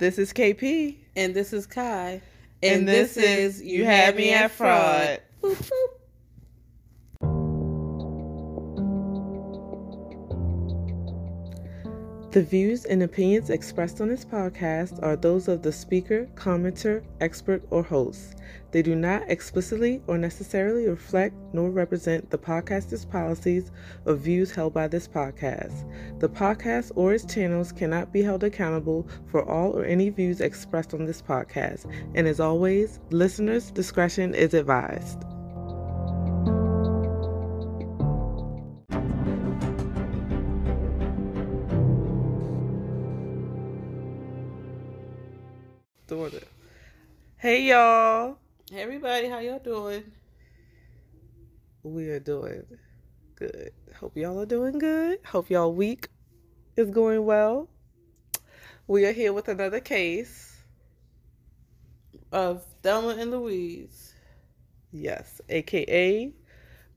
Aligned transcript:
This 0.00 0.18
is 0.18 0.32
KP. 0.32 0.96
And 1.14 1.34
this 1.34 1.52
is 1.52 1.66
Kai. 1.66 2.22
And, 2.62 2.88
this, 2.88 3.18
is 3.18 3.60
You 3.60 3.84
Had 3.84 4.16
Me 4.16 4.32
at 4.32 4.50
Fraud. 4.50 5.20
Boop, 5.42 5.54
boop. 5.56 5.99
The 12.32 12.42
views 12.42 12.84
and 12.84 13.02
opinions 13.02 13.50
expressed 13.50 14.00
on 14.00 14.06
this 14.06 14.24
podcast 14.24 15.02
are 15.02 15.16
those 15.16 15.48
of 15.48 15.62
the 15.62 15.72
speaker, 15.72 16.28
commenter, 16.36 17.02
expert, 17.20 17.60
or 17.70 17.82
host. 17.82 18.36
They 18.70 18.82
do 18.82 18.94
not 18.94 19.28
explicitly 19.28 20.00
or 20.06 20.16
necessarily 20.16 20.86
reflect 20.86 21.34
nor 21.52 21.70
represent 21.70 22.30
the 22.30 22.38
podcaster's 22.38 23.04
policies 23.04 23.72
or 24.06 24.14
views 24.14 24.52
held 24.52 24.72
by 24.72 24.86
this 24.86 25.08
podcast. 25.08 25.74
The 26.20 26.28
podcast 26.28 26.92
or 26.94 27.14
its 27.14 27.24
channels 27.24 27.72
cannot 27.72 28.12
be 28.12 28.22
held 28.22 28.44
accountable 28.44 29.08
for 29.26 29.42
all 29.42 29.76
or 29.76 29.84
any 29.84 30.08
views 30.08 30.40
expressed 30.40 30.94
on 30.94 31.06
this 31.06 31.20
podcast. 31.20 31.92
And 32.14 32.28
as 32.28 32.38
always, 32.38 33.00
listeners' 33.10 33.72
discretion 33.72 34.36
is 34.36 34.54
advised. 34.54 35.24
Hey 47.40 47.62
y'all. 47.62 48.36
Hey 48.70 48.82
everybody, 48.82 49.26
how 49.26 49.38
y'all 49.38 49.58
doing? 49.58 50.04
We 51.82 52.10
are 52.10 52.20
doing 52.20 52.64
good. 53.34 53.70
Hope 53.98 54.14
y'all 54.14 54.38
are 54.40 54.44
doing 54.44 54.78
good. 54.78 55.20
Hope 55.24 55.48
y'all 55.48 55.72
week 55.72 56.08
is 56.76 56.90
going 56.90 57.24
well. 57.24 57.70
We 58.86 59.06
are 59.06 59.12
here 59.12 59.32
with 59.32 59.48
another 59.48 59.80
case. 59.80 60.54
Of 62.30 62.62
Thelma 62.82 63.16
and 63.18 63.30
Louise. 63.30 64.12
Yes, 64.92 65.40
aka 65.48 66.34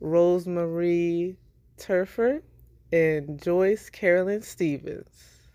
Rose 0.01 0.45
Marie 0.45 1.37
Turford 1.77 2.43
and 2.91 3.41
Joyce 3.41 3.89
Carolyn 3.89 4.41
Stevens. 4.41 5.47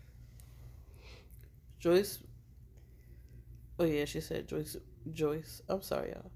Joyce. 1.79 2.23
Oh 3.77 3.85
yeah, 3.85 4.03
she 4.03 4.19
said 4.19 4.45
Joyce. 4.45 4.75
Joyce. 5.13 5.61
I'm 5.69 5.81
sorry, 5.81 6.09
y'all. 6.09 6.31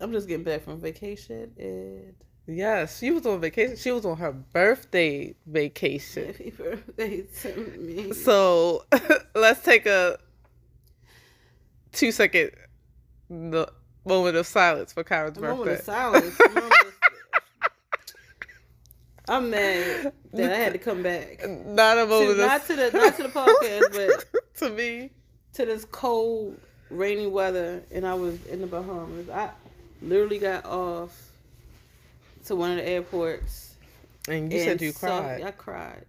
I'm 0.00 0.12
just 0.12 0.28
getting 0.28 0.44
back 0.44 0.62
from 0.64 0.80
vacation 0.80 1.52
and 1.58 2.14
Yes, 2.46 2.98
she 2.98 3.10
was 3.10 3.24
on 3.24 3.40
vacation. 3.40 3.76
She 3.76 3.90
was 3.90 4.04
on 4.04 4.18
her 4.18 4.32
birthday 4.32 5.34
vacation. 5.46 6.26
happy 6.26 6.50
birthday 6.56 7.22
to 7.22 7.56
me. 7.78 8.12
So 8.12 8.84
let's 9.34 9.62
take 9.62 9.86
a 9.86 10.18
two 11.92 12.12
second 12.12 12.50
moment 13.30 14.36
of 14.36 14.46
silence 14.46 14.92
for 14.92 15.04
Kyra's 15.04 15.38
A 15.38 15.40
moment 15.40 15.64
birthday. 15.64 15.78
of 15.78 15.84
silence. 15.84 16.40
A 16.40 16.48
moment 16.50 16.72
of- 16.72 16.92
I'm 19.26 19.48
mad 19.50 20.12
that 20.34 20.52
I 20.52 20.56
had 20.56 20.74
to 20.74 20.78
come 20.78 21.02
back. 21.02 21.48
Not 21.48 21.96
a 21.96 22.04
moment 22.06 22.38
not 22.38 22.60
of 22.60 22.66
to 22.66 22.76
the 22.76 22.90
not 22.92 23.16
to 23.16 23.22
the 23.22 23.28
podcast, 23.30 23.92
but 23.92 24.40
to 24.58 24.70
me. 24.70 25.12
to 25.54 25.64
this 25.64 25.86
cold, 25.86 26.60
rainy 26.90 27.26
weather, 27.26 27.82
and 27.92 28.06
I 28.06 28.14
was 28.14 28.44
in 28.46 28.60
the 28.60 28.66
Bahamas. 28.66 29.28
I 29.28 29.50
literally 30.02 30.38
got 30.38 30.64
off 30.64 31.30
to 32.46 32.56
one 32.56 32.72
of 32.72 32.76
the 32.76 32.88
airports. 32.88 33.74
And 34.28 34.52
you 34.52 34.58
and 34.58 34.68
said 34.68 34.82
you 34.82 34.92
saw- 34.92 35.20
cried. 35.20 35.42
I 35.42 35.50
cried. 35.50 36.06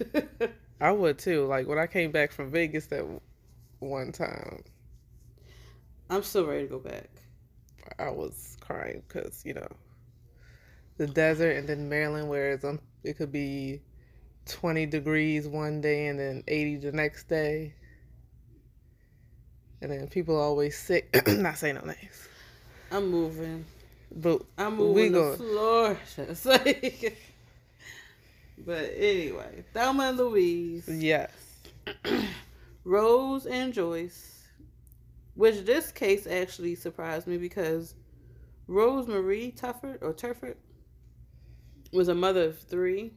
I 0.80 0.92
would 0.92 1.18
too. 1.18 1.46
Like 1.46 1.66
when 1.66 1.78
I 1.78 1.86
came 1.86 2.10
back 2.10 2.32
from 2.32 2.50
Vegas 2.50 2.86
that 2.86 3.04
one 3.80 4.12
time, 4.12 4.62
I'm 6.08 6.22
still 6.22 6.46
ready 6.46 6.64
to 6.64 6.70
go 6.70 6.78
back. 6.78 7.08
I 7.98 8.10
was 8.10 8.56
crying 8.60 9.02
because 9.06 9.42
you 9.44 9.54
know 9.54 9.68
the 10.96 11.06
desert, 11.06 11.56
and 11.56 11.68
then 11.68 11.88
Maryland, 11.88 12.28
where 12.28 12.52
it's, 12.52 12.64
um, 12.64 12.80
it 13.04 13.14
could 13.16 13.32
be 13.32 13.80
twenty 14.46 14.86
degrees 14.86 15.46
one 15.46 15.80
day 15.80 16.06
and 16.08 16.18
then 16.18 16.42
eighty 16.48 16.76
the 16.76 16.92
next 16.92 17.28
day, 17.28 17.74
and 19.82 19.90
then 19.90 20.08
people 20.08 20.36
are 20.36 20.42
always 20.42 20.76
sick. 20.78 21.08
Not 21.28 21.58
saying 21.58 21.76
no 21.76 21.82
names, 21.82 22.28
I'm 22.92 23.10
moving. 23.10 23.64
but 24.14 24.42
I'm 24.58 24.76
We 24.78 24.84
moving 24.84 25.12
the 25.12 25.18
going- 25.20 25.36
floor. 25.36 25.98
But 28.64 28.92
anyway, 28.94 29.64
Thelma 29.72 30.08
and 30.10 30.18
Louise, 30.18 30.86
yes, 30.86 31.30
Rose 32.84 33.46
and 33.46 33.72
Joyce, 33.72 34.42
which 35.34 35.64
this 35.64 35.90
case 35.90 36.26
actually 36.26 36.74
surprised 36.74 37.26
me 37.26 37.38
because 37.38 37.94
Rose 38.66 39.06
Marie 39.06 39.50
Tufford 39.56 40.02
or 40.02 40.12
Turford 40.12 40.58
was 41.92 42.08
a 42.08 42.14
mother 42.14 42.44
of 42.44 42.58
three. 42.58 43.12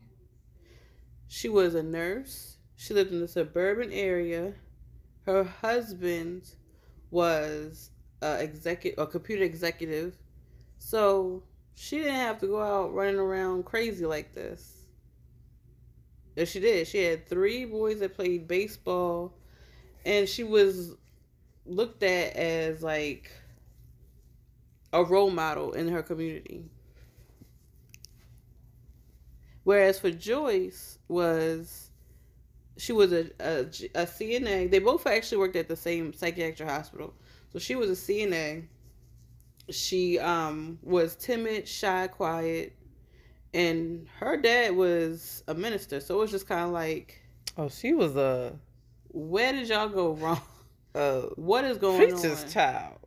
She 1.27 1.49
was 1.49 1.75
a 1.75 1.83
nurse. 1.83 2.55
She 2.77 2.93
lived 2.93 3.11
in 3.11 3.19
the 3.19 3.27
suburban 3.27 3.91
area. 3.91 4.53
Her 5.25 5.43
husband 5.43 6.55
was 7.11 7.91
a 8.21 8.41
executive, 8.43 8.99
a 8.99 9.07
computer 9.07 9.43
executive. 9.43 10.17
So 10.77 11.43
she 11.75 11.99
didn't 11.99 12.15
have 12.15 12.39
to 12.39 12.47
go 12.47 12.61
out 12.61 12.93
running 12.93 13.19
around 13.19 13.65
crazy 13.65 14.05
like 14.05 14.33
this. 14.33 14.87
If 16.35 16.49
she 16.49 16.59
did, 16.59 16.87
she 16.87 17.03
had 17.03 17.27
three 17.27 17.65
boys 17.65 17.99
that 17.99 18.15
played 18.15 18.47
baseball, 18.47 19.37
and 20.05 20.27
she 20.27 20.43
was 20.43 20.95
looked 21.65 22.03
at 22.03 22.35
as 22.35 22.81
like 22.81 23.31
a 24.91 25.03
role 25.03 25.29
model 25.29 25.73
in 25.73 25.87
her 25.87 26.03
community. 26.03 26.65
Whereas 29.63 29.99
for 29.99 30.11
Joyce 30.11 30.97
was 31.07 31.89
she 32.77 32.91
was 32.91 33.13
a, 33.13 33.29
a, 33.39 33.59
a 33.59 34.05
CNA. 34.05 34.71
They 34.71 34.79
both 34.79 35.05
actually 35.05 35.37
worked 35.37 35.55
at 35.55 35.67
the 35.67 35.75
same 35.75 36.13
psychiatric 36.13 36.67
hospital. 36.67 37.13
So 37.51 37.59
she 37.59 37.75
was 37.75 37.89
a 37.89 37.93
CNA. 37.93 38.65
She 39.69 40.19
um 40.19 40.79
was 40.81 41.15
timid, 41.15 41.67
shy, 41.67 42.07
quiet, 42.07 42.75
and 43.53 44.07
her 44.19 44.35
dad 44.37 44.75
was 44.75 45.43
a 45.47 45.53
minister. 45.53 45.99
So 45.99 46.15
it 46.15 46.19
was 46.19 46.31
just 46.31 46.47
kind 46.47 46.65
of 46.65 46.71
like, 46.71 47.21
oh, 47.57 47.69
she 47.69 47.93
was 47.93 48.15
a, 48.15 48.53
where 49.09 49.53
did 49.53 49.69
y'all 49.69 49.87
go 49.89 50.13
wrong? 50.13 50.41
a 50.95 51.21
What 51.35 51.63
is 51.65 51.77
going 51.77 51.97
preacher's 51.97 52.43
on? 52.43 52.49
child. 52.49 52.97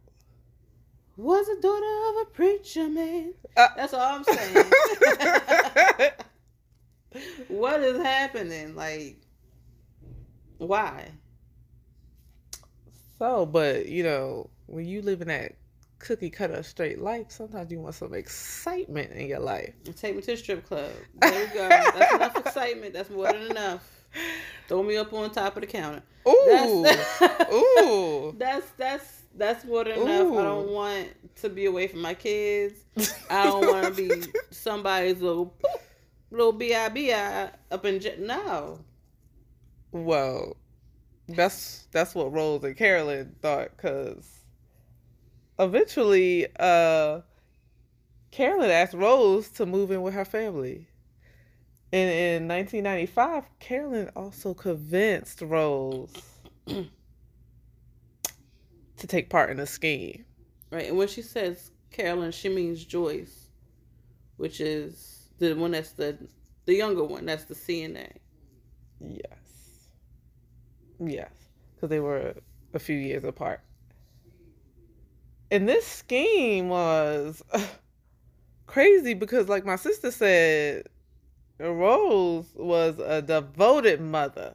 Was 1.18 1.48
a 1.48 1.60
daughter 1.60 2.20
of 2.20 2.26
a 2.26 2.30
preacher 2.32 2.88
man. 2.88 3.34
Uh. 3.56 3.68
That's 3.76 3.94
all 3.94 4.00
I'm 4.00 4.24
saying. 4.24 4.66
what 7.48 7.80
is 7.80 7.98
happening? 7.98 8.74
Like, 8.76 9.25
why? 10.58 11.10
So, 13.18 13.46
but 13.46 13.86
you 13.86 14.02
know, 14.02 14.50
when 14.66 14.86
you 14.86 15.02
live 15.02 15.22
in 15.22 15.28
that 15.28 15.52
cookie 15.98 16.30
cutter 16.30 16.62
straight 16.62 17.00
life, 17.00 17.26
sometimes 17.30 17.70
you 17.70 17.80
want 17.80 17.94
some 17.94 18.14
excitement 18.14 19.12
in 19.12 19.26
your 19.26 19.40
life. 19.40 19.72
Take 19.96 20.16
me 20.16 20.22
to 20.22 20.32
the 20.32 20.36
strip 20.36 20.66
club. 20.66 20.90
There 21.20 21.46
you 21.46 21.54
go. 21.54 21.68
That's 21.68 22.14
enough 22.14 22.36
excitement. 22.36 22.92
That's 22.92 23.10
more 23.10 23.32
than 23.32 23.50
enough. 23.50 23.88
Throw 24.68 24.82
me 24.82 24.96
up 24.96 25.12
on 25.12 25.30
top 25.30 25.56
of 25.56 25.60
the 25.62 25.66
counter. 25.66 26.02
Ooh, 26.28 26.82
That's, 26.82 27.22
ooh. 27.52 28.34
that's 28.38 28.66
that's 28.76 29.22
that's 29.36 29.64
more 29.64 29.84
than 29.84 30.00
enough. 30.00 30.32
I 30.32 30.42
don't 30.42 30.70
want 30.70 31.08
to 31.36 31.48
be 31.48 31.66
away 31.66 31.86
from 31.88 32.00
my 32.00 32.14
kids. 32.14 32.80
I 33.30 33.44
don't 33.44 33.66
want 33.66 33.94
to 33.94 34.02
be 34.02 34.32
somebody's 34.50 35.20
little 35.20 35.54
little 36.30 36.52
bi 36.52 37.50
up 37.70 37.84
in 37.84 38.00
j- 38.00 38.16
no. 38.18 38.80
Well, 40.04 40.56
that's 41.28 41.86
that's 41.92 42.14
what 42.14 42.32
Rose 42.32 42.62
and 42.64 42.76
Carolyn 42.76 43.34
thought, 43.40 43.76
because 43.76 44.28
eventually, 45.58 46.46
uh, 46.58 47.20
Carolyn 48.30 48.70
asked 48.70 48.94
Rose 48.94 49.48
to 49.50 49.66
move 49.66 49.90
in 49.90 50.02
with 50.02 50.14
her 50.14 50.24
family. 50.24 50.88
And 51.92 52.10
in 52.10 52.48
1995, 52.48 53.44
Carolyn 53.60 54.10
also 54.16 54.52
convinced 54.52 55.40
Rose 55.40 56.12
to 56.66 56.90
take 59.06 59.30
part 59.30 59.50
in 59.50 59.56
the 59.58 59.66
scheme. 59.66 60.24
Right, 60.70 60.88
and 60.88 60.98
when 60.98 61.08
she 61.08 61.22
says 61.22 61.70
Carolyn, 61.90 62.32
she 62.32 62.48
means 62.48 62.84
Joyce, 62.84 63.48
which 64.36 64.60
is 64.60 65.28
the 65.38 65.54
one 65.54 65.70
that's 65.70 65.92
the 65.92 66.18
the 66.66 66.74
younger 66.74 67.04
one. 67.04 67.24
That's 67.24 67.44
the 67.44 67.54
CNA. 67.54 68.10
Yes. 69.00 69.45
Yes. 70.98 71.30
Because 71.74 71.90
they 71.90 72.00
were 72.00 72.34
a 72.74 72.78
few 72.78 72.96
years 72.96 73.24
apart. 73.24 73.60
And 75.50 75.68
this 75.68 75.86
scheme 75.86 76.68
was 76.68 77.42
crazy 78.66 79.14
because, 79.14 79.48
like 79.48 79.64
my 79.64 79.76
sister 79.76 80.10
said, 80.10 80.88
Rose 81.58 82.46
was 82.54 82.98
a 82.98 83.22
devoted 83.22 84.00
mother, 84.00 84.54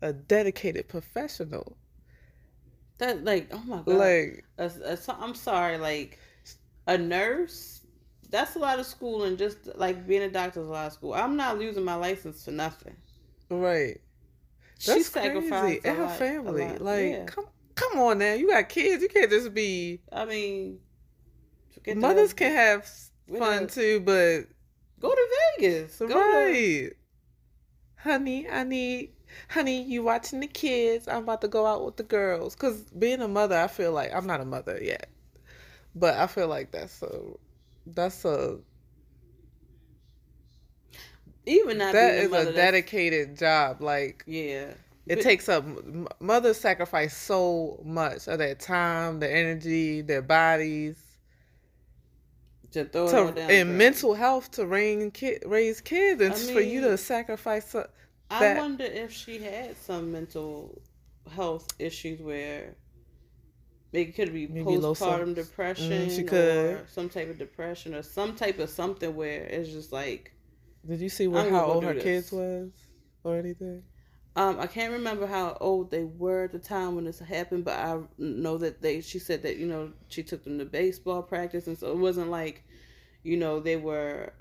a 0.00 0.12
dedicated 0.12 0.88
professional. 0.88 1.76
That 2.98 3.24
like, 3.24 3.48
oh 3.52 3.62
my 3.66 3.78
god. 3.78 3.86
Like, 3.88 4.44
I'm 5.08 5.34
sorry, 5.34 5.78
like 5.78 6.18
a 6.86 6.96
nurse. 6.96 7.80
That's 8.30 8.54
a 8.54 8.60
lot 8.60 8.78
of 8.78 8.86
schooling. 8.86 9.36
Just 9.36 9.58
like 9.74 10.06
being 10.06 10.22
a 10.22 10.30
doctor 10.30 10.60
is 10.60 10.68
a 10.68 10.70
lot 10.70 10.86
of 10.86 10.92
school. 10.92 11.14
I'm 11.14 11.36
not 11.36 11.58
losing 11.58 11.84
my 11.84 11.96
license 11.96 12.44
for 12.44 12.52
nothing. 12.52 12.96
right. 13.50 14.00
She 14.80 14.92
That's 14.92 15.08
sacrificed 15.08 15.50
crazy. 15.50 15.80
And 15.84 15.96
her 15.98 16.04
lot- 16.04 16.16
family. 16.18 16.78
Like, 16.78 17.10
Yeah. 17.10 17.24
come 17.26 17.44
come 17.74 17.98
on 17.98 18.18
now. 18.18 18.32
You 18.32 18.48
got 18.48 18.70
kids. 18.70 19.02
You 19.02 19.10
can't 19.10 19.30
just 19.30 19.52
be 19.52 20.00
I 20.10 20.24
mean, 20.24 20.80
mothers 21.96 22.32
can 22.32 22.50
have 22.52 22.90
fun 23.38 23.66
too, 23.66 24.00
but 24.00 24.46
go 24.98 25.14
to 25.14 25.28
Vegas. 25.58 25.98
Go 25.98 26.08
to, 26.08 26.14
right. 26.14 26.92
Honey, 27.96 28.48
I 28.48 28.64
need 28.64 29.12
honey, 29.50 29.82
you 29.82 30.02
watching 30.02 30.40
the 30.40 30.46
kids. 30.46 31.06
I'm 31.08 31.24
about 31.24 31.42
to 31.42 31.48
go 31.48 31.66
out 31.66 31.84
with 31.84 31.96
the 31.98 32.02
girls. 32.02 32.54
Cause 32.54 32.82
being 32.98 33.20
a 33.20 33.28
mother, 33.28 33.58
I 33.58 33.66
feel 33.66 33.92
like 33.92 34.14
I'm 34.14 34.26
not 34.26 34.40
a 34.40 34.46
mother 34.46 34.78
yet. 34.82 35.10
But 35.94 36.14
I 36.16 36.26
feel 36.26 36.48
like 36.48 36.72
that's 36.72 37.02
a 37.02 37.20
that's 37.86 38.24
a 38.24 38.58
even 41.46 41.78
not 41.78 41.92
that 41.92 42.14
is 42.16 42.32
a 42.32 42.48
a 42.48 42.52
dedicated 42.52 43.36
job. 43.38 43.80
Like 43.80 44.22
Yeah. 44.26 44.72
it 45.06 45.16
But- 45.16 45.20
takes 45.22 45.48
up 45.48 45.64
mothers 46.20 46.58
sacrifice 46.58 47.16
so 47.16 47.80
much 47.84 48.28
of 48.28 48.38
their 48.38 48.54
time, 48.54 49.20
their 49.20 49.34
energy, 49.34 50.00
their 50.02 50.22
bodies 50.22 50.96
to 52.72 52.84
throw 52.84 53.28
it 53.28 53.34
down. 53.34 53.50
and 53.50 53.76
mental 53.78 54.14
health 54.14 54.50
to 54.52 54.66
raise 54.66 55.10
kid, 55.12 55.42
raise 55.46 55.80
kids, 55.80 56.20
and 56.20 56.32
I 56.32 56.52
for 56.54 56.60
you 56.60 56.80
to 56.82 56.96
sacrifice. 56.96 57.68
So, 57.70 57.88
I 58.30 58.54
wonder 58.58 58.84
if 58.84 59.12
she 59.12 59.38
had 59.38 59.76
some 59.76 60.12
mental 60.12 60.80
health 61.34 61.66
issues 61.80 62.20
where 62.20 62.74
it 63.92 64.14
could 64.14 64.32
be 64.32 64.46
Maybe 64.46 64.64
postpartum 64.66 65.34
depression 65.34 65.90
Mm, 66.08 66.14
she 66.16 66.22
could. 66.22 66.74
or 66.76 66.86
some 66.88 67.08
type 67.08 67.28
of 67.28 67.38
depression 67.38 67.92
or 67.94 68.02
some 68.02 68.36
type 68.36 68.60
of 68.60 68.70
something 68.70 69.16
where 69.16 69.42
it's 69.46 69.68
just 69.70 69.90
like 69.92 70.32
did 70.86 71.00
you 71.00 71.08
see 71.08 71.28
what 71.28 71.48
how 71.50 71.64
old 71.66 71.84
her 71.84 71.94
this. 71.94 72.02
kids 72.02 72.32
was 72.32 72.70
or 73.24 73.36
anything? 73.36 73.82
um 74.36 74.58
I 74.58 74.66
can't 74.66 74.92
remember 74.92 75.26
how 75.26 75.56
old 75.60 75.90
they 75.90 76.04
were 76.04 76.44
at 76.44 76.52
the 76.52 76.58
time 76.58 76.94
when 76.94 77.04
this 77.04 77.18
happened, 77.18 77.64
but 77.64 77.78
I 77.78 77.98
know 78.18 78.58
that 78.58 78.80
they 78.80 79.00
she 79.00 79.18
said 79.18 79.42
that, 79.42 79.56
you 79.56 79.66
know, 79.66 79.92
she 80.08 80.22
took 80.22 80.44
them 80.44 80.58
to 80.58 80.64
baseball 80.64 81.22
practice 81.22 81.66
and 81.66 81.76
so 81.78 81.90
it 81.90 81.96
wasn't 81.96 82.30
like, 82.30 82.64
you 83.22 83.36
know, 83.36 83.60
they 83.60 83.76
were 83.76 84.32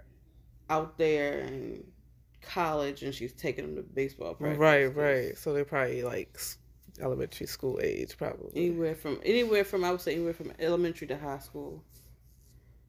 out 0.70 0.98
there 0.98 1.40
in 1.40 1.84
college 2.42 3.04
and 3.04 3.14
she's 3.14 3.34
taking 3.34 3.66
them 3.66 3.76
to 3.76 3.82
baseball 3.82 4.34
practice. 4.34 4.60
Right, 4.60 4.86
right. 4.86 5.38
So 5.38 5.54
they're 5.54 5.66
probably 5.66 6.04
like 6.04 6.40
elementary 7.02 7.48
school 7.48 7.80
age, 7.82 8.18
probably. 8.18 8.52
Anywhere 8.56 8.96
from 8.96 9.20
anywhere 9.24 9.64
from 9.64 9.84
I 9.84 9.92
would 9.92 10.02
say 10.02 10.14
anywhere 10.14 10.34
from 10.34 10.52
elementary 10.60 11.08
to 11.08 11.18
high 11.18 11.40
school, 11.40 11.84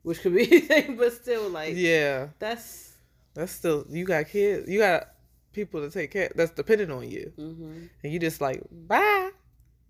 which 0.03 0.21
could 0.21 0.35
be 0.35 0.47
anything, 0.51 0.97
but 0.97 1.13
still 1.13 1.49
like 1.49 1.75
Yeah, 1.77 2.29
that's 2.39 2.90
that's 3.35 3.53
still 3.53 3.85
you 3.89 4.05
got 4.05 4.29
kids. 4.29 4.69
You 4.69 4.79
got 4.81 5.09
people 5.53 5.81
to 5.81 5.91
take 5.91 6.11
care. 6.11 6.31
That's 6.35 6.53
dependent 6.53 6.91
on 6.93 7.09
you, 7.11 7.33
hmm 7.37 7.87
and 8.03 8.13
you 8.13 8.19
just 8.19 8.41
like 8.41 8.63
bye. 8.71 9.31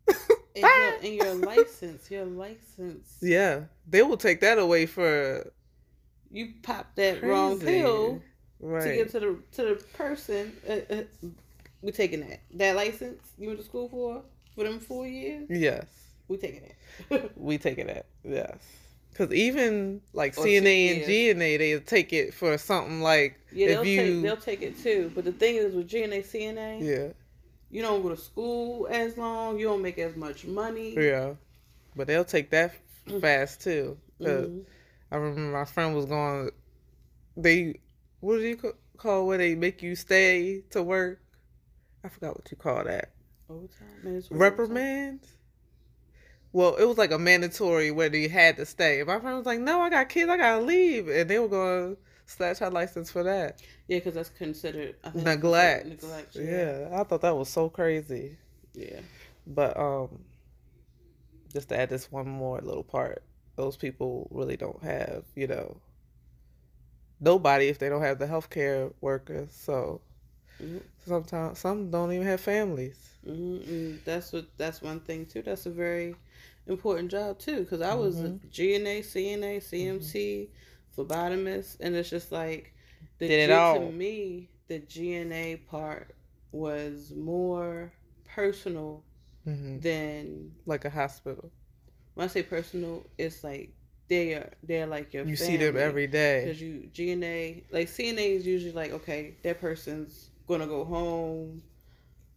and, 0.57 0.65
your, 0.77 0.93
Bye. 0.93 0.99
and 1.03 1.15
your 1.15 1.35
license, 1.35 2.11
your 2.11 2.25
license, 2.25 3.19
Yeah, 3.23 3.65
they 3.89 4.03
will 4.03 4.17
take 4.17 4.41
that 4.41 4.59
away 4.59 4.87
for 4.87 5.51
you 6.31 6.53
pop 6.63 6.95
that 6.97 7.23
wrong 7.23 7.59
crazy. 7.59 7.67
pill 7.67 8.23
to 8.61 8.69
Right. 8.69 8.95
give 8.95 9.11
to 9.13 9.21
the 9.21 9.39
to 9.53 9.63
the 9.63 9.75
person. 9.95 10.53
Uh, 10.69 10.95
uh, 10.95 11.03
we 11.83 11.93
taking 11.93 12.21
that 12.21 12.41
that 12.55 12.77
license 12.77 13.33
you 13.39 13.49
went 13.49 13.59
to 13.59 13.65
school 13.65 13.89
for 13.89 14.23
for 14.55 14.65
them 14.65 14.79
four 14.81 15.07
years. 15.07 15.49
Yes, 15.49 15.87
We 16.29 16.37
taking 16.37 16.63
it. 16.63 17.33
we 17.37 17.59
taking 17.59 17.89
it. 17.89 18.07
Yes, 18.23 18.59
because 19.11 19.33
even 19.33 20.01
like 20.13 20.37
Or 20.39 20.45
CNA 20.45 20.97
and. 20.97 21.07
GNA, 21.07 21.57
they 21.59 21.79
take 21.81 22.13
it 22.13 22.35
for 22.35 22.57
something 22.59 23.01
like 23.01 23.39
yeah, 23.53 23.69
they'll 23.69 23.83
if 23.83 23.89
you 23.89 23.97
take 23.97 24.23
they'll 24.23 24.37
take 24.37 24.63
it 24.63 24.79
too. 24.79 25.11
But 25.15 25.25
the 25.25 25.33
thing 25.33 25.57
is 25.57 25.75
with 25.75 25.89
GNA 25.89 26.23
CNA, 26.23 26.81
yeah 26.83 27.13
you 27.73 27.83
don't 27.83 28.03
go 28.03 28.09
to 28.09 28.17
school 28.17 28.89
as 28.91 29.17
long. 29.17 29.59
You 29.59 29.67
don't 29.67 29.83
make 29.83 29.99
as 29.99 30.17
much 30.17 30.45
money. 30.45 30.95
yeah, 30.97 31.35
but 31.95 32.07
they'll 32.09 32.25
take 32.25 32.51
that 32.51 32.75
fast 33.21 33.61
too. 33.63 33.97
'Cause 34.21 34.49
Mhm. 34.49 34.65
I 35.13 35.17
remember 35.17 35.57
my 35.59 35.65
friend 35.65 35.95
was 35.95 36.07
going. 36.07 36.51
They 37.37 37.81
what 38.21 38.37
do 38.39 38.43
you 38.43 38.75
call 38.97 39.27
where 39.27 39.39
they 39.39 39.55
make 39.55 39.83
you 39.83 39.95
stay 39.95 40.63
to 40.71 40.83
work? 40.83 41.21
I 42.05 42.09
forgot 42.09 42.37
what 42.37 42.51
you 42.51 42.57
call 42.57 42.85
that. 42.85 43.11
Overtime, 43.49 43.89
mandatory 44.03 44.39
Reprimand. 44.41 45.21
Well, 46.53 46.75
it 46.77 46.85
was 46.85 46.99
like 46.99 47.13
a 47.13 47.19
mandatory 47.19 47.91
where 47.91 48.09
they 48.09 48.27
had 48.29 48.57
to 48.57 48.67
stay. 48.67 48.99
And 49.01 49.07
my 49.07 49.21
friend 49.21 49.37
was 49.37 49.47
like, 49.47 49.61
"No, 49.61 49.81
I 49.83 49.91
got 49.91 50.09
kids. 50.09 50.29
I 50.31 50.37
gotta 50.37 50.63
leave," 50.63 51.09
and 51.09 51.31
they 51.31 51.39
were 51.39 51.49
going 51.49 51.95
to 51.97 52.01
slash 52.27 52.59
her 52.59 52.71
license 52.71 53.11
for 53.11 53.23
that 53.25 53.61
Yeah, 53.89 53.99
because 53.99 54.15
that's 54.15 54.31
considered 54.31 54.97
I 55.05 55.11
neglect. 55.15 55.83
considered 55.89 56.03
Neglect. 56.03 56.37
yeah, 56.37 56.89
I 56.93 57.05
thought 57.05 57.23
that 57.23 57.37
was 57.37 57.49
so 57.49 57.69
crazy. 57.69 58.37
Yeah. 58.75 59.01
But 59.47 59.77
um, 59.77 60.21
just 61.53 61.69
to 61.71 61.79
add 61.79 61.89
this 61.91 62.11
one 62.11 62.29
more 62.29 62.61
little 62.61 62.85
part, 62.85 63.23
those 63.57 63.77
people 63.77 64.29
really 64.31 64.57
don't 64.57 64.83
have, 64.83 65.25
you 65.35 65.47
know, 65.49 65.77
nobody 67.21 67.69
if 67.69 67.79
they 67.79 67.89
don't 67.89 68.03
have 68.03 68.19
the 68.19 68.27
healthcare 68.27 68.93
workers. 69.01 69.53
So 69.53 70.01
Mhm. 70.61 70.83
sometimes 71.07 71.59
some 71.59 71.91
don't 71.91 72.13
even 72.13 72.27
have 72.27 72.41
families. 72.41 73.11
hmm 73.25 73.97
that's 74.05 74.33
what 74.33 74.47
that's 74.59 74.83
one 74.83 75.01
thing 75.01 75.27
too. 75.27 75.43
That's 75.43 75.67
a 75.67 75.71
very 75.71 76.17
important 76.67 77.11
job 77.11 77.39
too. 77.39 77.61
Because 77.61 77.81
I 77.81 77.95
was 77.95 78.23
a 78.23 78.33
Mhm. 78.33 78.41
GNA, 78.51 79.03
CNA, 79.03 79.61
CMT, 79.61 80.49
phlebotomist, 80.97 81.79
and 81.81 81.95
it's 81.97 82.11
just 82.11 82.33
like 82.33 82.75
the 83.19 83.29
Did 83.29 83.41
it 83.41 83.51
G- 83.51 83.61
all. 83.61 83.73
to 83.73 83.81
me 83.81 84.51
the 84.69 84.81
GNA 84.81 85.57
part 85.57 86.15
was 86.53 87.13
more 87.17 87.93
personal 88.25 89.05
hmm 89.45 89.81
than 89.81 90.53
Like 90.67 90.85
a 90.85 90.91
hospital, 90.91 91.53
when 92.15 92.25
I 92.25 92.29
say 92.29 92.43
personal, 92.43 93.07
it's 93.19 93.45
like 93.45 93.75
they 94.09 94.35
are 94.35 94.51
they're 94.63 94.87
like 94.87 95.15
your 95.15 95.27
you 95.27 95.37
see 95.37 95.57
them 95.57 95.77
every 95.77 96.07
day. 96.07 96.43
Because 96.43 96.61
you 96.61 96.89
GNA, 96.93 97.65
like 97.73 97.89
CNA 97.89 98.33
is 98.35 98.47
usually 98.47 98.73
like, 98.73 98.93
okay, 98.93 99.37
that 99.43 99.61
person's 99.61 100.30
gonna 100.51 100.69
go 100.69 100.85
home. 100.85 101.63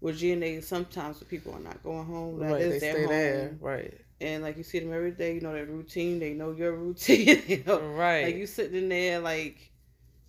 With 0.01 0.17
GNA, 0.19 0.61
sometimes 0.61 1.19
the 1.19 1.25
people 1.25 1.53
are 1.53 1.59
not 1.61 1.81
going 1.83 2.05
home. 2.05 2.39
That 2.39 2.51
Right, 2.53 2.61
is 2.61 2.73
they 2.73 2.79
their 2.79 2.93
stay 2.93 3.05
home. 3.07 3.09
there. 3.09 3.57
Right, 3.61 4.01
And 4.21 4.43
like 4.43 4.57
you 4.57 4.63
see 4.63 4.79
them 4.79 4.93
every 4.93 5.11
day, 5.11 5.35
you 5.35 5.41
know 5.41 5.53
their 5.53 5.65
routine. 5.65 6.19
They 6.19 6.33
know 6.33 6.51
your 6.51 6.73
routine. 6.85 7.41
you 7.47 7.63
know, 7.65 7.79
right. 7.79 8.25
like 8.25 8.35
you 8.35 8.45
sitting 8.47 8.77
in 8.77 8.89
there, 8.89 9.19
like 9.19 9.71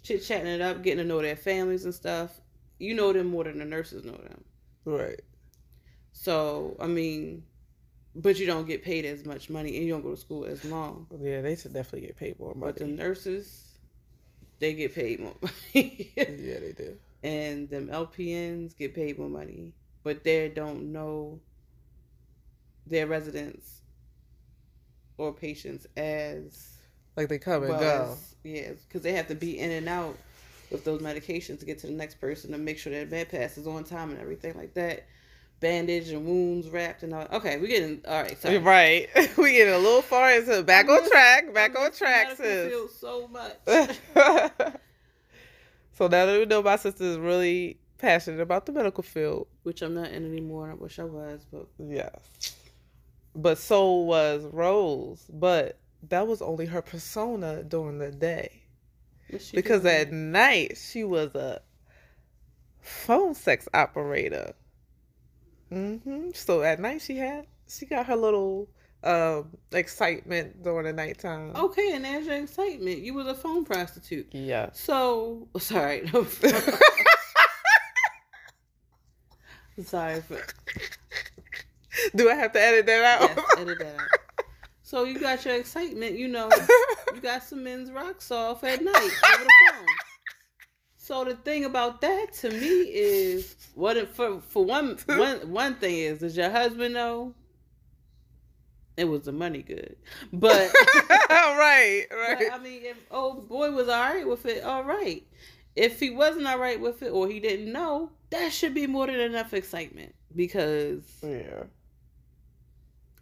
chit 0.03 0.23
chatting 0.25 0.47
it 0.49 0.61
up, 0.61 0.83
getting 0.83 0.99
to 0.99 1.05
know 1.05 1.23
their 1.23 1.37
families 1.37 1.85
and 1.85 1.95
stuff. 1.95 2.41
You 2.79 2.95
know 2.95 3.13
them 3.13 3.29
more 3.29 3.45
than 3.45 3.59
the 3.59 3.65
nurses 3.65 4.05
know 4.05 4.13
them. 4.17 4.45
right. 4.85 5.21
So 6.13 6.77
I 6.81 6.87
mean, 6.87 7.45
but 8.15 8.39
you 8.39 8.47
don't 8.47 8.67
get 8.67 8.83
paid 8.83 9.05
as 9.05 9.25
much 9.25 9.51
money, 9.51 9.77
and 9.77 9.87
you 9.87 9.93
don't 9.93 10.03
go 10.03 10.13
to 10.15 10.21
school 10.21 10.45
as 10.45 10.65
long. 10.65 11.07
Yeah, 11.21 11.43
they 11.43 11.57
should 11.57 11.73
definitely 11.73 12.07
get 12.09 12.17
paid 12.17 12.39
more 12.39 12.55
money. 12.55 12.73
But 12.73 12.77
the 12.79 12.87
nurses, 12.87 13.79
they 14.61 14.75
get 14.75 14.95
paid 14.95 15.21
more 15.21 15.35
money. 15.43 16.13
yeah, 16.17 16.59
they 16.61 16.75
do. 16.77 16.97
And 17.25 17.69
them 17.71 17.89
LPNs 17.89 18.77
get 18.77 18.95
paid 18.95 19.19
more 19.19 19.31
money, 19.31 19.73
but 20.05 20.23
they 20.23 20.49
don't 20.51 20.93
know 20.93 21.41
their 22.87 23.07
residents 23.07 23.81
or 25.17 25.33
patients 25.33 25.87
as 25.97 26.77
Like 27.17 27.29
they 27.29 27.39
come 27.39 27.63
and 27.63 27.71
well 27.71 27.81
go. 27.81 28.13
as 28.13 28.35
yeah, 28.45 28.73
because 28.87 29.01
they 29.03 29.13
have 29.13 29.27
to 29.29 29.35
be 29.35 29.59
in 29.59 29.71
and 29.71 29.89
out 29.89 30.17
with 30.71 30.85
those 30.85 31.01
medications 31.01 31.61
to 31.61 31.65
get 31.65 31.79
to 31.79 31.87
the 31.87 31.93
next 31.95 32.21
person 32.21 32.53
to 32.53 32.59
make 32.59 32.79
sure 32.79 32.93
that 32.93 33.11
bed 33.11 33.31
pass 33.31 33.57
is 33.57 33.67
on 33.67 33.85
time 33.85 34.11
and 34.11 34.21
everything 34.21 34.55
like 34.57 34.75
that. 34.75 35.07
Bandage 35.61 36.11
and 36.11 36.27
wounds 36.27 36.69
wrapped 36.69 37.05
and 37.05 37.15
all. 37.15 37.27
Okay, 37.33 37.59
we're 37.59 37.69
getting 37.69 38.03
all 38.07 38.23
right. 38.23 38.39
Sorry. 38.39 38.59
Right. 38.59 39.09
we 39.39 39.53
get 39.53 39.69
a 39.69 39.79
little 39.79 40.03
far 40.03 40.31
into 40.33 40.63
back 40.63 40.89
I 40.91 40.93
on 40.93 41.09
track. 41.09 41.55
Back 41.55 41.79
on 41.79 41.91
track, 41.93 42.37
sis. 42.37 43.01
so 43.01 43.29
much. 43.29 44.77
so 45.95 46.09
now 46.09 46.27
that 46.27 46.39
we 46.39 46.45
know 46.47 46.63
my 46.63 46.77
sister 46.77 47.05
is 47.05 47.17
really 47.19 47.79
passionate 47.99 48.41
about 48.41 48.67
the 48.67 48.73
medical 48.73 49.03
field, 49.03 49.47
Which 49.63 49.83
I'm 49.83 49.95
not 49.95 50.11
in 50.11 50.25
anymore. 50.25 50.71
I 50.71 50.75
wish 50.75 50.99
I 50.99 51.05
was, 51.05 51.47
but 51.51 51.67
yes. 51.79 52.55
But 53.35 53.59
so 53.59 53.95
was 53.95 54.45
Rose. 54.45 55.29
But 55.33 55.79
that 56.09 56.27
was 56.27 56.43
only 56.43 56.67
her 56.67 56.83
persona 56.83 57.63
during 57.63 57.99
the 57.99 58.11
day. 58.13 58.63
Because 59.53 59.83
doing? 59.83 59.95
at 59.95 60.13
night 60.13 60.77
she 60.77 61.05
was 61.05 61.35
a 61.35 61.63
phone 62.81 63.35
sex 63.35 63.69
operator. 63.73 64.55
hmm 65.71 66.31
So 66.35 66.63
at 66.63 66.79
night 66.81 67.01
she 67.03 67.17
had 67.17 67.47
she 67.69 67.87
got 67.87 68.07
her 68.07 68.17
little 68.17 68.69
um 69.05 69.49
excitement 69.73 70.63
during 70.63 70.87
the 70.87 70.93
nighttime. 70.93 71.53
Okay, 71.55 71.93
and 71.93 72.05
there's 72.05 72.27
your 72.27 72.37
excitement. 72.37 72.99
You 72.99 73.15
was 73.15 73.27
a 73.27 73.35
phone 73.35 73.65
prostitute. 73.65 74.29
yeah. 74.33 74.71
So 74.73 75.49
sorry. 75.59 76.09
sorry 79.85 80.21
for 80.23 80.41
Do 82.17 82.31
I 82.31 82.35
have 82.35 82.53
to 82.53 82.61
edit 82.61 82.87
that 82.87 83.21
out? 83.21 83.31
Yes, 83.37 83.47
edit 83.59 83.79
that 83.79 83.95
out. 84.01 84.09
So 84.83 85.05
you 85.05 85.19
got 85.19 85.45
your 85.45 85.55
excitement, 85.57 86.17
you 86.17 86.29
know. 86.29 86.49
You 87.15 87.21
got 87.21 87.43
some 87.43 87.65
men's 87.65 87.91
rocks 87.91 88.31
off 88.31 88.65
at 88.65 88.83
night 88.83 88.95
over 88.95 89.45
the 89.45 89.51
phone. 89.71 89.87
So 90.97 91.25
the 91.25 91.35
thing 91.35 91.65
about 91.65 92.01
that 92.01 92.33
to 92.41 92.51
me 92.51 92.67
is 92.83 93.57
what 93.75 93.97
if 93.97 94.11
for 94.11 94.41
for 94.41 94.65
one 94.65 94.99
one 95.07 95.51
one 95.51 95.75
thing 95.75 95.99
is 95.99 96.21
does 96.21 96.37
your 96.37 96.51
husband 96.51 96.95
know 96.95 97.35
it 98.97 99.05
was 99.05 99.23
the 99.23 99.33
money 99.33 99.63
good, 99.63 99.97
but 100.33 100.71
right, 101.31 102.07
right. 102.11 102.37
but, 102.39 102.53
I 102.53 102.59
mean, 102.63 102.85
if 102.85 102.97
old 103.11 103.49
boy 103.49 103.71
was 103.71 103.89
all 103.89 104.15
right 104.15 104.27
with 104.27 104.47
it, 104.47 104.65
all 104.65 104.85
right. 104.85 105.27
If 105.77 105.99
he 105.99 106.11
wasn't 106.11 106.47
all 106.47 106.59
right 106.59 106.81
with 106.81 107.03
it 107.03 107.11
or 107.11 107.27
he 107.29 107.41
didn't 107.41 107.73
know, 107.73 108.13
that 108.31 108.53
should 108.53 108.75
be 108.75 108.87
more 108.87 109.07
than 109.07 109.19
enough 109.19 109.53
excitement 109.53 110.15
because 110.35 111.03
yeah. 111.23 111.65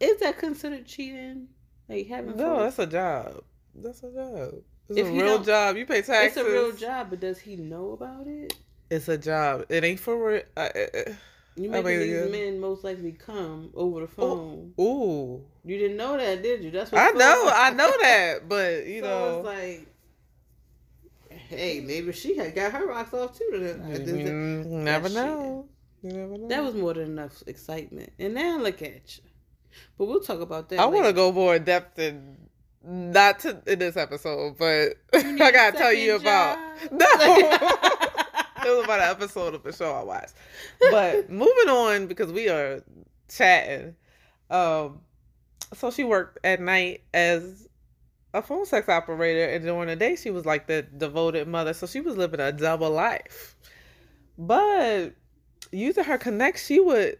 is 0.01 0.21
that 0.21 0.39
considered 0.39 0.85
cheating? 0.85 1.49
Like 1.89 2.09
having 2.09 2.37
No, 2.37 2.63
that's 2.63 2.79
a 2.79 2.87
job. 2.87 3.43
That's 3.75 4.03
a 4.03 4.13
job. 4.13 4.55
It's 4.89 4.99
If 4.99 5.07
a 5.07 5.13
real 5.13 5.43
job. 5.43 5.77
You 5.77 5.87
pay 5.87 6.03
taxes. 6.03 6.37
It's 6.37 6.37
a 6.37 6.45
real 6.45 6.73
job, 6.73 7.09
but 7.11 7.21
does 7.21 7.39
he 7.39 7.57
know 7.57 7.93
about 7.93 8.27
it? 8.27 8.55
It's 8.91 9.09
a 9.09 9.17
job. 9.17 9.65
It 9.69 9.85
ain't 9.85 10.01
for 10.01 10.23
real. 10.23 10.43
Uh, 10.57 10.69
You 11.57 11.69
making 11.69 11.99
these 12.01 12.11
yeah. 12.11 12.25
men 12.27 12.61
most 12.61 12.83
likely 12.83 13.13
come 13.13 13.71
over 13.75 14.01
the 14.01 14.09
phone. 14.09 14.73
uh, 14.79 14.83
ooh. 14.83 15.45
You 15.65 15.79
didn't 15.79 15.97
know 15.97 16.17
that, 16.17 16.43
did 16.43 16.65
you? 16.65 16.71
That's 16.71 16.91
what 16.91 17.01
I 17.01 17.11
know. 17.11 17.51
I 17.53 17.71
know 17.71 17.93
that. 18.01 18.49
But, 18.49 18.87
you 18.87 19.01
so 19.03 19.09
know. 19.09 19.37
it's 19.39 19.47
like, 19.47 21.39
hey, 21.49 21.81
maybe 21.81 22.13
she 22.13 22.37
had 22.37 22.55
got 22.55 22.73
her 22.73 22.87
rocks 22.87 23.13
off 23.13 23.37
too. 23.37 23.45
you 23.53 24.65
never 24.65 25.09
that 25.09 25.15
know. 25.15 25.69
You 26.03 26.11
never 26.11 26.39
know. 26.39 26.49
That 26.49 26.65
was 26.65 26.75
more 26.75 26.95
than 26.95 27.05
enough 27.05 27.43
excitement. 27.47 28.13
And 28.19 28.35
now 28.35 28.59
look 28.59 28.83
at 28.83 29.19
you. 29.19 29.25
But 29.99 30.07
we'll 30.07 30.21
talk 30.21 30.41
about 30.41 30.69
that. 30.71 30.81
I 30.81 30.87
want 30.87 31.07
to 31.07 31.13
go 31.13 31.33
more 31.33 31.57
in 31.57 31.65
depth 31.65 31.99
in 31.99 32.37
not 32.85 33.39
to 33.41 33.63
in 33.67 33.79
this 33.79 33.97
episode, 33.97 34.59
but 34.59 34.95
I 35.15 35.51
gotta 35.53 35.77
tell 35.77 35.93
you 35.93 36.19
second 36.19 36.23
about 36.23 36.59
job? 36.81 36.93
no. 36.93 38.09
It 38.65 38.77
was 38.77 38.85
about 38.85 39.01
an 39.01 39.11
episode 39.11 39.55
of 39.55 39.63
the 39.63 39.73
show 39.73 39.93
I 39.93 40.03
watched. 40.03 40.35
But 40.91 41.31
moving 41.31 41.69
on 41.69 42.07
because 42.07 42.33
we 42.33 42.49
are 42.49 42.83
chatting. 43.29 43.95
Um, 44.51 45.01
so 45.75 45.91
she 45.91 46.05
worked 46.05 46.39
at 46.45 46.61
night 46.61 47.03
as 47.15 47.69
a 48.35 48.43
phone 48.43 48.67
sex 48.67 48.89
operator, 48.89 49.53
and 49.53 49.65
during 49.65 49.89
the 49.89 49.97
day 49.97 50.17
she 50.17 50.31
was 50.31 50.47
like 50.47 50.67
the 50.67 50.83
devoted 50.83 51.49
mother. 51.49 51.73
So 51.73 51.87
she 51.87 52.01
was 52.01 52.17
living 52.17 52.41
a 52.41 52.53
double 52.53 52.91
life. 52.91 53.57
But 54.39 55.15
using 55.71 56.05
her 56.05 56.19
connect, 56.19 56.59
she 56.59 56.81
would 56.81 57.19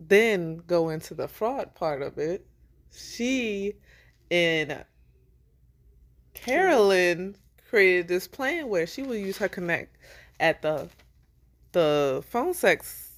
then 0.00 0.62
go 0.66 0.88
into 0.88 1.14
the 1.14 1.28
fraud 1.28 1.74
part 1.74 2.02
of 2.02 2.18
it. 2.18 2.46
She 2.92 3.74
and 4.30 4.84
Carolyn 6.34 7.36
created 7.68 8.08
this 8.08 8.26
plan 8.26 8.68
where 8.68 8.86
she 8.86 9.02
would 9.02 9.18
use 9.18 9.38
her 9.38 9.48
connect 9.48 9.96
at 10.40 10.62
the 10.62 10.88
the 11.72 12.22
phone 12.28 12.54
sex 12.54 13.12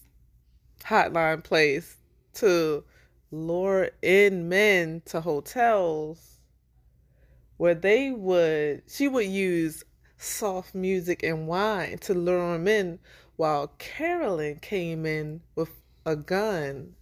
hotline 0.84 1.42
place 1.42 1.96
to 2.34 2.82
lure 3.30 3.90
in 4.02 4.48
men 4.48 5.02
to 5.04 5.20
hotels 5.20 6.38
where 7.56 7.74
they 7.74 8.10
would 8.10 8.82
she 8.88 9.06
would 9.06 9.26
use 9.26 9.84
soft 10.18 10.74
music 10.74 11.22
and 11.22 11.46
wine 11.46 11.98
to 11.98 12.14
lure 12.14 12.52
them 12.52 12.66
in 12.66 12.98
while 13.36 13.68
Carolyn 13.78 14.56
came 14.56 15.06
in 15.06 15.40
with 15.54 15.70
a 16.04 16.16
gun 16.16 16.94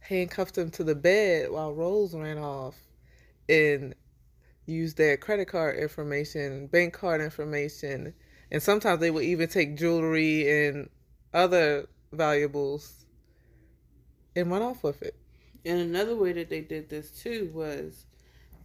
handcuffed 0.00 0.56
them 0.56 0.70
to 0.70 0.84
the 0.84 0.94
bed 0.94 1.50
while 1.50 1.72
Rose 1.72 2.14
ran 2.14 2.38
off 2.38 2.74
and 3.48 3.94
used 4.66 4.96
their 4.96 5.16
credit 5.16 5.48
card 5.48 5.76
information, 5.76 6.66
bank 6.66 6.94
card 6.94 7.20
information, 7.20 8.14
and 8.50 8.62
sometimes 8.62 9.00
they 9.00 9.10
would 9.10 9.24
even 9.24 9.48
take 9.48 9.76
jewelry 9.76 10.66
and 10.66 10.88
other 11.32 11.88
valuables 12.12 13.06
and 14.34 14.50
run 14.50 14.62
off 14.62 14.82
with 14.82 15.02
it. 15.02 15.14
And 15.64 15.78
another 15.80 16.16
way 16.16 16.32
that 16.32 16.48
they 16.48 16.60
did 16.60 16.88
this 16.88 17.10
too 17.10 17.50
was 17.54 18.06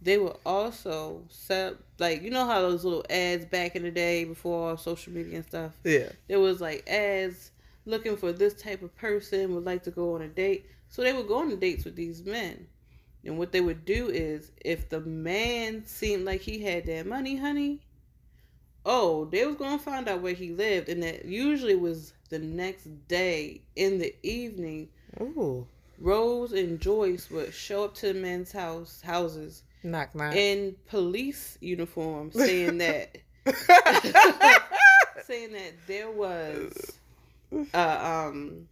they 0.02 0.18
would 0.18 0.36
also 0.44 1.24
set 1.28 1.72
up, 1.72 1.78
like 1.98 2.22
you 2.22 2.30
know 2.30 2.46
how 2.46 2.60
those 2.60 2.84
little 2.84 3.04
ads 3.10 3.44
back 3.44 3.76
in 3.76 3.82
the 3.82 3.90
day 3.90 4.24
before 4.24 4.76
social 4.78 5.12
media 5.12 5.36
and 5.36 5.44
stuff. 5.44 5.72
Yeah. 5.84 6.08
There 6.28 6.40
was 6.40 6.60
like 6.60 6.88
ads 6.88 7.50
looking 7.84 8.16
for 8.16 8.32
this 8.32 8.54
type 8.54 8.82
of 8.82 8.94
person 8.96 9.54
would 9.54 9.64
like 9.64 9.82
to 9.84 9.90
go 9.90 10.14
on 10.14 10.22
a 10.22 10.28
date. 10.28 10.66
So 10.88 11.02
they 11.02 11.12
would 11.12 11.28
go 11.28 11.38
on 11.38 11.58
dates 11.58 11.84
with 11.84 11.96
these 11.96 12.24
men. 12.24 12.66
And 13.24 13.38
what 13.38 13.52
they 13.52 13.60
would 13.60 13.84
do 13.84 14.08
is 14.08 14.52
if 14.64 14.88
the 14.88 15.00
man 15.00 15.84
seemed 15.84 16.24
like 16.24 16.40
he 16.40 16.62
had 16.62 16.86
that 16.86 17.06
money, 17.06 17.36
honey, 17.36 17.80
oh, 18.86 19.24
they 19.26 19.44
was 19.44 19.56
gonna 19.56 19.78
find 19.78 20.08
out 20.08 20.22
where 20.22 20.32
he 20.32 20.52
lived 20.52 20.88
and 20.88 21.02
that 21.02 21.24
usually 21.24 21.74
was 21.74 22.14
the 22.30 22.38
next 22.38 22.88
day 23.08 23.60
in 23.74 23.98
the 23.98 24.14
evening 24.22 24.88
Ooh. 25.20 25.66
Rose 25.98 26.52
and 26.52 26.80
Joyce 26.80 27.30
would 27.30 27.52
show 27.52 27.84
up 27.84 27.94
to 27.96 28.12
the 28.12 28.14
men's 28.14 28.52
house 28.52 29.02
houses 29.02 29.64
Knock 29.82 30.14
knock. 30.14 30.34
in 30.34 30.76
police 30.88 31.58
uniform 31.60 32.30
saying 32.32 32.78
that 32.78 33.18
saying 35.26 35.52
that 35.52 35.72
there 35.86 36.10
was 36.10 36.98
uh 37.74 38.28
um 38.28 38.68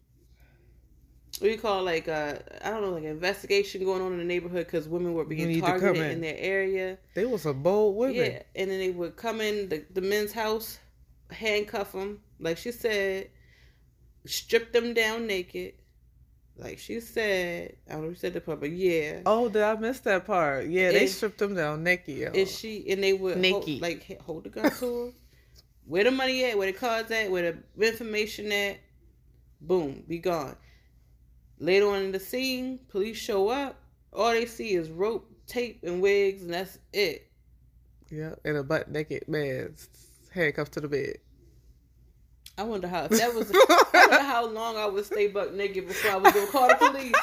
what 1.41 1.50
you 1.50 1.59
call 1.59 1.83
like 1.83 2.07
uh 2.09 2.35
I 2.62 2.71
don't 2.71 2.83
know 2.83 2.91
like 2.91 3.05
an 3.05 3.11
investigation 3.11 3.85
going 3.85 4.00
on 4.03 4.12
in 4.12 4.19
the 4.19 4.25
neighborhood 4.25 4.67
because 4.67 4.88
women 4.88 5.14
were 5.14 5.23
You 5.25 5.47
being 5.47 5.61
targeted 5.61 5.97
in. 5.97 6.11
in 6.12 6.21
their 6.21 6.37
area. 6.38 6.99
they 7.14 7.25
was 7.26 7.47
a 7.47 7.53
bold 7.53 7.97
women. 7.97 8.14
Yeah, 8.17 8.43
and 8.55 8.71
then 8.71 8.79
they 8.79 8.91
would 8.91 9.17
come 9.17 9.41
in 9.41 9.69
the, 9.69 9.85
the 9.93 10.00
men's 10.00 10.33
house, 10.33 10.79
handcuff 11.31 11.93
them, 11.93 12.21
like 12.38 12.59
she 12.59 12.73
said, 12.73 13.31
strip 14.26 14.73
them 14.73 14.95
down 14.95 15.26
naked, 15.26 15.75
like 16.57 16.79
she 16.79 17.00
said. 17.00 17.76
I 17.88 17.93
don't 17.95 18.03
know 18.03 18.09
if 18.11 18.17
she 18.17 18.21
said 18.21 18.35
the 18.35 18.41
part, 18.41 18.61
but 18.61 18.71
yeah. 18.71 19.21
Oh, 19.26 19.49
did 19.49 19.62
I 19.62 19.75
miss 19.76 20.00
that 20.00 20.26
part? 20.26 20.67
Yeah, 20.67 20.93
they 20.93 21.07
stripped 21.07 21.38
them 21.38 21.55
down 21.55 21.83
naked. 21.83 22.17
Yo. 22.17 22.31
Is 22.33 22.57
she 22.57 22.88
and 22.91 23.03
they 23.03 23.12
would 23.12 23.45
hold, 23.45 23.69
like 23.81 24.21
hold 24.23 24.45
the 24.45 24.50
gun 24.50 24.71
to 24.71 25.05
her? 25.07 25.11
Where 25.87 26.05
the 26.05 26.11
money 26.11 26.45
at? 26.45 26.57
Where 26.57 26.71
the 26.71 26.79
cards 26.79 27.11
at? 27.11 27.31
Where 27.31 27.53
the 27.76 27.87
information 27.87 28.50
at? 28.53 28.79
Boom, 29.61 30.03
be 30.09 30.19
gone. 30.19 30.57
Later 31.58 31.88
on 31.88 32.02
in 32.02 32.12
the 32.12 32.20
scene, 32.20 32.80
police 32.88 33.16
show 33.16 33.49
up. 33.49 33.76
All 34.12 34.30
they 34.30 34.46
see 34.46 34.75
is 34.75 34.90
rope, 34.90 35.30
tape, 35.46 35.80
and 35.82 36.00
wigs, 36.02 36.42
and 36.42 36.52
that's 36.54 36.78
it. 36.92 37.26
yeah, 38.11 38.34
and 38.44 38.56
a 38.56 38.62
butt 38.62 38.90
naked 38.90 39.28
man 39.28 39.75
handcuffed 40.32 40.73
to 40.73 40.80
the 40.80 40.88
bed. 40.88 41.16
I 42.56 42.62
wonder 42.62 42.87
how 42.87 43.04
if 43.04 43.11
that 43.11 43.34
was. 43.34 43.50
I 43.54 43.90
wonder 44.08 44.23
how 44.23 44.46
long 44.46 44.76
I 44.76 44.87
would 44.87 45.04
stay 45.04 45.26
buck 45.26 45.52
naked 45.52 45.88
before 45.88 46.12
I 46.12 46.16
was 46.16 46.32
gonna 46.32 46.46
call 46.46 46.68
the 46.68 46.75
police. 46.76 47.14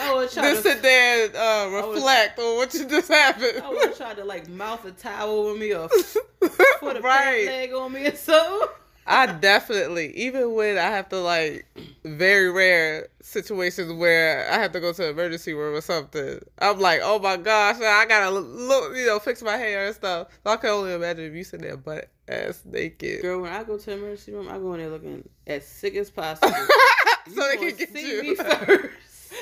I 0.00 0.14
would 0.14 0.30
try 0.30 0.50
Just 0.50 0.62
to. 0.64 0.70
sit 0.70 0.82
there 0.82 1.26
and 1.26 1.36
uh, 1.36 1.86
reflect 1.92 2.38
on 2.38 2.56
what 2.56 2.72
you 2.74 2.86
just 2.86 3.08
happened. 3.08 3.62
I 3.62 3.68
would 3.68 3.94
try 3.96 4.14
to 4.14 4.24
like 4.24 4.48
mouth 4.48 4.84
a 4.86 4.90
towel 4.92 5.30
over 5.30 5.58
me 5.58 5.72
or 5.74 5.88
put 6.80 6.96
a 6.96 7.00
right. 7.00 7.44
leg 7.46 7.72
on 7.72 7.92
me 7.92 8.06
or 8.06 8.16
something. 8.16 8.68
I 9.06 9.26
definitely, 9.26 10.16
even 10.16 10.54
when 10.54 10.78
I 10.78 10.82
have 10.90 11.08
to 11.10 11.18
like 11.20 11.66
very 12.04 12.50
rare 12.50 13.08
situations 13.20 13.92
where 13.92 14.50
I 14.50 14.54
have 14.54 14.72
to 14.72 14.80
go 14.80 14.92
to 14.92 15.02
the 15.02 15.08
emergency 15.10 15.52
room 15.52 15.74
or 15.74 15.80
something, 15.82 16.40
I'm 16.58 16.80
like, 16.80 17.00
oh 17.02 17.18
my 17.18 17.36
gosh, 17.36 17.76
I 17.80 18.06
gotta 18.06 18.30
look, 18.30 18.96
you 18.96 19.06
know, 19.06 19.18
fix 19.18 19.42
my 19.42 19.56
hair 19.56 19.86
and 19.86 19.94
stuff. 19.94 20.28
So 20.44 20.50
I 20.52 20.56
can 20.56 20.70
only 20.70 20.94
imagine 20.94 21.24
if 21.26 21.34
you 21.34 21.44
sit 21.44 21.60
there 21.60 21.76
butt 21.76 22.08
ass 22.28 22.62
naked, 22.64 23.20
Girl, 23.22 23.42
when 23.42 23.52
I 23.52 23.62
go 23.64 23.76
to 23.76 23.84
the 23.84 23.92
emergency 23.92 24.32
room, 24.32 24.48
I 24.48 24.58
go 24.58 24.72
in 24.74 24.80
there 24.80 24.88
looking 24.90 25.28
as 25.46 25.66
sick 25.66 25.94
as 25.96 26.10
possible. 26.10 26.48
so 27.34 27.48
they 27.48 27.56
can 27.58 27.76
get 27.76 27.92
see 27.92 28.08
you 28.10 28.22
me 28.22 28.34
first. 28.36 28.88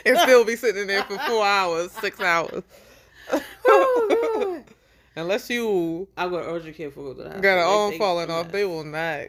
and 0.04 0.18
still 0.18 0.44
be 0.44 0.56
sitting 0.56 0.82
in 0.82 0.88
there 0.88 1.04
for 1.04 1.18
four 1.20 1.44
hours, 1.46 1.92
six 1.92 2.20
hours. 2.20 2.64
Oh. 3.66 4.62
Unless 5.14 5.50
you 5.50 6.08
I 6.16 6.26
go 6.26 6.40
to 6.42 6.48
urgent 6.50 6.74
care 6.76 6.90
for 6.90 7.12
the 7.14 7.24
hospital. 7.24 7.42
got 7.42 7.58
an 7.58 7.64
arm 7.66 7.98
falling 7.98 8.30
off, 8.30 8.50
they 8.50 8.64
will 8.64 8.82
not 8.82 9.26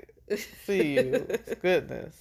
see 0.66 0.96
you. 0.96 1.28
Goodness. 1.62 2.20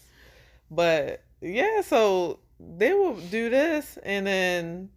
But 0.71 1.23
yeah, 1.41 1.83
so 1.83 2.41
they 2.59 2.93
will 2.95 3.17
do 3.17 3.51
this 3.51 3.99
and 4.03 4.27
then 4.27 4.91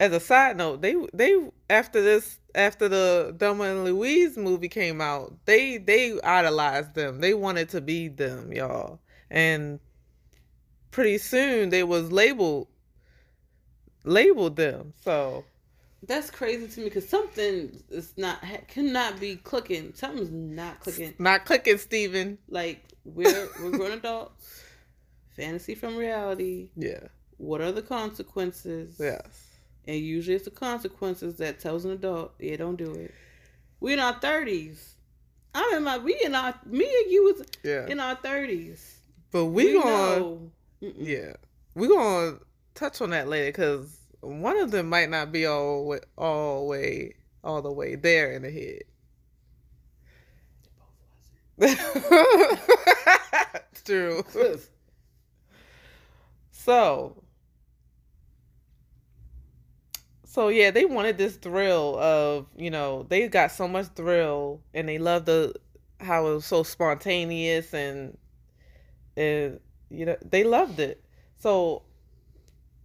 as 0.00 0.12
a 0.12 0.20
side 0.20 0.56
note, 0.56 0.82
they 0.82 0.94
they 1.12 1.34
after 1.70 2.02
this 2.02 2.38
after 2.54 2.88
the 2.88 3.34
Thelma 3.38 3.64
and 3.64 3.84
Louise 3.84 4.36
movie 4.36 4.68
came 4.68 5.00
out, 5.00 5.34
they 5.44 5.78
they 5.78 6.20
idolized 6.20 6.94
them. 6.94 7.20
They 7.20 7.34
wanted 7.34 7.68
to 7.70 7.80
be 7.80 8.08
them, 8.08 8.52
y'all. 8.52 9.00
And 9.30 9.80
pretty 10.90 11.18
soon 11.18 11.70
they 11.70 11.82
was 11.82 12.10
labeled 12.10 12.68
labeled 14.04 14.56
them. 14.56 14.92
So 15.02 15.44
That's 16.06 16.30
crazy 16.30 16.68
to 16.68 16.80
me 16.80 16.84
because 16.86 17.08
something 17.08 17.82
is 17.90 18.12
not 18.16 18.42
cannot 18.68 19.20
be 19.20 19.36
clicking. 19.36 19.92
Something's 19.94 20.30
not 20.30 20.80
clicking. 20.80 21.14
not 21.18 21.44
clicking, 21.44 21.78
Steven. 21.78 22.38
Like 22.48 22.84
we're 23.04 23.48
we're 23.62 23.70
grown 23.70 23.92
adults, 23.92 24.62
fantasy 25.36 25.74
from 25.74 25.96
reality. 25.96 26.70
Yeah. 26.76 27.08
What 27.36 27.60
are 27.60 27.72
the 27.72 27.82
consequences? 27.82 28.96
Yes. 28.98 29.46
And 29.86 29.98
usually 29.98 30.36
it's 30.36 30.44
the 30.46 30.50
consequences 30.50 31.36
that 31.36 31.60
tells 31.60 31.84
an 31.84 31.90
adult, 31.90 32.32
yeah, 32.38 32.56
don't 32.56 32.76
do 32.76 32.92
it. 32.92 33.12
We 33.80 33.92
in 33.92 33.98
our 33.98 34.14
thirties. 34.18 34.94
I'm 35.54 35.76
in 35.76 35.82
my 35.84 35.98
we 35.98 36.18
in 36.24 36.34
our 36.34 36.54
me 36.66 36.84
and 36.84 37.12
you 37.12 37.24
was 37.24 37.46
Yeah. 37.62 37.86
in 37.86 38.00
our 38.00 38.14
thirties. 38.16 38.98
But 39.30 39.46
we, 39.46 39.72
gonna 39.74 40.18
know. 40.20 40.50
Yeah 40.80 41.34
we 41.74 41.88
gonna 41.88 42.38
touch 42.74 43.00
on 43.00 43.10
that 43.10 43.28
later 43.28 43.48
because 43.48 43.98
one 44.24 44.56
of 44.58 44.70
them 44.70 44.88
might 44.88 45.10
not 45.10 45.32
be 45.32 45.46
all 45.46 45.98
all 46.16 46.68
way 46.68 47.14
all 47.42 47.62
the 47.62 47.72
way 47.72 47.96
there 47.96 48.32
in 48.32 48.42
the 48.42 48.50
head. 48.50 48.82
It's 51.58 52.60
True. 53.84 54.24
So, 56.50 57.22
so 60.24 60.48
yeah, 60.48 60.70
they 60.70 60.84
wanted 60.84 61.18
this 61.18 61.36
thrill 61.36 61.98
of 61.98 62.46
you 62.56 62.70
know 62.70 63.06
they 63.08 63.28
got 63.28 63.52
so 63.52 63.68
much 63.68 63.86
thrill 63.94 64.60
and 64.72 64.88
they 64.88 64.98
loved 64.98 65.26
the 65.26 65.54
how 66.00 66.26
it 66.26 66.34
was 66.34 66.46
so 66.46 66.62
spontaneous 66.62 67.72
and 67.72 68.16
and 69.16 69.60
you 69.90 70.06
know 70.06 70.16
they 70.24 70.44
loved 70.44 70.80
it. 70.80 71.02
So 71.38 71.82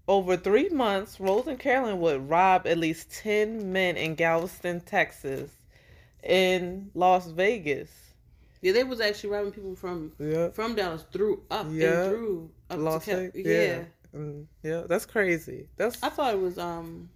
over 0.10 0.36
three 0.36 0.70
months, 0.70 1.20
Rose 1.20 1.48
and 1.48 1.60
Carolyn 1.60 2.00
would 2.02 2.28
rob 2.28 2.66
at 2.68 2.78
least 2.80 3.12
ten 3.12 3.72
men 3.72 3.96
in 3.96 4.16
Galveston, 4.16 4.82
Texas, 4.82 5.52
in 6.24 6.90
Las 6.96 7.28
Vegas. 7.28 7.92
Yeah, 8.62 8.74
they 8.74 8.84
was 8.84 9.00
actually 9.00 9.30
robbing 9.30 9.52
people 9.54 9.76
from 9.76 10.12
Yeah, 10.20 10.50
from 10.50 10.76
Dallas 10.76 11.06
through 11.14 11.44
up 11.50 11.68
Yeah. 11.72 12.04
and 12.06 12.12
through 12.12 12.52
up 12.72 12.80
Las 12.80 13.06
to 13.06 13.12
Cal- 13.12 13.42
yeah. 13.42 13.52
Yeah. 13.54 13.84
Mm, 14.16 14.46
yeah, 14.64 14.82
that's 14.88 15.06
crazy. 15.06 15.68
That's 15.78 16.02
I 16.04 16.10
thought 16.10 16.34
it 16.34 16.42
was 16.42 16.58
um 16.58 17.10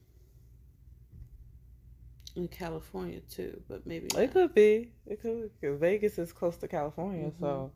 in 2.35 2.47
California 2.47 3.19
too, 3.21 3.59
but 3.67 3.85
maybe 3.87 4.07
It 4.15 4.31
could 4.31 4.53
be. 4.53 4.91
It 5.07 5.21
could. 5.21 5.49
Cause 5.61 5.79
Vegas 5.79 6.17
is 6.19 6.31
close 6.31 6.57
to 6.57 6.67
California, 6.67 7.31
Mhm. 7.31 7.39
so. 7.39 7.71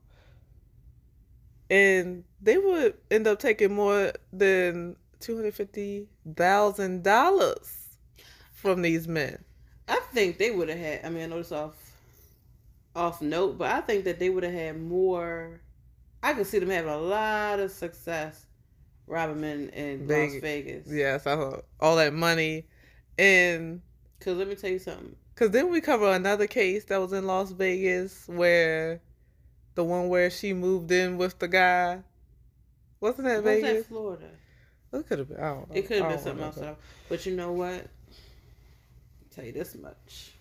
And 1.70 2.24
they 2.42 2.58
would 2.58 2.94
end 3.12 3.28
up 3.28 3.40
taking 3.40 3.74
more 3.74 4.14
than 4.32 4.96
two 5.20 5.36
hundred 5.36 5.54
fifty 5.56 6.08
thousand 6.36 7.04
dollars 7.04 7.88
from 8.54 8.82
these 8.82 9.08
men. 9.08 9.44
I 9.88 10.00
think 10.14 10.38
they 10.38 10.52
would 10.52 10.70
have 10.70 10.78
had. 10.78 11.06
I 11.06 11.10
mean, 11.10 11.24
I 11.24 11.26
know 11.28 11.40
it's 11.40 11.52
off 11.52 11.76
off 12.96 13.22
note, 13.22 13.58
but 13.58 13.72
I 13.72 13.82
think 13.82 14.04
that 14.06 14.20
they 14.20 14.30
would 14.30 14.44
have 14.44 14.54
had 14.54 14.82
more. 14.82 15.62
I 16.24 16.34
could 16.34 16.48
see 16.48 16.60
them 16.60 16.70
having 16.70 16.92
a 16.92 16.98
lot 16.98 17.60
of 17.60 17.72
success 17.72 18.46
robbing 19.06 19.40
men 19.42 19.70
in 19.70 20.08
Las 20.08 20.34
Vegas. 20.42 20.42
Vegas. 20.42 20.88
Yes, 20.92 21.28
I 21.28 21.62
all 21.80 21.96
that 21.98 22.14
money, 22.14 22.66
and 23.18 23.82
Cause 24.20 24.36
let 24.36 24.48
me 24.48 24.56
tell 24.56 24.72
you 24.72 24.80
something. 24.80 25.16
because 25.34 25.52
then 25.52 25.70
we 25.70 25.80
cover 25.80 26.12
another 26.12 26.48
case 26.48 26.86
that 26.86 27.00
was 27.00 27.14
in 27.14 27.28
Las 27.28 27.52
Vegas 27.52 28.28
where 28.28 29.00
the 29.76 29.84
one 29.84 30.10
where 30.10 30.30
she 30.32 30.54
moved 30.54 30.92
in 30.92 31.18
with 31.18 31.38
the 31.40 31.48
guy. 31.48 32.00
Wasn't 33.00 33.26
that 33.28 33.44
Vegas? 33.44 33.46
Was 33.46 33.62
that 33.62 33.68
Vegas? 33.74 33.88
Florida? 33.88 34.30
It 34.94 35.08
could 35.08 35.20
have 35.20 35.29
been. 35.29 35.38
I 35.38 35.50
don't 35.50 35.70
know. 35.70 35.75
It 35.75 35.88
could 35.88 36.01
have 36.01 36.10
been 36.10 36.20
something 36.20 36.44
else. 36.44 36.77
But 37.10 37.25
you 37.25 37.36
know 37.36 37.51
what? 37.51 37.72
I'll 37.72 39.36
tell 39.36 39.46
you 39.46 39.51
this 39.51 39.75
much. 39.75 40.34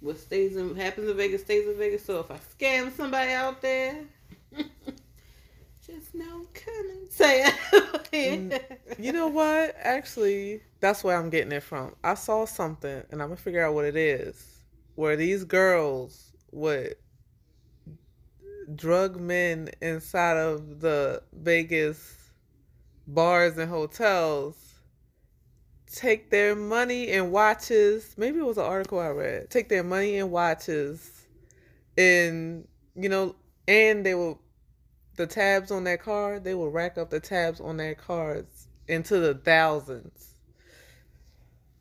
What 0.00 0.18
stays 0.18 0.56
in 0.56 0.76
happens 0.76 1.10
in 1.10 1.16
Vegas 1.16 1.42
stays 1.42 1.66
in 1.66 1.76
Vegas. 1.76 2.04
So 2.04 2.20
if 2.20 2.30
I 2.30 2.38
scam 2.38 2.92
somebody 2.96 3.32
out 3.32 3.60
there, 3.60 4.04
just 5.86 6.14
know 6.14 6.46
coming. 6.54 7.06
Say 7.10 7.44
it. 7.44 7.54
Mm, 8.12 8.60
you 8.98 9.12
know 9.12 9.26
what? 9.26 9.74
Actually, 9.78 10.62
that's 10.80 11.04
where 11.04 11.16
I'm 11.16 11.30
getting 11.30 11.52
it 11.52 11.62
from. 11.62 11.94
I 12.02 12.14
saw 12.14 12.46
something, 12.46 13.02
and 13.10 13.20
I'm 13.20 13.28
gonna 13.28 13.36
figure 13.36 13.64
out 13.64 13.74
what 13.74 13.84
it 13.84 13.96
is. 13.96 14.44
Where 14.94 15.16
these 15.16 15.44
girls 15.44 16.32
would 16.52 16.94
drug 18.74 19.20
men 19.20 19.70
inside 19.80 20.36
of 20.36 20.80
the 20.80 21.22
Vegas 21.32 22.17
bars 23.08 23.58
and 23.58 23.68
hotels, 23.68 24.54
take 25.92 26.30
their 26.30 26.54
money 26.54 27.08
and 27.08 27.32
watches. 27.32 28.14
Maybe 28.16 28.38
it 28.38 28.46
was 28.46 28.58
an 28.58 28.64
article 28.64 29.00
I 29.00 29.08
read. 29.08 29.50
Take 29.50 29.68
their 29.68 29.82
money 29.82 30.18
and 30.18 30.30
watches, 30.30 31.26
and 31.96 32.68
you 32.94 33.08
know, 33.08 33.34
and 33.66 34.06
they 34.06 34.14
will 34.14 34.40
the 35.16 35.26
tabs 35.26 35.70
on 35.70 35.84
their 35.84 35.98
card, 35.98 36.44
they 36.44 36.54
will 36.54 36.70
rack 36.70 36.96
up 36.96 37.10
the 37.10 37.20
tabs 37.20 37.60
on 37.60 37.76
their 37.76 37.94
cards 37.94 38.68
into 38.86 39.18
the 39.18 39.34
thousands. 39.34 40.28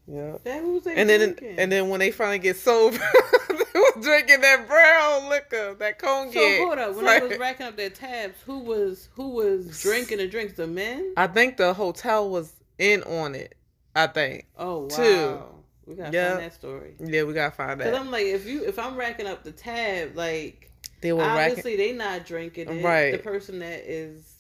Yeah. 0.08 0.38
That 0.44 0.64
And 0.96 1.10
then 1.10 1.38
and 1.58 1.72
then 1.72 1.90
when 1.90 2.00
they 2.00 2.12
finally 2.12 2.40
get 2.40 2.58
sober, 2.58 2.98
was 3.98 4.06
drinking 4.06 4.42
that 4.42 4.68
brown 4.68 5.30
liquor, 5.30 5.76
that 5.80 6.00
cognac. 6.00 6.34
so 6.34 6.66
hold 6.66 6.80
up. 6.80 6.96
When 6.96 7.06
Right. 7.06 7.22
they 7.22 7.28
was 7.30 7.38
racking 7.38 7.66
up 7.68 7.76
their 7.78 7.90
tabs, 7.90 8.40
who 8.46 8.60
was 8.60 9.10
who 9.16 9.30
was 9.30 9.82
drinking 9.82 10.18
the 10.20 10.28
drinks? 10.28 10.54
The 10.54 10.68
men? 10.68 11.14
I 11.18 11.28
think 11.28 11.58
the 11.58 11.74
hotel 11.74 12.30
was 12.30 12.54
in 12.78 13.04
on 13.04 13.36
it. 13.36 13.56
I 13.96 14.08
think. 14.08 14.46
Oh 14.58 14.82
wow. 14.82 14.88
Two. 14.88 15.44
We 15.86 15.96
gotta 15.96 16.12
Yeah. 16.16 16.30
find 16.34 16.44
that 16.44 16.54
story. 16.54 16.96
Yeah, 17.00 17.24
we 17.24 17.34
gotta 17.34 17.56
find 17.56 17.80
that. 17.82 17.92
Cause. 17.92 18.00
I'm 18.00 18.12
like, 18.12 18.26
if 18.26 18.46
you 18.46 18.64
if 18.66 18.78
I'm 18.78 18.96
racking 18.96 19.26
up 19.28 19.44
the 19.44 19.52
tab, 19.52 20.16
like 20.16 20.70
They 21.02 21.14
were 21.14 21.20
racking. 21.24 21.50
obviously 21.52 21.76
they 21.78 21.94
not 21.94 22.26
drinking 22.26 22.70
it. 22.70 22.84
Right. 22.84 23.12
The 23.12 23.20
person 23.20 23.60
that 23.60 23.90
is 23.90 24.36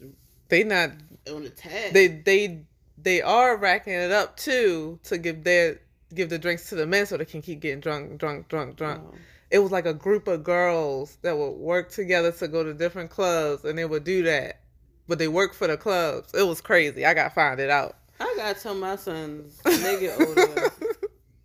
They 0.50 0.63
not. 0.63 0.91
on 1.32 1.43
the 1.43 1.50
tab. 1.50 1.93
They 1.93 2.08
they 2.08 2.62
they 3.02 3.22
are 3.22 3.56
racking 3.58 3.93
it 3.93 4.12
up 4.12 4.38
too 4.38 5.00
to 5.06 5.17
give 5.17 5.43
their 5.43 5.80
give 6.13 6.30
the 6.30 6.39
drinks 6.39 6.70
to 6.70 6.76
the 6.76 6.86
men 6.88 7.06
so 7.06 7.17
they 7.17 7.26
can 7.26 7.41
keep 7.41 7.60
getting 7.60 7.80
drunk, 7.80 8.17
drunk, 8.17 8.48
drunk, 8.50 8.76
drunk. 8.76 9.04
Oh. 9.06 9.15
It 9.50 9.60
was 9.60 9.72
like 9.72 9.86
a 9.86 9.94
group 9.94 10.28
of 10.28 10.44
girls 10.44 11.18
that 11.22 11.38
would 11.38 11.52
work 11.52 11.90
together 11.92 12.32
to 12.32 12.48
go 12.48 12.64
to 12.64 12.74
different 12.74 13.10
clubs 13.10 13.64
and 13.66 13.78
they 13.78 13.86
would 13.86 14.04
do 14.04 14.24
that 14.24 14.62
but 15.08 15.20
they 15.20 15.28
worked 15.28 15.56
for 15.56 15.68
the 15.68 15.78
clubs 15.78 16.34
it 16.34 16.46
was 16.46 16.62
crazy 16.62 17.06
i 17.06 17.14
gotta 17.14 17.30
find 17.30 17.60
it 17.60 17.70
out 17.70 17.98
I 18.20 18.34
gotta 18.36 18.60
tell 18.60 18.74
my 18.76 18.96
sons 18.96 19.60
when 19.64 19.82
they 19.84 20.00
get 20.00 20.20
older. 20.20 20.72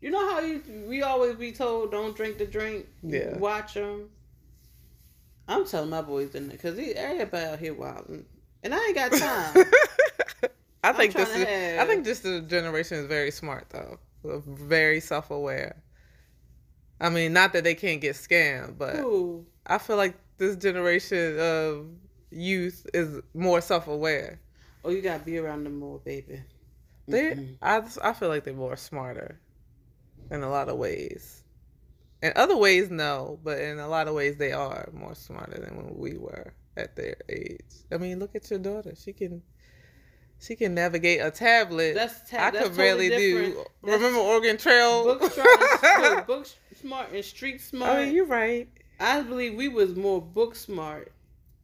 you 0.01 0.11
know 0.11 0.31
how 0.31 0.41
you 0.41 0.63
we 0.87 1.03
always 1.03 1.35
be 1.35 1.53
told 1.53 1.91
don't 1.91 2.17
drink 2.17 2.39
the 2.39 2.47
drink. 2.47 2.87
Yeah. 3.03 3.37
Watch 3.37 3.75
them. 3.75 4.09
I'm 5.49 5.67
telling 5.67 5.91
my 5.91 6.01
boys 6.03 6.35
in 6.35 6.49
there 6.49 6.57
because 6.57 6.79
everybody 6.79 7.45
out 7.45 7.59
here 7.59 7.75
wilding, 7.75 8.25
and 8.63 8.75
I 8.75 8.79
ain't 8.87 8.95
got 8.95 9.13
time. 9.13 9.65
i 10.85 10.93
think 10.93 11.13
this 11.15 11.29
is 11.29 11.45
to 11.45 11.49
i 11.49 11.53
have- 11.53 11.89
think 11.89 12.05
this 12.05 12.23
generation 12.23 12.99
is 12.99 13.07
very 13.07 13.31
smart 13.31 13.67
though 13.71 13.99
very 14.25 14.99
self-aware 14.99 15.77
i 17.03 17.11
mean 17.11 17.35
not 17.35 17.53
that 17.53 17.65
they 17.65 17.75
can't 17.75 18.01
get 18.01 18.17
scammed 18.17 18.79
but 18.79 18.97
Ooh, 18.97 19.45
i 19.67 19.77
feel 19.77 19.97
like 19.97 20.15
this 20.39 20.57
generation 20.57 21.39
of 21.39 21.87
youth 22.31 22.87
is 22.95 23.21
more 23.35 23.61
self-aware 23.61 24.41
oh, 24.85 24.91
you 24.91 25.03
gotta 25.03 25.25
be 25.25 25.39
around 25.39 25.65
them 25.65 25.79
more, 25.79 25.99
baby. 25.99 26.43
They. 27.09 27.57
I, 27.61 27.83
I 28.03 28.13
feel 28.13 28.29
like 28.29 28.45
they're 28.45 28.55
more 28.55 28.77
smarter 28.77 29.41
in 30.31 30.43
a 30.43 30.51
lot 30.51 30.69
of 30.69 30.77
ways. 30.77 31.43
In 32.23 32.33
other 32.37 32.57
ways, 32.57 32.91
no, 32.91 33.39
but 33.43 33.59
in 33.59 33.81
a 33.81 33.89
lot 33.89 34.07
of 34.07 34.15
ways, 34.15 34.37
they 34.37 34.53
are 34.53 34.89
more 34.93 35.15
smarter 35.15 35.61
than 35.61 35.77
when 35.77 35.97
we 35.97 36.17
were 36.17 36.55
at 36.77 36.95
their 36.95 37.17
age. 37.29 37.75
I 37.91 37.97
mean, 37.97 38.21
look 38.21 38.37
at 38.37 38.49
your 38.49 38.61
daughter; 38.61 38.95
she 38.95 39.13
can, 39.13 39.43
she 40.41 40.55
can 40.55 40.75
navigate 40.75 41.21
a 41.21 41.33
tablet. 41.33 41.95
That's 41.95 42.31
ta- 42.31 42.47
I 42.47 42.51
that's 42.51 42.69
could 42.69 42.77
barely 42.77 43.11
totally 43.11 43.33
do. 43.33 43.55
That's 43.83 44.03
Remember 44.03 44.21
Oregon 44.21 44.57
Trail? 44.57 45.05
book 45.05 45.33
smart, 45.33 46.27
book 46.29 46.47
smart 46.83 47.13
and 47.13 47.25
street 47.25 47.61
smart. 47.61 47.91
I 47.99 48.05
mean, 48.05 48.15
you're 48.15 48.27
right. 48.27 48.69
I 49.01 49.23
believe 49.23 49.55
we 49.55 49.69
was 49.69 49.97
more 49.97 50.21
book 50.21 50.55
smart. 50.55 51.13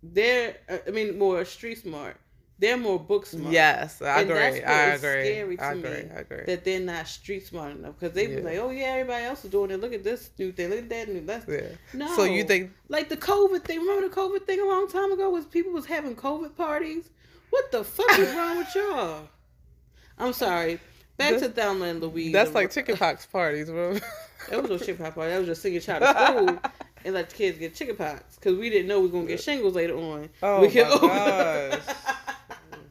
They're, 0.02 0.56
uh, 0.68 0.78
I 0.86 0.90
mean, 0.90 1.18
more 1.18 1.44
street 1.44 1.78
smart. 1.78 2.16
They're 2.60 2.76
more 2.76 2.98
book 2.98 3.24
smart. 3.26 3.52
Yes, 3.52 4.02
I 4.02 4.22
And 4.22 4.30
agree. 4.30 4.62
I 4.64 4.82
agree. 4.94 4.98
scary 4.98 5.56
to 5.58 5.64
I 5.64 5.74
me, 5.74 5.80
agree. 5.80 6.10
I 6.10 6.20
agree. 6.20 6.42
That 6.46 6.64
they're 6.64 6.80
not 6.80 7.06
street 7.06 7.46
smart 7.46 7.76
enough 7.76 7.94
because 7.98 8.14
they 8.14 8.28
Yeah. 8.28 8.36
be 8.36 8.42
like, 8.42 8.58
oh 8.58 8.70
yeah, 8.70 8.86
everybody 8.86 9.24
else 9.26 9.44
is 9.44 9.50
doing 9.52 9.70
it. 9.70 9.80
Look 9.80 9.92
at 9.92 10.02
this 10.02 10.30
new 10.38 10.50
thing. 10.50 10.70
Look 10.70 10.78
at 10.80 10.88
that 10.88 11.08
new. 11.08 11.20
That's 11.24 11.46
yeah. 11.48 11.68
no. 11.94 12.16
So 12.16 12.24
you 12.24 12.42
think? 12.42 12.72
like 12.88 13.08
the 13.08 13.16
COVID 13.16 13.62
thing? 13.62 13.78
Remember 13.80 14.08
the 14.08 14.14
COVID 14.14 14.44
thing 14.46 14.60
a 14.60 14.64
long 14.64 14.88
time 14.88 15.12
ago? 15.12 15.30
Was 15.30 15.44
people 15.44 15.70
was 15.72 15.86
having 15.86 16.16
COVID 16.16 16.56
parties? 16.56 17.10
What 17.50 17.70
the 17.70 17.84
fuck 17.84 18.18
is 18.18 18.34
wrong 18.34 18.58
with 18.58 18.74
y'all? 18.74 19.28
I'm 20.18 20.32
sorry. 20.32 20.80
Back 21.16 21.34
That's- 21.34 21.42
to 21.42 21.48
Thelma 21.50 21.84
and 21.86 22.00
Louise. 22.00 22.32
That's 22.32 22.54
like 22.54 22.72
chickenpox 22.72 23.26
parties, 23.26 23.70
bro. 23.70 23.98
That 24.50 24.62
was 24.62 24.70
no 24.70 24.78
chicken 24.78 24.96
pox 24.96 25.14
party. 25.14 25.30
That 25.30 25.38
was 25.38 25.46
just 25.46 25.62
singing 25.62 25.80
child 25.80 26.02
to 26.02 26.24
school 26.24 26.58
and 27.04 27.14
let 27.14 27.30
the 27.30 27.36
kids 27.36 27.58
get 27.58 27.74
chicken 27.74 27.96
pox 27.96 28.36
because 28.36 28.58
we 28.58 28.70
didn't 28.70 28.88
know 28.88 29.00
we 29.00 29.06
were 29.06 29.12
gonna 29.12 29.26
get 29.26 29.40
shingles 29.40 29.74
later 29.74 29.96
on. 29.96 30.28
Oh 30.42 30.60
we 30.60 30.68
my 30.68 30.74
gosh. 30.74 31.80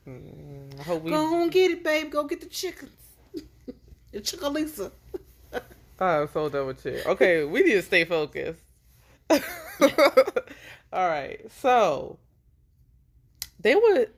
Mm, 0.07 0.79
I 0.79 0.83
hope 0.83 1.03
we. 1.03 1.11
Go 1.11 1.41
on, 1.41 1.49
get 1.49 1.69
it, 1.69 1.83
babe. 1.83 2.09
Go 2.09 2.23
get 2.23 2.39
the 2.39 2.45
chickens. 2.45 2.91
the 4.13 4.21
chicken 4.21 4.53
Lisa. 4.53 4.89
I'm 5.99 6.29
so 6.29 6.47
done 6.47 6.67
with 6.67 6.85
you. 6.85 7.01
Okay, 7.05 7.43
we 7.43 7.61
need 7.63 7.73
to 7.73 7.81
stay 7.81 8.05
focused. 8.05 8.61
All 9.29 11.09
right, 11.09 11.41
so 11.51 12.19
they 13.59 13.75
would 13.75 14.11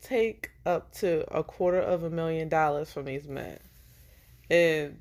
take 0.00 0.50
up 0.66 0.92
to 0.92 1.24
a 1.36 1.42
quarter 1.42 1.80
of 1.80 2.04
a 2.04 2.10
million 2.10 2.48
dollars 2.48 2.92
from 2.92 3.06
these 3.06 3.26
men. 3.26 3.58
And 4.50 5.00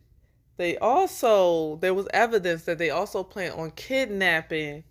they 0.58 0.78
also 0.78 1.78
there 1.78 1.94
was 1.94 2.08
evidence 2.14 2.64
that 2.66 2.78
they 2.78 2.90
also 2.90 3.24
plan 3.24 3.52
on 3.54 3.72
kidnapping 3.72 4.84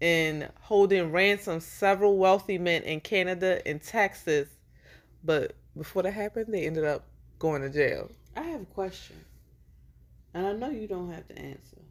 and 0.00 0.50
holding 0.62 1.12
ransom 1.12 1.60
several 1.60 2.18
wealthy 2.18 2.58
men 2.58 2.82
in 2.82 3.00
Canada 3.00 3.60
and 3.66 3.82
Texas. 3.82 4.48
But 5.24 5.54
before 5.76 6.02
that 6.02 6.12
happened, 6.12 6.52
they 6.54 6.66
ended 6.66 6.84
up 6.84 7.04
going 7.38 7.62
to 7.62 7.70
jail. 7.70 8.10
I 8.36 8.42
have 8.42 8.62
a 8.62 8.66
question. 8.66 9.24
And 10.34 10.46
I 10.46 10.52
know 10.52 10.70
you 10.70 10.86
don't 10.88 11.12
have 11.12 11.26
to 11.28 11.38
answer. 11.38 11.82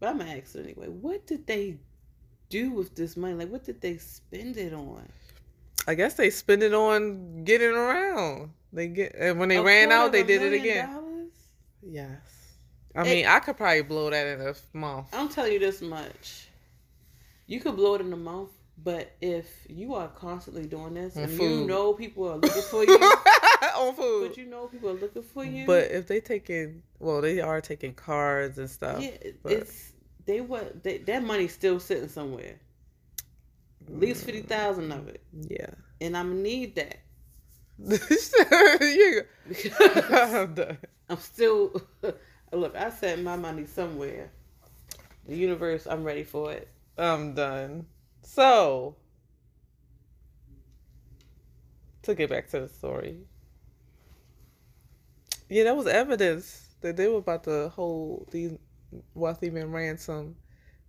But 0.00 0.08
I'm 0.10 0.18
gonna 0.18 0.36
ask 0.36 0.54
it 0.54 0.64
anyway. 0.64 0.88
What 0.88 1.26
did 1.26 1.46
they 1.46 1.78
do 2.48 2.70
with 2.72 2.94
this 2.94 3.16
money? 3.16 3.34
Like 3.34 3.50
what 3.50 3.64
did 3.64 3.80
they 3.80 3.98
spend 3.98 4.56
it 4.56 4.72
on? 4.72 5.08
I 5.86 5.94
guess 5.94 6.14
they 6.14 6.30
spend 6.30 6.62
it 6.62 6.74
on 6.74 7.44
getting 7.44 7.70
around. 7.70 8.52
They 8.72 8.88
get 8.88 9.14
and 9.16 9.38
when 9.38 9.48
they 9.48 9.58
A 9.58 9.62
ran 9.62 9.90
out, 9.92 10.12
they 10.12 10.22
did 10.22 10.42
it 10.42 10.52
again. 10.52 10.86
dollars? 10.86 11.07
Yes. 11.82 12.18
I 12.94 13.02
It- 13.02 13.04
mean, 13.04 13.26
I 13.26 13.38
could 13.40 13.56
probably 13.56 13.82
blow 13.82 14.10
that 14.10 14.26
in 14.26 14.40
a 14.46 14.54
month. 14.76 15.08
I'm 15.12 15.28
telling 15.28 15.52
you 15.52 15.58
this 15.58 15.80
much. 15.80 16.48
You 17.46 17.60
could 17.60 17.76
blow 17.76 17.94
it 17.94 18.00
in 18.00 18.12
a 18.12 18.16
month, 18.16 18.50
but 18.82 19.12
if 19.20 19.46
you 19.68 19.94
are 19.94 20.08
constantly 20.08 20.66
doing 20.66 20.94
this 20.94 21.16
On 21.16 21.22
and 21.24 21.32
you 21.32 21.66
know 21.66 21.92
people 21.94 22.28
are 22.30 22.36
looking 22.36 22.62
for 22.62 22.84
you, 22.84 22.94
on 23.76 23.94
food. 23.94 24.28
but 24.28 24.36
you 24.36 24.46
know 24.46 24.66
people 24.66 24.90
are 24.90 24.94
looking 24.94 25.22
for 25.22 25.44
you, 25.44 25.66
But 25.66 25.90
if 25.90 26.06
they 26.06 26.20
taking, 26.20 26.82
well, 26.98 27.20
they 27.20 27.40
are 27.40 27.60
taking 27.60 27.94
cards 27.94 28.58
and 28.58 28.68
stuff. 28.68 29.00
yeah, 29.02 29.16
but- 29.42 29.52
it's 29.52 29.92
they 30.26 30.40
what 30.42 30.82
they, 30.82 30.98
that 30.98 31.22
money's 31.24 31.54
still 31.54 31.80
sitting 31.80 32.08
somewhere. 32.08 32.60
At 33.86 33.98
least 33.98 34.22
mm. 34.22 34.26
fifty 34.26 34.42
thousand 34.42 34.92
of 34.92 35.08
it, 35.08 35.22
Yeah. 35.48 35.70
and 36.02 36.14
I'm 36.16 36.28
gonna 36.30 36.42
need 36.42 36.74
that 36.76 36.98
I'm 40.10 40.54
done. 40.54 40.78
I'm 41.08 41.18
still 41.18 41.80
look. 42.52 42.76
I 42.76 42.90
set 42.90 43.20
my 43.20 43.36
money 43.36 43.66
somewhere. 43.66 44.30
The 45.26 45.36
universe, 45.36 45.86
I'm 45.86 46.04
ready 46.04 46.24
for 46.24 46.52
it. 46.52 46.68
I'm 46.96 47.34
done. 47.34 47.86
So, 48.22 48.96
to 52.02 52.14
get 52.14 52.30
back 52.30 52.48
to 52.50 52.60
the 52.60 52.68
story, 52.68 53.18
yeah, 55.48 55.64
that 55.64 55.76
was 55.76 55.86
evidence 55.86 56.74
that 56.80 56.96
they 56.96 57.08
were 57.08 57.18
about 57.18 57.44
to 57.44 57.68
hold 57.68 58.28
these 58.30 58.56
wealthy 59.14 59.50
men 59.50 59.70
ransom 59.70 60.36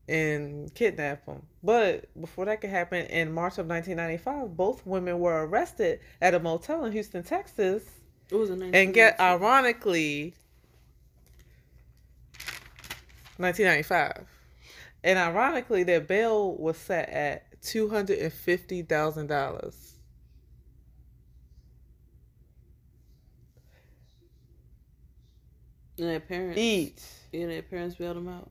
and 0.09 0.73
kidnap 0.73 1.25
them. 1.25 1.43
But 1.63 2.05
before 2.19 2.45
that 2.45 2.59
could 2.61 2.71
happen, 2.71 3.05
in 3.07 3.31
March 3.31 3.59
of 3.59 3.67
1995, 3.67 4.57
both 4.57 4.85
women 4.85 5.19
were 5.19 5.45
arrested 5.45 5.99
at 6.21 6.33
a 6.33 6.39
motel 6.39 6.83
in 6.85 6.91
Houston, 6.91 7.23
Texas. 7.23 7.83
It 8.31 8.35
was 8.35 8.49
a 8.49 8.53
And 8.73 8.93
get 8.93 9.19
ironically, 9.19 10.33
1995. 13.37 14.25
And 15.03 15.19
ironically, 15.19 15.83
their 15.83 16.01
bail 16.01 16.55
was 16.55 16.77
set 16.77 17.09
at 17.09 17.61
$250,000. 17.61 19.85
and 25.97 26.07
their 26.07 26.19
parents 26.19 26.59
Each. 26.59 27.01
and 27.33 27.49
their 27.51 27.61
parents 27.61 27.95
bailed 27.95 28.17
them 28.17 28.27
out. 28.27 28.49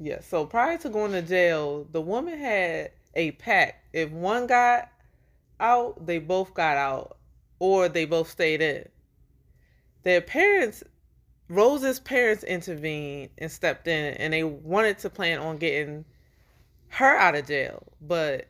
Yeah. 0.00 0.20
So 0.22 0.46
prior 0.46 0.78
to 0.78 0.88
going 0.88 1.12
to 1.12 1.20
jail, 1.20 1.86
the 1.92 2.00
woman 2.00 2.38
had 2.38 2.92
a 3.14 3.32
pact. 3.32 3.84
If 3.92 4.10
one 4.10 4.46
got 4.46 4.88
out, 5.60 6.06
they 6.06 6.18
both 6.18 6.54
got 6.54 6.78
out, 6.78 7.18
or 7.58 7.88
they 7.88 8.06
both 8.06 8.30
stayed 8.30 8.62
in. 8.62 8.88
Their 10.02 10.22
parents, 10.22 10.82
Rose's 11.50 12.00
parents 12.00 12.44
intervened 12.44 13.28
and 13.36 13.52
stepped 13.52 13.86
in, 13.86 14.14
and 14.14 14.32
they 14.32 14.42
wanted 14.42 14.98
to 15.00 15.10
plan 15.10 15.38
on 15.38 15.58
getting 15.58 16.06
her 16.88 17.16
out 17.18 17.34
of 17.34 17.46
jail. 17.46 17.82
But 18.00 18.48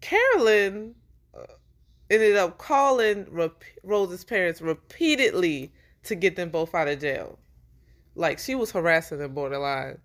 Carolyn 0.00 0.94
uh, 1.36 1.46
ended 2.10 2.36
up 2.36 2.58
calling 2.58 3.26
rep- 3.28 3.64
Rose's 3.82 4.24
parents 4.24 4.60
repeatedly 4.60 5.72
to 6.04 6.14
get 6.14 6.36
them 6.36 6.50
both 6.50 6.76
out 6.76 6.86
of 6.86 7.00
jail. 7.00 7.40
Like 8.14 8.38
she 8.38 8.54
was 8.54 8.70
harassing 8.70 9.18
them 9.18 9.34
borderline 9.34 9.98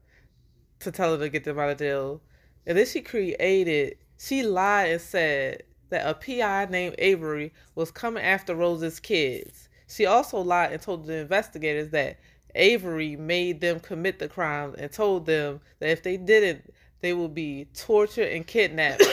to 0.84 0.91
tell 0.91 1.12
her 1.12 1.17
to 1.19 1.30
get 1.30 1.43
them 1.43 1.60
out 1.60 1.69
of 1.69 1.78
jail. 1.78 2.22
And 2.65 2.78
then 2.78 2.86
she 2.86 3.02
created, 3.02 3.98
she 4.17 4.43
lied 4.43 4.91
and 4.91 5.02
said 5.02 5.63
that 5.89 6.08
a 6.08 6.13
PI 6.13 6.65
named 6.72 6.96
Avery 6.98 7.54
was 7.76 7.91
coming 7.91 8.24
after 8.24 8.56
Rose's 8.56 9.00
kids. 9.00 9.69
She 9.88 10.06
also 10.06 10.39
lied 10.39 10.72
and 10.72 10.82
told 10.82 11.06
the 11.06 11.17
investigators 11.17 11.89
that 11.89 12.19
Avery 12.56 13.15
made 13.15 13.62
them 13.62 13.80
commit 13.80 14.19
the 14.19 14.28
crimes 14.28 14.76
and 14.78 14.91
told 14.91 15.26
them 15.26 15.60
that 15.80 15.89
if 15.89 16.04
they 16.04 16.17
didn't, 16.17 16.74
they 17.02 17.13
would 17.13 17.34
be 17.34 17.65
tortured 17.76 18.30
and 18.30 18.48
kidnapped. 18.48 19.04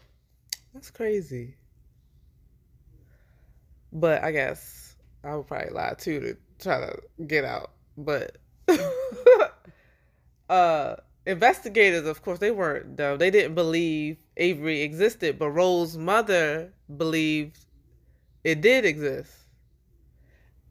That's 0.74 0.90
crazy. 0.90 1.56
But 3.92 4.22
I 4.22 4.32
guess 4.32 4.96
I 5.22 5.36
would 5.36 5.46
probably 5.46 5.70
lie 5.70 5.94
too 5.98 6.20
to 6.20 6.36
try 6.58 6.80
to 6.80 7.24
get 7.26 7.44
out. 7.44 7.72
But 7.96 8.36
uh 10.50 10.96
investigators 11.26 12.06
of 12.06 12.22
course 12.22 12.38
they 12.38 12.50
weren't 12.50 12.96
dumb. 12.96 13.18
They 13.18 13.30
didn't 13.30 13.54
believe 13.54 14.18
Avery 14.36 14.82
existed, 14.82 15.38
but 15.38 15.50
Rose's 15.50 15.96
mother 15.96 16.72
believed 16.96 17.58
it 18.44 18.60
did 18.60 18.84
exist. 18.84 19.32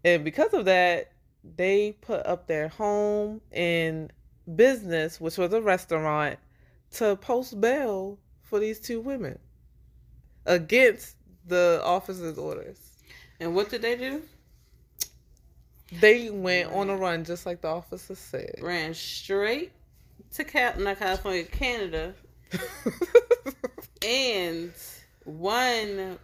And 0.03 0.23
because 0.23 0.53
of 0.53 0.65
that, 0.65 1.11
they 1.55 1.93
put 2.01 2.25
up 2.25 2.47
their 2.47 2.67
home 2.67 3.41
and 3.51 4.11
business, 4.55 5.19
which 5.21 5.37
was 5.37 5.53
a 5.53 5.61
restaurant, 5.61 6.39
to 6.91 7.15
post 7.15 7.59
bail 7.61 8.17
for 8.41 8.59
these 8.59 8.79
two 8.79 8.99
women 8.99 9.37
against 10.45 11.15
the 11.45 11.81
officer's 11.83 12.37
orders. 12.37 12.97
And 13.39 13.55
what 13.55 13.69
did 13.69 13.81
they 13.81 13.95
do? 13.95 14.21
They 15.99 16.29
went 16.29 16.71
on 16.71 16.89
a 16.89 16.95
run 16.95 17.23
just 17.23 17.45
like 17.45 17.61
the 17.61 17.67
officer 17.69 18.15
said. 18.15 18.55
Ran 18.61 18.93
straight 18.93 19.71
to 20.35 20.43
Cal- 20.43 20.77
not 20.79 20.99
California, 20.99 21.43
Canada, 21.45 22.13
and 24.05 24.71
one 25.25 26.17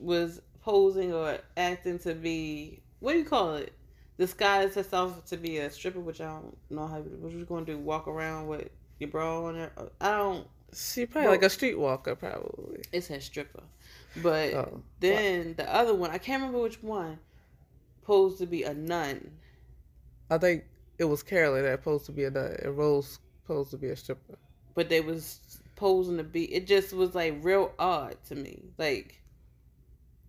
was 0.00 0.40
posing 0.62 1.12
or 1.12 1.38
acting 1.56 1.98
to 2.00 2.14
be 2.14 2.80
what 3.00 3.12
do 3.12 3.18
you 3.18 3.24
call 3.24 3.54
it? 3.56 3.72
Disguised 4.18 4.74
herself 4.74 5.24
to 5.26 5.36
be 5.36 5.58
a 5.58 5.70
stripper, 5.70 6.00
which 6.00 6.20
I 6.20 6.24
don't 6.26 6.56
know 6.70 6.86
how. 6.86 7.00
What 7.00 7.32
you 7.32 7.44
gonna 7.44 7.66
do? 7.66 7.76
Walk 7.78 8.08
around 8.08 8.46
with 8.46 8.68
your 8.98 9.10
bra 9.10 9.44
on 9.44 9.54
there? 9.54 9.72
I 10.00 10.10
don't. 10.12 10.46
she 10.74 11.04
probably 11.04 11.28
Well- 11.28 11.38
like 11.38 11.42
a 11.42 11.54
streetwalker, 11.54 12.18
probably. 12.18 12.82
It's 12.92 13.08
says 13.08 13.24
stripper, 13.24 13.62
but 14.22 14.54
Oh, 14.54 14.82
then 15.00 15.54
the 15.56 15.72
other 15.72 15.94
one, 15.94 16.10
I 16.10 16.18
can't 16.18 16.40
remember 16.40 16.62
which 16.62 16.82
one, 16.82 17.18
posed 18.06 18.38
to 18.38 18.46
be 18.46 18.62
a 18.62 18.74
nun. 18.74 19.30
I 20.30 20.38
think 20.38 20.64
it 20.98 21.04
was 21.04 21.22
Carolyn 21.22 21.64
that 21.64 21.70
was 21.72 21.80
supposed 21.80 22.06
to 22.06 22.12
be 22.12 22.24
a 22.24 22.30
nut, 22.30 22.60
and 22.62 22.76
Rose 22.78 23.18
supposed 23.42 23.70
to 23.72 23.76
be 23.78 23.88
a 23.88 23.96
stripper. 23.96 24.38
but 24.74 24.88
they 24.88 25.00
was 25.00 25.40
posing 25.76 26.16
to 26.16 26.24
be 26.24 26.44
it 26.54 26.66
just 26.66 26.92
was 26.92 27.14
like 27.14 27.34
real 27.42 27.70
odd 27.78 28.16
to 28.28 28.34
me 28.34 28.62
like 28.78 29.20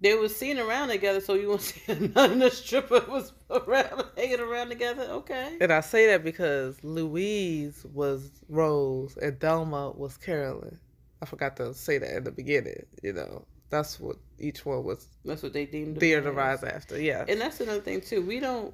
they 0.01 0.13
was 0.13 0.35
seen 0.35 0.59
around 0.59 0.89
together 0.89 1.21
so 1.21 1.33
you 1.35 1.49
want 1.53 1.61
to 1.61 1.67
see 1.67 1.91
a 1.91 1.95
nun 1.99 2.31
and 2.33 2.43
a 2.43 2.51
stripper 2.51 3.03
was 3.09 3.33
around 3.49 4.03
hanging 4.17 4.39
around 4.41 4.69
together 4.69 5.03
okay 5.03 5.57
And 5.61 5.71
I 5.71 5.79
say 5.81 6.07
that 6.07 6.23
because 6.23 6.83
Louise 6.83 7.85
was 7.93 8.29
Rose 8.49 9.17
and 9.17 9.39
Thelma 9.39 9.91
was 9.91 10.17
Carolyn. 10.17 10.79
I 11.21 11.25
forgot 11.25 11.55
to 11.57 11.73
say 11.73 11.97
that 11.97 12.15
in 12.17 12.23
the 12.25 12.31
beginning. 12.31 12.85
You 13.01 13.13
know, 13.13 13.45
that's 13.69 13.99
what 13.99 14.17
each 14.39 14.65
one 14.65 14.83
was 14.83 15.07
that's 15.25 15.43
what 15.43 15.53
they 15.53 15.65
deemed 15.65 15.97
there 15.97 16.21
to 16.21 16.31
rise 16.31 16.63
after. 16.63 16.99
Yeah. 16.99 17.25
and 17.27 17.41
that's 17.41 17.59
another 17.59 17.81
thing 17.81 18.01
too 18.01 18.21
we 18.21 18.39
don't 18.39 18.73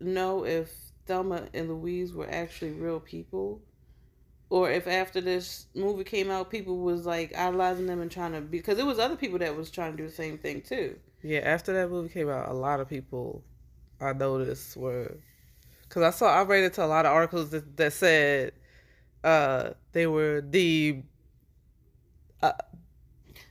know 0.00 0.44
if 0.44 0.72
Thelma 1.06 1.44
and 1.54 1.68
Louise 1.68 2.12
were 2.12 2.28
actually 2.30 2.72
real 2.72 3.00
people 3.00 3.60
or 4.50 4.70
if 4.70 4.86
after 4.86 5.20
this 5.20 5.66
movie 5.74 6.04
came 6.04 6.30
out 6.30 6.50
people 6.50 6.78
was 6.78 7.06
like 7.06 7.36
idolizing 7.36 7.86
them 7.86 8.00
and 8.00 8.10
trying 8.10 8.32
to 8.32 8.40
because 8.40 8.78
it 8.78 8.86
was 8.86 8.98
other 8.98 9.16
people 9.16 9.38
that 9.38 9.56
was 9.56 9.70
trying 9.70 9.92
to 9.92 9.96
do 9.96 10.06
the 10.06 10.14
same 10.14 10.36
thing 10.38 10.60
too 10.60 10.96
Yeah, 11.22 11.40
after 11.40 11.72
that 11.72 11.90
movie 11.90 12.10
came 12.10 12.28
out, 12.28 12.48
a 12.48 12.52
lot 12.52 12.80
of 12.80 12.88
people 12.88 13.42
I 14.00 14.12
noticed 14.12 14.76
were 14.76 15.16
because 15.88 16.02
I 16.02 16.10
saw 16.10 16.26
I 16.34 16.42
read 16.42 16.64
into 16.64 16.84
a 16.84 16.86
lot 16.86 17.06
of 17.06 17.12
articles 17.12 17.50
that, 17.50 17.76
that 17.76 17.92
said 17.92 18.52
uh 19.22 19.70
they 19.92 20.06
were 20.06 20.42
the 20.42 21.02
uh, 22.42 22.52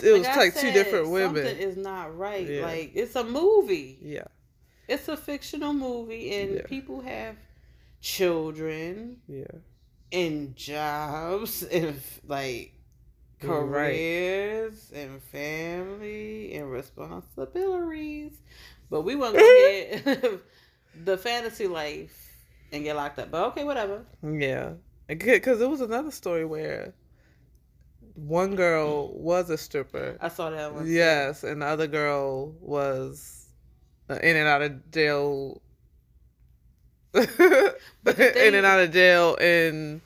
it 0.02 0.12
was 0.12 0.28
I 0.28 0.36
like 0.36 0.56
two 0.56 0.72
different 0.72 1.10
women. 1.10 1.46
Something 1.46 1.58
is 1.58 1.78
not 1.78 2.18
right. 2.18 2.48
Yeah. 2.48 2.64
Like 2.66 2.92
it's 2.96 3.16
a 3.16 3.24
movie. 3.24 3.98
Yeah, 4.02 4.26
It's 4.88 5.08
a 5.08 5.18
fictional 5.18 5.74
movie, 5.74 6.36
and 6.36 6.56
Yeah. 6.56 6.62
people 6.66 7.02
have 7.02 7.36
children 8.02 9.18
yeah. 9.28 9.46
and 10.12 10.56
jobs, 10.56 11.64
and 11.72 12.00
like, 12.28 12.74
You're 13.42 13.66
right. 13.66 13.92
careers 13.92 14.92
and 14.94 15.22
family 15.24 16.54
and 16.56 16.70
responsibilities. 16.72 18.34
But 18.90 19.02
we 19.02 19.16
want 19.16 19.36
to 19.36 19.42
ahead 19.42 20.40
the 21.06 21.18
fantasy 21.18 21.68
life 21.68 22.16
and 22.72 22.84
get 22.84 22.96
locked 22.96 23.20
up. 23.20 23.32
But 23.32 23.48
okay, 23.48 23.64
whatever. 23.64 24.04
Yeah, 24.22 24.74
because 25.08 25.62
it 25.62 25.70
was 25.70 25.82
another 25.82 26.12
story 26.12 26.46
where 26.46 26.94
one 28.16 28.56
girl 28.56 29.12
was 29.14 29.50
a 29.50 29.58
stripper. 29.58 30.18
I 30.22 30.30
saw 30.30 30.50
that 30.50 30.74
one. 30.74 30.86
Yes, 30.92 31.44
and 31.44 31.62
the 31.62 31.66
other 31.66 31.88
girl 31.88 32.54
was 32.60 33.48
in 34.10 34.36
and 34.36 34.48
out 34.48 34.62
of 34.62 34.92
jail. 34.92 35.62
the 37.12 37.76
in 38.48 38.56
and 38.56 38.66
out 38.66 38.80
of 38.80 38.92
jail, 38.92 39.36
and 39.40 40.02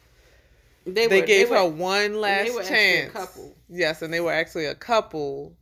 They, 0.86 1.08
they, 1.08 1.22
were, 1.22 1.26
gave 1.28 1.50
they 1.50 1.56
her 1.56 1.64
were, 1.66 1.70
one 1.70 2.14
they 2.14 2.18
last 2.18 2.54
were 2.54 2.64
chance. 2.64 3.10
a 3.10 3.14
couple. 3.14 3.56
Yes, 3.70 4.02
and 4.02 4.14
they 4.14 4.20
were 4.20 4.34
actually 4.34 4.66
a 4.66 4.76
couple, 4.76 5.54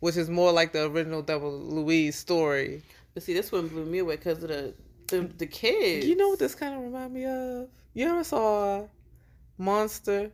which 0.00 0.16
is 0.16 0.28
more 0.28 0.52
like 0.52 0.72
the 0.72 0.84
original 0.84 1.22
Double 1.22 1.52
Louise 1.52 2.16
story. 2.16 2.82
But 3.14 3.22
see, 3.22 3.34
this 3.34 3.52
one 3.52 3.68
blew 3.68 3.84
me 3.84 3.98
away 3.98 4.16
because 4.16 4.42
of 4.42 4.48
the 4.48 4.74
the, 5.08 5.20
the 5.38 5.46
kids. 5.46 6.06
You 6.06 6.16
know 6.16 6.30
what 6.30 6.38
this 6.38 6.54
kind 6.54 6.74
of 6.74 6.80
remind 6.82 7.12
me 7.12 7.26
of? 7.26 7.68
You 7.94 8.08
ever 8.08 8.24
saw 8.24 8.86
Monster? 9.58 10.30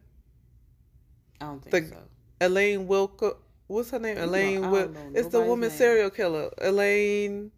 I 1.41 1.45
don't 1.47 1.63
think 1.63 1.89
the- 1.91 1.95
so. 1.95 2.03
Elaine 2.41 2.87
Wilco. 2.87 3.37
What's 3.67 3.91
her 3.91 3.99
name? 3.99 4.17
Elaine. 4.19 4.65
I 4.65 4.69
Wil- 4.71 4.95
it's 5.15 5.29
the 5.29 5.41
woman 5.41 5.69
name. 5.69 5.79
serial 5.79 6.11
killer. 6.11 6.51
Elaine. 6.59 7.51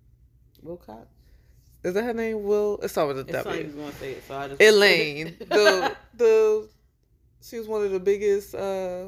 Wilcox. 0.63 1.07
Is 1.85 1.95
that 1.95 2.03
her 2.05 2.13
name? 2.13 2.43
Will. 2.43 2.79
It's 2.83 2.97
all 2.99 3.09
with 3.09 3.21
a 3.21 3.25
W. 3.25 3.63
to 3.73 3.93
say 3.99 4.13
it, 4.13 4.23
so 4.27 4.37
I 4.37 4.49
just 4.49 4.61
Elaine. 4.63 5.37
the 5.49 5.97
the. 6.17 6.69
She 7.43 7.59
was 7.59 7.69
one 7.69 7.83
of 7.85 7.91
the 7.91 8.01
biggest 8.01 8.55
uh 8.55 9.07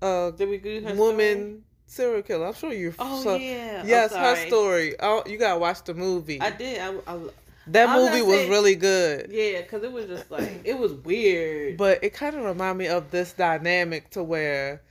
uh 0.00 0.30
Did 0.32 0.48
we 0.48 0.58
do 0.58 0.80
her 0.80 0.94
woman 0.94 1.38
story? 1.38 1.60
serial 1.86 2.22
killer. 2.22 2.46
I'm 2.46 2.54
sure 2.54 2.72
you. 2.72 2.94
Oh 2.98 3.22
saw- 3.22 3.34
yeah. 3.36 3.84
Yes, 3.84 4.14
her 4.14 4.36
story. 4.48 4.94
Oh, 5.00 5.22
you 5.26 5.36
gotta 5.38 5.58
watch 5.58 5.84
the 5.84 5.94
movie. 5.94 6.40
I 6.40 6.50
did. 6.50 6.78
I, 6.80 6.94
I 7.06 7.18
that 7.68 7.96
movie 7.96 8.22
was 8.22 8.48
really 8.48 8.74
good. 8.74 9.30
yeah, 9.30 9.62
because 9.62 9.82
it 9.84 9.92
was 9.92 10.06
just 10.06 10.30
like 10.30 10.62
it 10.64 10.78
was 10.78 10.92
weird. 10.92 11.76
But 11.76 12.02
it 12.02 12.12
kind 12.14 12.36
of 12.36 12.44
reminded 12.44 12.78
me 12.78 12.88
of 12.88 13.10
this 13.10 13.32
dynamic 13.32 14.10
to 14.10 14.22
where 14.22 14.82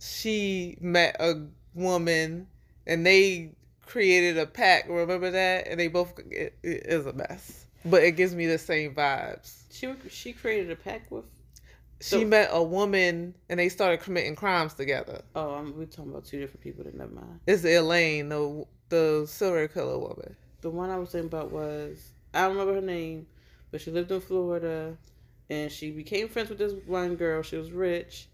she 0.00 0.76
met 0.80 1.16
a 1.20 1.46
woman 1.74 2.46
and 2.86 3.04
they 3.06 3.52
created 3.86 4.38
a 4.38 4.46
pack. 4.46 4.88
Remember 4.88 5.30
that? 5.30 5.66
And 5.68 5.78
they 5.80 5.88
both 5.88 6.12
it, 6.30 6.54
it 6.62 6.86
is 6.86 7.06
a 7.06 7.12
mess, 7.12 7.66
but 7.84 8.02
it 8.02 8.12
gives 8.12 8.34
me 8.34 8.46
the 8.46 8.58
same 8.58 8.94
vibes. 8.94 9.62
she 9.70 9.92
she 10.10 10.32
created 10.32 10.70
a 10.70 10.76
pack 10.76 11.10
with. 11.10 11.24
She 12.00 12.10
So- 12.10 12.24
met 12.24 12.50
a 12.52 12.62
woman 12.62 13.34
and 13.48 13.58
they 13.58 13.68
started 13.68 14.00
committing 14.00 14.36
crimes 14.36 14.74
together. 14.74 15.20
Oh, 15.34 15.54
I'm, 15.54 15.76
we're 15.76 15.86
talking 15.86 16.12
about 16.12 16.24
two 16.26 16.38
different 16.38 16.60
people. 16.60 16.84
Then 16.84 16.96
never 16.96 17.10
mind. 17.12 17.40
It's 17.46 17.64
Elaine, 17.64 18.28
the 18.28 18.64
the 18.88 19.26
serial 19.26 19.66
killer 19.68 19.98
woman. 19.98 20.36
The 20.60 20.70
one 20.70 20.90
I 20.90 20.96
was 20.98 21.10
thinking 21.10 21.26
about 21.26 21.50
was 21.50 22.12
I 22.38 22.42
don't 22.42 22.56
remember 22.56 22.74
her 22.74 22.86
name, 22.86 23.26
but 23.72 23.80
she 23.80 23.90
lived 23.90 24.12
in 24.12 24.20
Florida, 24.20 24.96
and 25.50 25.72
she 25.72 25.90
became 25.90 26.28
friends 26.28 26.48
with 26.50 26.58
this 26.58 26.72
one 26.86 27.16
girl. 27.16 27.42
She 27.42 27.56
was 27.56 27.72
rich, 27.72 28.28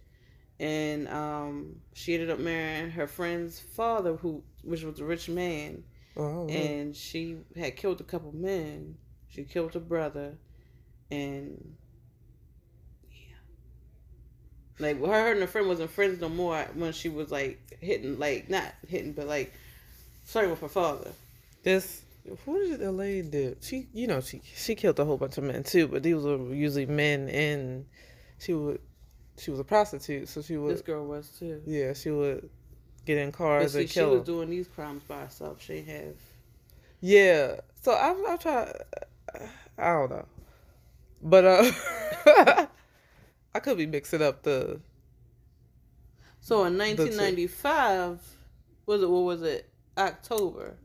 and 0.60 1.08
um, 1.08 1.76
she 1.94 2.12
ended 2.12 2.30
up 2.30 2.38
marrying 2.38 2.90
her 2.90 3.06
friend's 3.06 3.58
father, 3.58 4.16
who 4.16 4.42
which 4.62 4.82
was 4.82 5.00
a 5.00 5.04
rich 5.04 5.30
man. 5.30 5.84
Oh, 6.18 6.46
and 6.48 6.94
she 6.94 7.38
had 7.56 7.76
killed 7.76 8.00
a 8.02 8.04
couple 8.04 8.32
men. 8.32 8.96
She 9.28 9.44
killed 9.44 9.72
her 9.72 9.80
brother, 9.80 10.36
and 11.10 11.74
yeah, 13.10 13.36
like 14.78 15.00
her, 15.00 15.06
her 15.06 15.32
and 15.32 15.40
her 15.40 15.46
friend 15.46 15.66
wasn't 15.66 15.90
friends 15.90 16.20
no 16.20 16.28
more 16.28 16.62
when 16.74 16.92
she 16.92 17.08
was 17.08 17.30
like 17.30 17.78
hitting, 17.80 18.18
like 18.18 18.50
not 18.50 18.74
hitting, 18.86 19.14
but 19.14 19.26
like 19.26 19.54
flirting 20.24 20.50
with 20.50 20.60
her 20.60 20.68
father. 20.68 21.10
this. 21.62 22.02
What 22.44 22.60
did 22.60 22.80
Elaine 22.80 23.30
do? 23.30 23.56
She, 23.60 23.88
you 23.92 24.06
know, 24.06 24.20
she 24.20 24.40
she 24.44 24.74
killed 24.74 24.98
a 24.98 25.04
whole 25.04 25.18
bunch 25.18 25.36
of 25.36 25.44
men 25.44 25.62
too, 25.62 25.88
but 25.88 26.02
these 26.02 26.22
were 26.22 26.38
usually 26.54 26.86
men, 26.86 27.28
and 27.28 27.84
she 28.38 28.54
would 28.54 28.80
she 29.36 29.50
was 29.50 29.60
a 29.60 29.64
prostitute, 29.64 30.28
so 30.28 30.40
she 30.40 30.56
would 30.56 30.74
This 30.74 30.82
girl 30.82 31.06
was 31.06 31.28
too. 31.28 31.60
Yeah, 31.66 31.92
she 31.92 32.10
would 32.10 32.48
get 33.04 33.18
in 33.18 33.30
cars 33.30 33.72
see, 33.72 33.80
and 33.80 33.88
she 33.88 33.94
kill. 33.94 34.10
was 34.10 34.24
them. 34.24 34.36
doing 34.36 34.50
these 34.50 34.68
crimes 34.68 35.02
by 35.02 35.20
herself. 35.20 35.62
She 35.62 35.74
didn't 35.74 35.88
have. 35.88 36.16
yeah, 37.00 37.56
so 37.82 37.94
I'm 37.94 38.24
I'm 38.26 38.38
trying. 38.38 38.72
I 39.76 39.92
don't 39.92 40.10
know, 40.10 40.26
but 41.22 41.44
uh, 41.44 42.66
I 43.54 43.60
could 43.60 43.76
be 43.76 43.86
mixing 43.86 44.22
up 44.22 44.42
the. 44.44 44.80
So 46.40 46.64
in 46.64 46.78
1995, 46.78 48.20
was 48.86 49.02
it 49.02 49.10
what 49.10 49.20
was 49.20 49.42
it? 49.42 49.68
October 49.96 50.76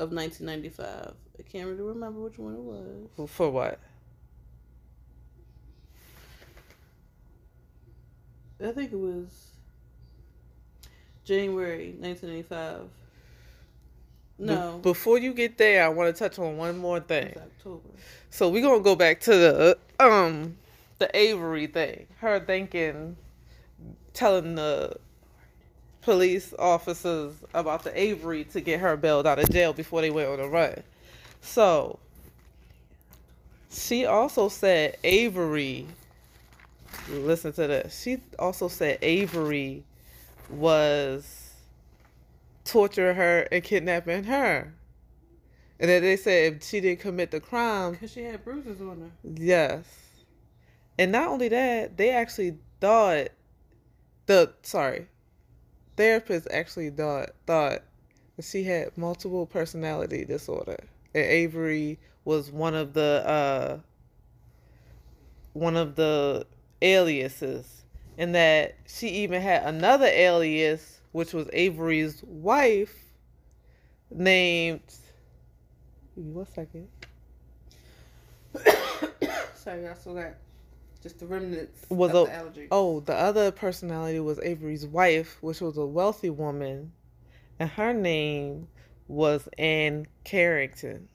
of 0.00 0.12
1995. 0.12 1.14
I 1.38 1.42
can't 1.42 1.68
really 1.68 1.82
remember 1.82 2.20
which 2.20 2.38
one 2.38 2.54
it 2.54 2.60
was. 2.60 3.30
For 3.30 3.50
what? 3.50 3.78
I 8.64 8.72
think 8.72 8.92
it 8.92 8.98
was 8.98 9.52
January 11.24 11.94
1985. 11.98 12.88
No, 14.38 14.78
Be- 14.78 14.82
before 14.90 15.18
you 15.18 15.34
get 15.34 15.58
there, 15.58 15.84
I 15.84 15.88
want 15.90 16.14
to 16.14 16.18
touch 16.18 16.38
on 16.38 16.56
one 16.56 16.78
more 16.78 16.96
it's 16.96 17.06
thing. 17.06 17.34
October. 17.36 17.90
So 18.30 18.48
we're 18.48 18.62
gonna 18.62 18.80
go 18.82 18.96
back 18.96 19.20
to 19.20 19.30
the 19.30 19.78
um 19.98 20.56
the 20.98 21.14
Avery 21.14 21.66
thing. 21.66 22.06
Her 22.20 22.40
thinking, 22.40 23.16
telling 24.14 24.54
the 24.54 24.96
police 26.02 26.54
officers 26.58 27.34
about 27.54 27.84
the 27.84 27.98
Avery 27.98 28.44
to 28.44 28.60
get 28.60 28.80
her 28.80 28.96
bailed 28.96 29.26
out 29.26 29.38
of 29.38 29.50
jail 29.50 29.72
before 29.72 30.00
they 30.00 30.10
went 30.10 30.28
on 30.28 30.40
a 30.40 30.48
run. 30.48 30.82
So 31.40 31.98
she 33.70 34.06
also 34.06 34.48
said 34.48 34.96
Avery. 35.04 35.86
Listen 37.08 37.52
to 37.52 37.66
this. 37.66 38.00
She 38.02 38.18
also 38.38 38.68
said 38.68 38.98
Avery 39.02 39.84
was 40.48 41.52
torturing 42.64 43.16
her 43.16 43.46
and 43.52 43.62
kidnapping 43.62 44.24
her. 44.24 44.72
And 45.78 45.88
then 45.88 46.02
they 46.02 46.16
said 46.16 46.54
if 46.54 46.64
she 46.64 46.80
didn't 46.80 47.00
commit 47.00 47.30
the 47.30 47.40
crime, 47.40 47.92
Because 47.92 48.12
she 48.12 48.22
had 48.22 48.44
bruises 48.44 48.80
on 48.80 49.00
her. 49.00 49.10
Yes. 49.34 49.84
And 50.98 51.12
not 51.12 51.28
only 51.28 51.48
that, 51.48 51.96
they 51.96 52.10
actually 52.10 52.58
thought 52.80 53.28
the 54.26 54.52
sorry. 54.62 55.06
Therapist 56.00 56.48
actually 56.50 56.88
thought 56.88 57.28
thought 57.46 57.82
that 58.38 58.44
she 58.46 58.64
had 58.64 58.96
multiple 58.96 59.44
personality 59.44 60.24
disorder. 60.24 60.78
And 61.14 61.24
Avery 61.26 61.98
was 62.24 62.50
one 62.50 62.74
of 62.74 62.94
the 62.94 63.22
uh 63.26 63.78
one 65.52 65.76
of 65.76 65.96
the 65.96 66.46
aliases. 66.80 67.82
And 68.16 68.34
that 68.34 68.76
she 68.86 69.08
even 69.08 69.42
had 69.42 69.64
another 69.64 70.06
alias, 70.06 71.02
which 71.12 71.34
was 71.34 71.50
Avery's 71.52 72.22
wife, 72.22 72.96
named 74.10 74.80
Give 76.16 76.24
me 76.24 76.32
one 76.32 76.46
second. 76.46 76.88
Sorry, 79.54 79.86
I 79.86 79.92
still 79.92 80.14
got 80.14 80.32
just 81.02 81.18
the 81.18 81.26
remnants 81.26 81.86
Was 81.88 82.10
of 82.10 82.28
a- 82.28 82.30
the 82.30 82.36
allergy. 82.36 82.68
Oh, 82.70 83.00
the 83.00 83.14
other 83.14 83.50
personality 83.50 84.20
was 84.20 84.38
Avery's 84.40 84.86
wife, 84.86 85.38
which 85.40 85.60
was 85.60 85.76
a 85.76 85.86
wealthy 85.86 86.30
woman, 86.30 86.92
and 87.58 87.70
her 87.70 87.92
name 87.92 88.68
was 89.08 89.48
Anne 89.58 90.06
Carrington. 90.24 91.08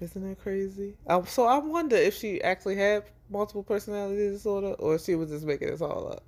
Isn't 0.00 0.28
that 0.28 0.38
crazy? 0.40 0.94
Um, 1.06 1.26
so 1.26 1.46
I 1.46 1.58
wonder 1.58 1.96
if 1.96 2.14
she 2.14 2.42
actually 2.42 2.76
had 2.76 3.04
multiple 3.30 3.62
personality 3.62 4.28
disorder, 4.30 4.72
or 4.74 4.98
she 4.98 5.14
was 5.14 5.30
just 5.30 5.46
making 5.46 5.70
this 5.70 5.80
all 5.80 6.12
up. 6.12 6.22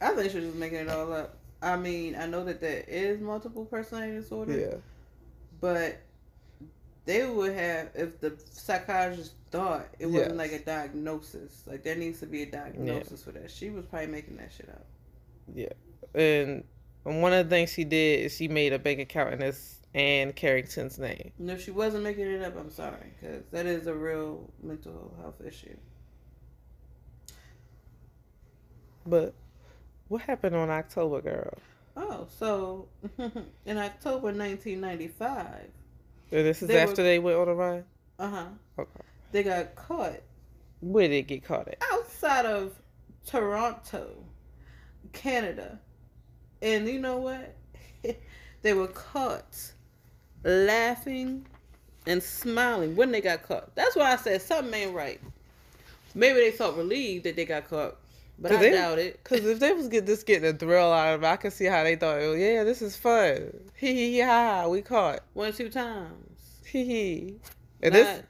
I 0.00 0.08
think 0.14 0.32
she 0.32 0.38
was 0.38 0.46
just 0.46 0.58
making 0.58 0.78
it 0.78 0.88
all 0.88 1.12
up. 1.12 1.36
I 1.62 1.76
mean, 1.76 2.16
I 2.16 2.26
know 2.26 2.44
that 2.44 2.60
there 2.60 2.84
is 2.88 3.20
multiple 3.20 3.64
personality 3.64 4.14
disorder, 4.14 4.58
Yeah, 4.58 4.76
but 5.60 5.98
they 7.04 7.26
would 7.26 7.54
have 7.54 7.90
if 7.94 8.20
the 8.20 8.34
psychologist 8.50 9.32
thought 9.54 9.88
it 9.98 10.06
wasn't 10.06 10.30
Yes. 10.30 10.38
like 10.38 10.52
a 10.52 10.58
diagnosis. 10.64 11.62
Like 11.66 11.82
there 11.84 11.94
needs 11.96 12.20
to 12.20 12.26
be 12.26 12.42
a 12.42 12.46
diagnosis 12.46 13.22
for 13.22 13.32
that. 13.32 13.50
She 13.50 13.70
was 13.70 13.84
probably 13.86 14.08
making 14.08 14.36
that 14.38 14.50
shit 14.52 14.68
up. 14.68 14.84
Yeah, 15.54 15.68
and 16.14 16.64
one 17.04 17.32
of 17.32 17.48
the 17.48 17.50
things 17.54 17.70
she 17.72 17.84
did 17.84 18.24
is 18.26 18.34
she 18.36 18.48
made 18.48 18.72
a 18.72 18.78
bank 18.78 18.98
account 18.98 19.34
in 19.34 19.38
this 19.40 19.80
Anne 19.94 20.32
Carrington's 20.32 20.98
name. 20.98 21.30
And 21.38 21.50
if 21.50 21.62
she 21.62 21.70
wasn't 21.70 22.02
making 22.02 22.26
it 22.26 22.42
up, 22.42 22.56
I'm 22.58 22.70
sorry, 22.70 23.12
because 23.20 23.44
that 23.52 23.66
is 23.66 23.86
a 23.86 23.94
real 23.94 24.50
mental 24.62 25.14
health 25.20 25.40
issue. 25.46 25.76
But 29.06 29.34
what 30.08 30.22
happened 30.22 30.56
on 30.56 30.70
October, 30.70 31.20
girl? 31.20 31.52
Oh, 31.96 32.26
so 32.38 32.88
in 33.66 33.76
October 33.78 34.32
1995, 34.32 35.46
And 36.32 36.46
This 36.46 36.62
is 36.62 36.68
They 36.68 36.74
were- 36.74 36.80
after 36.80 37.02
they 37.02 37.18
went 37.18 37.38
on 37.38 37.48
a 37.48 37.54
ride? 37.54 37.84
uh 38.18 38.28
huh, 38.30 38.46
Okay. 38.78 39.03
They 39.34 39.42
got 39.42 39.74
caught 39.74 40.20
Where 40.80 41.08
did 41.08 41.16
it 41.16 41.26
get 41.26 41.44
caught 41.44 41.66
at? 41.66 41.82
outside 41.92 42.46
of 42.46 42.72
Toronto, 43.26 44.10
Canada. 45.12 45.80
And 46.62 46.86
you 46.86 47.00
know 47.00 47.16
what? 47.18 47.56
they 48.62 48.72
were 48.74 48.86
caught 48.86 49.72
laughing 50.44 51.46
and 52.06 52.22
smiling 52.22 52.94
when 52.94 53.10
they 53.10 53.20
got 53.20 53.42
caught. 53.42 53.74
That's 53.74 53.96
why 53.96 54.12
I 54.12 54.16
said 54.16 54.40
something 54.40 54.72
ain't 54.72 54.94
right. 54.94 55.20
Maybe 56.14 56.38
they 56.38 56.52
felt 56.52 56.76
relieved 56.76 57.24
that 57.24 57.34
they 57.34 57.44
got 57.44 57.68
caught, 57.68 57.96
but 58.38 58.52
I 58.52 58.56
they, 58.56 58.70
doubt 58.70 59.00
it. 59.00 59.18
Because 59.24 59.44
if 59.44 59.58
they 59.58 59.72
was 59.72 59.88
get 59.88 60.06
just 60.06 60.26
getting 60.26 60.48
a 60.48 60.56
thrill 60.56 60.92
out 60.92 61.14
of 61.14 61.24
it, 61.24 61.26
I 61.26 61.36
can 61.36 61.50
see 61.50 61.64
how 61.64 61.82
they 61.82 61.96
thought, 61.96 62.18
oh, 62.20 62.34
yeah, 62.34 62.62
this 62.62 62.82
is 62.82 62.96
fun. 62.96 63.52
Hee 63.74 63.94
hee 63.94 64.20
ha, 64.20 64.68
we 64.68 64.80
caught. 64.80 65.24
One 65.32 65.52
two 65.52 65.70
times. 65.70 66.60
Hee 66.66 66.84
hee. 66.84 67.34
And 67.82 67.94
Not- 67.94 68.00
this, 68.04 68.22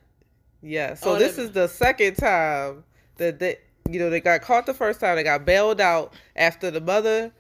yeah. 0.64 0.94
So 0.94 1.12
Oh, 1.14 1.18
this 1.18 1.38
is 1.38 1.53
the 1.53 1.68
second 1.68 2.16
time 2.16 2.85
that 3.18 3.38
they, 3.38 3.59
you 3.88 3.98
know, 4.00 4.11
they 4.11 4.20
got 4.20 4.40
caught 4.42 4.66
the 4.66 4.74
first 4.74 4.98
time. 5.00 5.16
They 5.16 5.22
got 5.22 5.44
bailed 5.44 5.81
out 5.81 6.14
after 6.35 6.70
the 6.70 6.81
mother, 6.81 7.33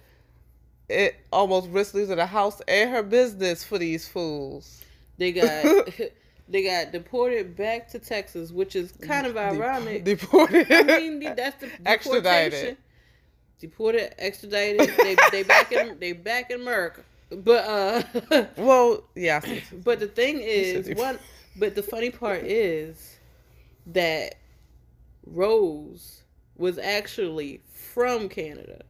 it 0.88 1.16
almost 1.32 1.68
risked 1.70 1.94
losing 1.94 2.16
the 2.16 2.26
house 2.26 2.60
and 2.68 2.90
her 2.90 3.02
business 3.02 3.64
for 3.64 3.78
these 3.78 4.06
fools. 4.06 4.82
they 5.16 5.32
got 5.40 5.64
they 6.48 6.62
got 6.62 6.92
deported 6.92 7.56
back 7.56 7.88
to 7.88 7.98
Texas, 7.98 8.50
which 8.52 8.76
is 8.76 8.92
kind 9.00 9.26
of 9.26 9.34
Dep- 9.34 9.54
ironic. 9.54 10.04
Deported. 10.04 10.70
I 10.70 10.82
mean, 11.00 11.20
that's 11.34 11.56
the 11.60 11.70
Extradited. 11.86 12.76
Deported, 13.60 14.14
extradited. 14.18 14.94
they 14.98 15.16
they 15.30 15.42
back 15.42 15.72
in 15.72 15.98
they 15.98 16.12
back 16.12 16.50
in 16.50 16.60
America. 16.60 17.02
But 17.30 17.64
uh 17.64 18.02
well, 18.58 19.04
yeah. 19.14 19.40
But 19.82 20.00
the 20.00 20.08
thing 20.08 20.40
is, 20.40 20.94
one. 20.98 21.18
But 21.56 21.74
the 21.74 21.82
funny 21.82 22.10
part 22.10 22.42
is 22.44 23.13
that 23.86 24.36
Rose 25.26 26.22
was 26.56 26.78
actually 26.78 27.62
from 27.72 28.28
Canada, 28.28 28.82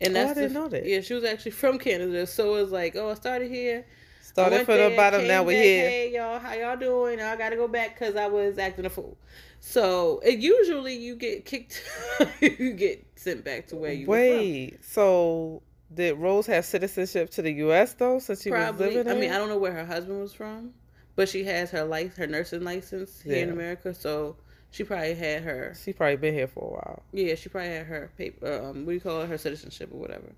and 0.00 0.16
Oh, 0.16 0.20
I 0.20 0.24
that's 0.24 0.34
didn't 0.38 0.54
the- 0.54 0.60
know 0.60 0.68
that. 0.68 0.86
Yeah, 0.86 1.00
she 1.00 1.14
was 1.14 1.24
actually 1.24 1.52
from 1.52 1.78
Canada. 1.78 2.26
So 2.26 2.56
it 2.56 2.62
was 2.62 2.72
like, 2.72 2.96
oh, 2.96 3.10
I 3.10 3.14
started 3.14 3.50
here. 3.50 3.86
Started 4.22 4.64
from 4.64 4.78
the 4.78 4.94
bottom, 4.96 5.26
now 5.26 5.42
we're 5.42 5.60
here. 5.62 5.88
Hey 5.88 6.14
y'all, 6.14 6.38
how 6.38 6.54
y'all 6.54 6.76
doing? 6.76 7.20
I 7.20 7.36
gotta 7.36 7.56
go 7.56 7.68
back 7.68 7.98
because 7.98 8.16
I 8.16 8.28
was 8.28 8.56
acting 8.56 8.86
a 8.86 8.90
fool. 8.90 9.18
So 9.60 10.20
it, 10.24 10.38
usually 10.38 10.96
you 10.96 11.16
get 11.16 11.44
kicked, 11.44 11.82
you 12.40 12.72
get 12.72 13.04
sent 13.16 13.44
back 13.44 13.66
to 13.68 13.76
where 13.76 13.92
you 13.92 14.06
were 14.06 14.12
Wait, 14.16 14.84
so 14.84 15.62
did 15.92 16.16
Rose 16.16 16.46
have 16.46 16.64
citizenship 16.64 17.30
to 17.30 17.42
the 17.42 17.52
U.S. 17.54 17.92
though, 17.94 18.18
since 18.20 18.42
she 18.42 18.48
from. 18.50 18.58
was 18.60 18.68
Probably. 18.68 18.86
living 18.86 19.04
there? 19.04 19.14
I 19.16 19.18
mean, 19.20 19.30
I 19.32 19.38
don't 19.38 19.48
know 19.48 19.58
where 19.58 19.72
her 19.74 19.84
husband 19.84 20.20
was 20.20 20.32
from, 20.32 20.72
but 21.16 21.28
she 21.28 21.44
has 21.44 21.70
her 21.70 21.84
life, 21.84 22.16
her 22.16 22.26
nursing 22.26 22.64
license 22.64 23.20
here 23.20 23.42
in 23.42 23.50
America. 23.50 23.94
So 23.94 24.36
she 24.70 24.84
probably 24.84 25.14
had 25.14 25.42
her. 25.42 25.74
She 25.82 25.92
probably 25.92 26.16
been 26.16 26.34
here 26.34 26.48
for 26.48 26.64
a 26.64 26.72
while. 26.72 27.02
Yeah, 27.12 27.34
she 27.34 27.48
probably 27.48 27.70
had 27.70 27.86
her 27.86 28.10
paper. 28.16 28.52
Um, 28.52 28.86
what 28.86 28.92
do 28.92 28.94
you 28.94 29.00
call 29.00 29.20
it? 29.20 29.28
Her 29.28 29.38
citizenship 29.38 29.90
or 29.92 29.98
whatever. 29.98 30.32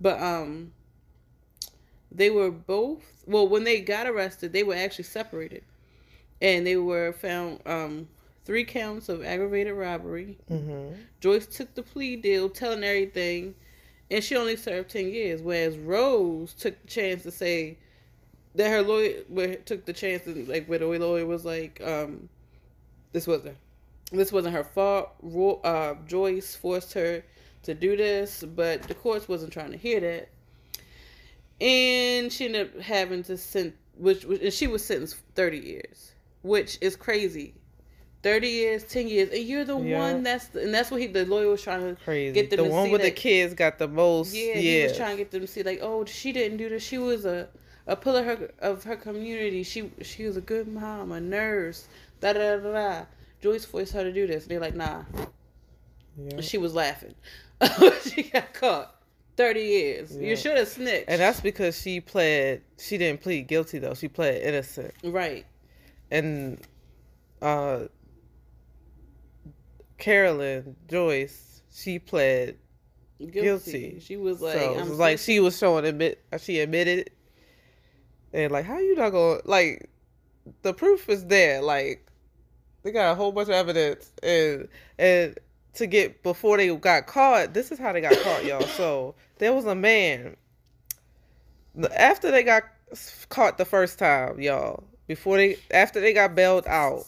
But 0.00 0.20
um, 0.20 0.72
they 2.10 2.30
were 2.30 2.50
both. 2.50 3.24
Well, 3.26 3.48
when 3.48 3.64
they 3.64 3.80
got 3.80 4.06
arrested, 4.06 4.52
they 4.52 4.62
were 4.62 4.74
actually 4.74 5.04
separated, 5.04 5.64
and 6.40 6.66
they 6.66 6.76
were 6.76 7.12
found 7.12 7.60
um 7.66 8.08
three 8.44 8.64
counts 8.64 9.08
of 9.08 9.24
aggravated 9.24 9.74
robbery. 9.74 10.36
Mm-hmm. 10.50 10.94
Joyce 11.20 11.46
took 11.46 11.74
the 11.74 11.82
plea 11.82 12.16
deal, 12.16 12.50
telling 12.50 12.84
everything, 12.84 13.54
and 14.10 14.22
she 14.22 14.36
only 14.36 14.56
served 14.56 14.90
ten 14.90 15.08
years. 15.08 15.40
Whereas 15.40 15.78
Rose 15.78 16.52
took 16.52 16.80
the 16.82 16.88
chance 16.88 17.22
to 17.22 17.30
say 17.30 17.78
that 18.54 18.68
her 18.70 18.82
lawyer 18.82 19.54
took 19.64 19.84
the 19.84 19.92
chance, 19.92 20.26
and 20.26 20.48
like 20.48 20.66
where 20.66 20.78
the 20.78 20.86
lawyer 20.86 21.26
was 21.26 21.44
like, 21.44 21.80
um, 21.84 22.28
"This 23.12 23.26
wasn't, 23.26 23.56
this 24.10 24.30
wasn't 24.32 24.54
her 24.54 24.64
fault." 24.64 25.10
Ro- 25.22 25.60
Uh, 25.64 25.94
Joyce 26.06 26.54
forced 26.54 26.92
her 26.94 27.22
to 27.62 27.74
do 27.74 27.96
this, 27.96 28.42
but 28.44 28.82
the 28.84 28.94
courts 28.94 29.28
wasn't 29.28 29.52
trying 29.52 29.70
to 29.70 29.76
hear 29.78 30.00
that, 30.00 30.28
and 31.60 32.32
she 32.32 32.46
ended 32.46 32.74
up 32.74 32.80
having 32.80 33.22
to 33.24 33.36
send, 33.36 33.72
which, 33.96 34.24
which 34.24 34.42
and 34.42 34.52
she 34.52 34.66
was 34.66 34.84
sentenced 34.84 35.16
thirty 35.34 35.58
years, 35.58 36.12
which 36.42 36.78
is 36.80 36.96
crazy. 36.96 37.54
30 38.24 38.46
years, 38.48 38.84
10 38.84 39.08
years, 39.08 39.30
and 39.30 39.42
you're 39.42 39.64
the 39.64 39.76
Yeah. 39.76 39.98
one 39.98 40.22
that's 40.22 40.46
the, 40.46 40.62
and 40.62 40.72
that's 40.72 40.92
what 40.92 41.00
he 41.00 41.08
the 41.08 41.26
lawyer 41.26 41.48
was 41.48 41.60
trying 41.60 41.80
to 41.96 42.00
Crazy. 42.04 42.32
Get 42.32 42.50
them 42.50 42.58
the 42.66 42.70
one 42.70 42.88
with 42.92 43.02
the 43.02 43.10
kids 43.10 43.52
got 43.52 43.80
the 43.80 43.88
most. 43.88 44.32
yeah, 44.32 44.54
Yeah, 44.54 44.60
he 44.60 44.82
was 44.84 44.96
trying 44.96 45.16
to 45.16 45.24
get 45.24 45.32
them 45.32 45.40
to 45.40 45.46
see 45.48 45.64
like, 45.64 45.80
oh, 45.82 46.04
she 46.04 46.30
didn't 46.30 46.58
do 46.58 46.68
this. 46.68 46.84
She 46.84 46.98
was 46.98 47.24
a 47.24 47.48
a 47.86 47.96
pillar 47.96 48.20
of 48.20 48.38
her, 48.38 48.50
of 48.60 48.84
her 48.84 48.96
community. 48.96 49.62
She 49.62 49.90
she 50.02 50.24
was 50.24 50.36
a 50.36 50.40
good 50.40 50.68
mom, 50.68 51.12
a 51.12 51.20
nurse. 51.20 51.88
Da 52.20 52.32
da 52.32 52.56
da 52.56 52.72
da. 52.72 53.04
Joyce 53.40 53.64
forced 53.64 53.92
her 53.92 54.04
to 54.04 54.12
do 54.12 54.26
this. 54.26 54.46
They're 54.46 54.60
like, 54.60 54.76
nah. 54.76 55.02
Yeah. 56.16 56.40
She 56.40 56.58
was 56.58 56.74
laughing. 56.74 57.14
she 58.02 58.24
got 58.24 58.52
caught. 58.54 58.94
Thirty 59.36 59.62
years. 59.62 60.14
Yeah. 60.14 60.28
You 60.28 60.36
should 60.36 60.56
have 60.56 60.68
snitched. 60.68 61.06
And 61.08 61.20
that's 61.20 61.40
because 61.40 61.80
she 61.80 62.00
pled. 62.00 62.62
She 62.78 62.98
didn't 62.98 63.22
plead 63.22 63.48
guilty 63.48 63.78
though. 63.78 63.94
She 63.94 64.08
pled 64.08 64.42
innocent. 64.42 64.92
right. 65.04 65.46
And 66.10 66.60
uh, 67.40 67.84
Carolyn 69.96 70.76
Joyce, 70.88 71.62
she 71.72 71.98
pled 71.98 72.56
Guilty. 73.18 73.42
Guilty. 73.42 74.00
She 74.00 74.16
was 74.16 74.40
like, 74.40 74.58
so 74.58 74.74
I'm 74.78 74.88
was 74.90 74.98
like 74.98 75.18
she 75.18 75.40
was 75.40 75.56
showing 75.56 75.84
admit 75.84 76.22
she 76.38 76.60
admitted 76.60 76.98
it. 77.00 77.12
And 78.32 78.50
like 78.52 78.64
how 78.64 78.78
you 78.78 78.94
not 78.96 79.10
gonna 79.10 79.40
like 79.44 79.88
the 80.62 80.72
proof 80.74 81.08
is 81.08 81.26
there. 81.26 81.62
Like 81.62 82.06
they 82.82 82.90
got 82.92 83.12
a 83.12 83.14
whole 83.14 83.32
bunch 83.32 83.48
of 83.48 83.54
evidence. 83.54 84.10
And 84.22 84.68
and 84.98 85.38
to 85.74 85.86
get 85.86 86.22
before 86.22 86.56
they 86.56 86.74
got 86.76 87.06
caught 87.06 87.54
this 87.54 87.72
is 87.72 87.78
how 87.78 87.92
they 87.92 88.00
got 88.00 88.16
caught 88.18 88.44
y'all. 88.44 88.62
So 88.62 89.14
there 89.38 89.52
was 89.52 89.64
a 89.66 89.74
man. 89.74 90.36
After 91.96 92.30
they 92.30 92.42
got 92.42 92.64
caught 93.30 93.56
the 93.56 93.64
first 93.64 93.98
time 93.98 94.38
y'all 94.40 94.84
before 95.06 95.38
they 95.38 95.56
after 95.70 96.00
they 96.00 96.12
got 96.12 96.34
bailed 96.34 96.66
out 96.66 97.06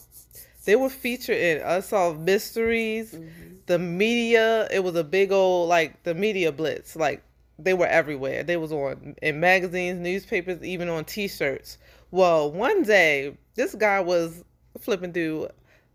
they 0.65 0.75
were 0.75 0.89
featured 0.89 1.37
in 1.37 1.61
unsolved 1.61 2.19
mysteries 2.19 3.13
Mhm. 3.13 3.57
the 3.67 3.77
media. 3.77 4.67
It 4.71 4.83
was 4.83 4.95
a 4.95 5.03
big 5.03 5.31
old 5.31 5.69
like 5.69 6.01
the 6.03 6.15
media 6.15 6.51
blitz. 6.51 6.95
Like 6.95 7.21
they 7.57 7.73
were 7.73 7.87
everywhere. 7.87 8.43
They 8.43 8.57
was 8.57 8.71
on 8.71 9.15
in 9.21 9.39
magazines 9.39 9.99
newspapers 9.99 10.63
even 10.63 10.89
on 10.89 11.05
t-shirts. 11.05 11.77
Well 12.11 12.51
one 12.51 12.83
day 12.83 13.37
this 13.55 13.75
guy 13.75 13.99
was 13.99 14.43
flipping 14.79 15.13
through 15.13 15.49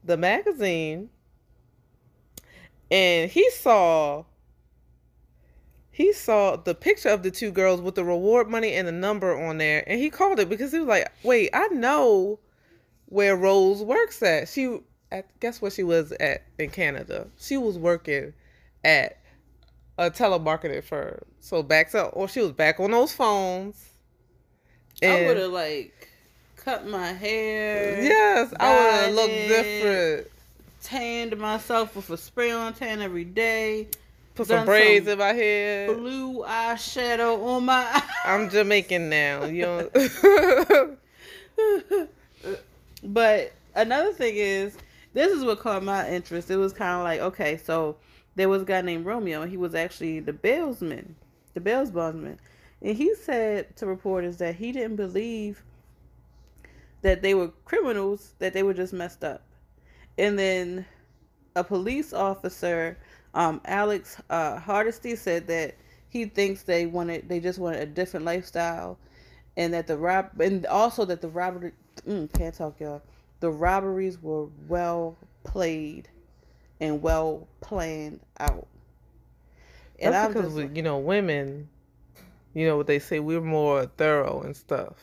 the 0.05 0.16
magazine 0.16 1.11
and 2.90 3.31
he 3.31 3.51
saw 3.51 4.25
he 5.90 6.12
saw 6.12 6.57
the 6.57 6.75
picture 6.75 7.11
of 7.11 7.23
the 7.23 7.31
two 7.31 7.51
girls 7.51 7.83
with 7.83 7.94
the 7.94 8.05
reward 8.05 8.49
money 8.49 8.73
and 8.73 8.88
the 8.88 8.92
number 8.92 9.38
on 9.38 9.59
there 9.59 9.85
and 9.87 10.01
he 10.01 10.09
called 10.09 10.38
it 10.40 10.49
because 10.49 10.73
he 10.73 10.79
was 10.79 10.88
like 10.88 11.12
wait 11.23 11.51
i 11.53 11.68
know 11.68 12.38
where 13.11 13.37
rose 13.37 13.83
works 13.83 14.23
at. 14.23 14.49
She 14.49 14.79
at 15.12 15.38
guess 15.40 15.61
where 15.61 15.70
she 15.70 15.83
was 15.83 16.12
at 16.12 16.44
in 16.59 16.70
canada? 16.70 17.27
She 17.37 17.59
was 17.59 17.77
working 17.77 18.33
at 18.85 19.18
a 19.98 20.11
telemarketing 20.11 20.83
firm 20.83 21.18
so 21.40 21.62
back 21.62 21.90
to 21.90 22.05
or 22.07 22.29
she 22.29 22.40
was 22.40 22.53
back 22.53 22.81
on 22.81 22.90
those 22.90 23.12
phones 23.12 23.90
I 25.03 25.26
would 25.26 25.37
have 25.37 25.50
like 25.53 26.09
cut 26.57 26.87
my 26.87 27.12
hair. 27.12 28.03
yes 28.03 28.53
i 28.61 28.74
would 28.74 28.92
have 28.92 29.14
looked 29.14 29.33
different 29.33 30.26
Tanned 30.83 31.37
myself 31.37 31.94
with 31.94 32.09
a 32.09 32.16
spray 32.16 32.50
on 32.50 32.72
tan 32.72 33.03
every 33.03 33.24
day. 33.24 33.88
put 34.35 34.46
some 34.46 34.64
braids 34.64 35.05
some 35.05 35.12
in 35.12 35.18
my 35.18 35.33
hair 35.35 35.92
Blue 35.94 36.42
eyeshadow 36.42 37.42
on 37.44 37.66
my 37.66 37.83
eyes. 37.94 38.03
i'm 38.24 38.48
jamaican 38.48 39.09
now 39.11 39.44
you 39.44 39.62
know 39.62 40.96
but 43.03 43.53
another 43.74 44.12
thing 44.12 44.35
is, 44.37 44.76
this 45.12 45.33
is 45.33 45.44
what 45.44 45.60
caught 45.60 45.83
my 45.83 46.08
interest. 46.08 46.50
It 46.50 46.56
was 46.56 46.73
kind 46.73 46.96
of 46.96 47.04
like, 47.04 47.21
okay, 47.33 47.56
so 47.56 47.96
there 48.37 48.48
was 48.48 48.62
a 48.62 48.64
guy 48.64 48.81
named 48.81 49.06
Romeo, 49.06 49.42
and 49.42 49.50
he 49.50 49.56
was 49.56 49.74
actually 49.74 50.20
the 50.20 50.33
bailsman, 50.33 51.16
the 51.54 51.60
bails 51.60 51.90
bondsman. 51.90 52.38
And 52.83 52.96
he 52.96 53.14
said 53.14 53.76
to 53.76 53.87
reporters 53.87 54.38
that 54.38 54.54
he 54.54 54.72
didn't 54.72 54.96
believe 54.96 55.62
that 57.02 57.22
they 57.22 57.35
were 57.35 57.48
criminals, 57.64 58.35
that 58.38 58.52
they 58.52 58.62
were 58.62 58.74
just 58.74 58.92
messed 58.92 59.24
up. 59.24 59.42
And 60.18 60.38
then 60.38 60.87
a 61.56 61.64
police 61.64 62.12
officer, 62.12 62.98
um, 63.35 63.60
Alex 63.64 64.16
uh, 64.31 64.58
Hardesty, 64.58 65.16
said 65.16 65.46
that 65.48 65.76
he 66.08 66.24
thinks 66.24 66.62
they 66.62 66.87
wanted, 66.87 67.28
they 67.28 67.40
just 67.40 67.58
wanted 67.58 67.83
a 67.83 67.87
different 67.87 68.26
lifestyle, 68.26 68.98
and 69.56 69.74
that 69.74 69.87
the 69.87 69.96
rob, 69.96 70.40
and 70.40 70.66
also 70.66 71.04
that 71.04 71.20
the 71.20 71.28
robbery, 71.28 71.72
mm, 72.06 72.33
can't 72.33 72.54
talk, 72.54 72.81
y'all. 72.81 73.02
The 73.40 73.50
robberies 73.50 74.22
were 74.22 74.46
well 74.68 75.16
played 75.44 76.08
and 76.81 77.02
well 77.02 77.46
planned 77.60 78.20
out. 78.38 78.66
And 80.00 80.14
That's 80.14 80.26
I'm 80.26 80.33
because 80.33 80.54
just 80.54 80.70
we, 80.70 80.76
you 80.76 80.83
know 80.83 80.98
women, 80.98 81.68
you 82.54 82.66
know 82.66 82.76
what 82.76 82.87
they 82.87 82.98
say 82.98 83.20
we're 83.20 83.40
more 83.40 83.87
thorough 83.87 84.42
and 84.42 84.56
stuff. 84.56 84.94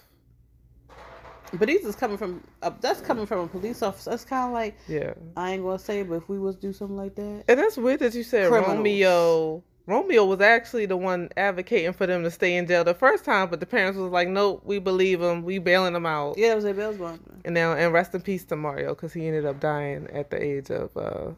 But 1.54 1.68
these 1.68 1.86
is 1.86 1.96
coming 1.96 2.18
from 2.18 2.44
uh, 2.62 2.72
that's 2.82 3.00
coming 3.02 3.26
from 3.26 3.40
a 3.42 3.48
police 3.48 3.82
officer. 3.82 4.10
That's 4.10 4.26
kind 4.26 4.48
of 4.48 4.54
like 4.54 4.78
Yeah. 4.88 5.14
I 5.38 5.52
ain't 5.52 5.64
gonna 5.64 5.80
say, 5.80 6.04
but 6.04 6.16
if 6.16 6.30
we 6.30 6.40
was 6.40 6.56
do 6.56 6.74
something 6.74 6.98
like 6.98 7.16
that, 7.16 7.44
And 7.48 7.60
that's 7.60 7.78
weird 7.78 8.00
that 8.00 8.14
you 8.16 8.24
said 8.24 8.50
Criminals. 8.50 8.78
Romeo. 8.78 9.64
Romeo 9.86 10.26
was 10.26 10.42
actually 10.42 10.86
the 10.86 10.98
one 10.98 11.30
advocating 11.38 11.94
for 11.94 12.06
them 12.06 12.22
to 12.24 12.30
stay 12.30 12.58
in 12.58 12.68
jail 12.68 12.84
the 12.84 12.94
first 12.94 13.24
time, 13.24 13.50
but 13.50 13.62
the 13.62 13.66
parents 13.66 13.98
was 13.98 14.12
like, 14.12 14.28
"Nope, 14.28 14.62
we 14.66 14.80
believe 14.80 15.22
him. 15.22 15.44
We 15.44 15.60
bailing 15.60 15.96
him 15.96 16.06
out." 16.06 16.38
yeah, 16.38 16.50
that 16.50 16.56
was 16.56 16.66
a 16.66 16.74
Bell's 16.74 16.98
bond. 16.98 17.22
And 17.46 17.54
now, 17.54 17.72
and 17.72 17.94
rest 17.94 18.14
in 18.14 18.20
peace 18.20 18.44
to 18.46 18.58
Mario, 18.58 18.94
because 18.94 19.14
he 19.14 19.26
ended 19.26 19.46
up 19.46 19.62
dying 19.62 20.10
at 20.12 20.30
the 20.30 20.44
age 20.44 20.70
of 20.72 20.90
uh, 20.98 21.32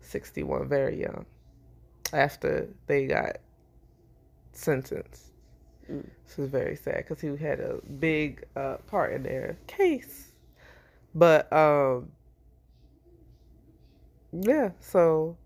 sixty-one, 0.00 0.68
very 0.68 1.00
young, 1.00 1.26
after 2.12 2.68
they 2.86 3.06
got 3.06 3.38
sentenced. 4.52 5.32
Mm. 5.90 6.06
This 6.26 6.38
is 6.38 6.50
very 6.50 6.76
sad 6.76 6.98
because 6.98 7.20
he 7.20 7.34
had 7.36 7.60
a 7.60 7.80
big 8.00 8.44
uh, 8.56 8.76
part 8.86 9.12
in 9.12 9.22
their 9.22 9.56
case. 9.66 10.32
But 11.14 11.52
um, 11.52 12.10
yeah, 14.32 14.70
so 14.80 15.36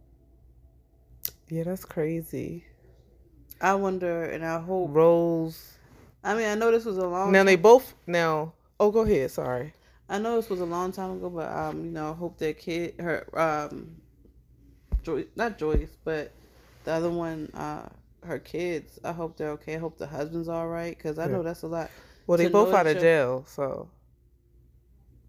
yeah, 1.49 1.65
that's 1.65 1.85
crazy. 1.85 2.65
I 3.61 3.75
wonder, 3.75 4.25
and 4.25 4.45
I 4.45 4.59
hope. 4.59 4.91
Rose. 4.93 5.79
I 6.25 6.35
mean, 6.35 6.47
I 6.47 6.55
know 6.55 6.73
this 6.73 6.85
was 6.85 6.99
a 6.99 7.07
long. 7.07 7.31
Now 7.31 7.45
they 7.45 7.57
both 7.57 7.95
now. 8.07 8.55
Oh, 8.81 8.91
go 8.91 9.01
ahead. 9.01 9.31
Sorry. 9.31 9.73
I 10.09 10.19
know 10.19 10.37
this 10.37 10.51
was 10.51 10.61
a 10.61 10.67
long 10.67 10.93
time 10.93 11.13
ago, 11.13 11.31
but 11.31 11.51
um, 11.51 11.85
you 11.85 11.91
know, 11.91 12.11
I 12.11 12.15
hope 12.15 12.37
their 12.39 12.53
kid, 12.53 12.95
her, 12.99 13.27
um, 13.39 13.97
Joyce, 15.03 15.27
not 15.37 15.59
Joyce, 15.59 15.97
but 16.05 16.33
the 16.85 16.93
other 16.93 17.11
one, 17.11 17.49
uh, 17.55 17.89
her 18.25 18.39
kids. 18.39 18.99
I 19.05 19.13
hope 19.13 19.37
they're 19.37 19.51
okay. 19.51 19.75
I 19.75 19.79
hope 19.79 19.99
the 19.99 20.07
husband's 20.07 20.49
all 20.49 20.69
right, 20.69 20.97
because 20.97 21.19
I 21.19 21.27
Yeah. 21.27 21.33
know 21.33 21.43
that's 21.43 21.63
a 21.63 21.67
lot. 21.69 21.91
Well, 22.27 22.39
they 22.39 22.49
both 22.49 22.73
out 22.73 22.87
of 22.87 22.95
your- 22.95 23.03
jail, 23.03 23.45
so 23.47 23.89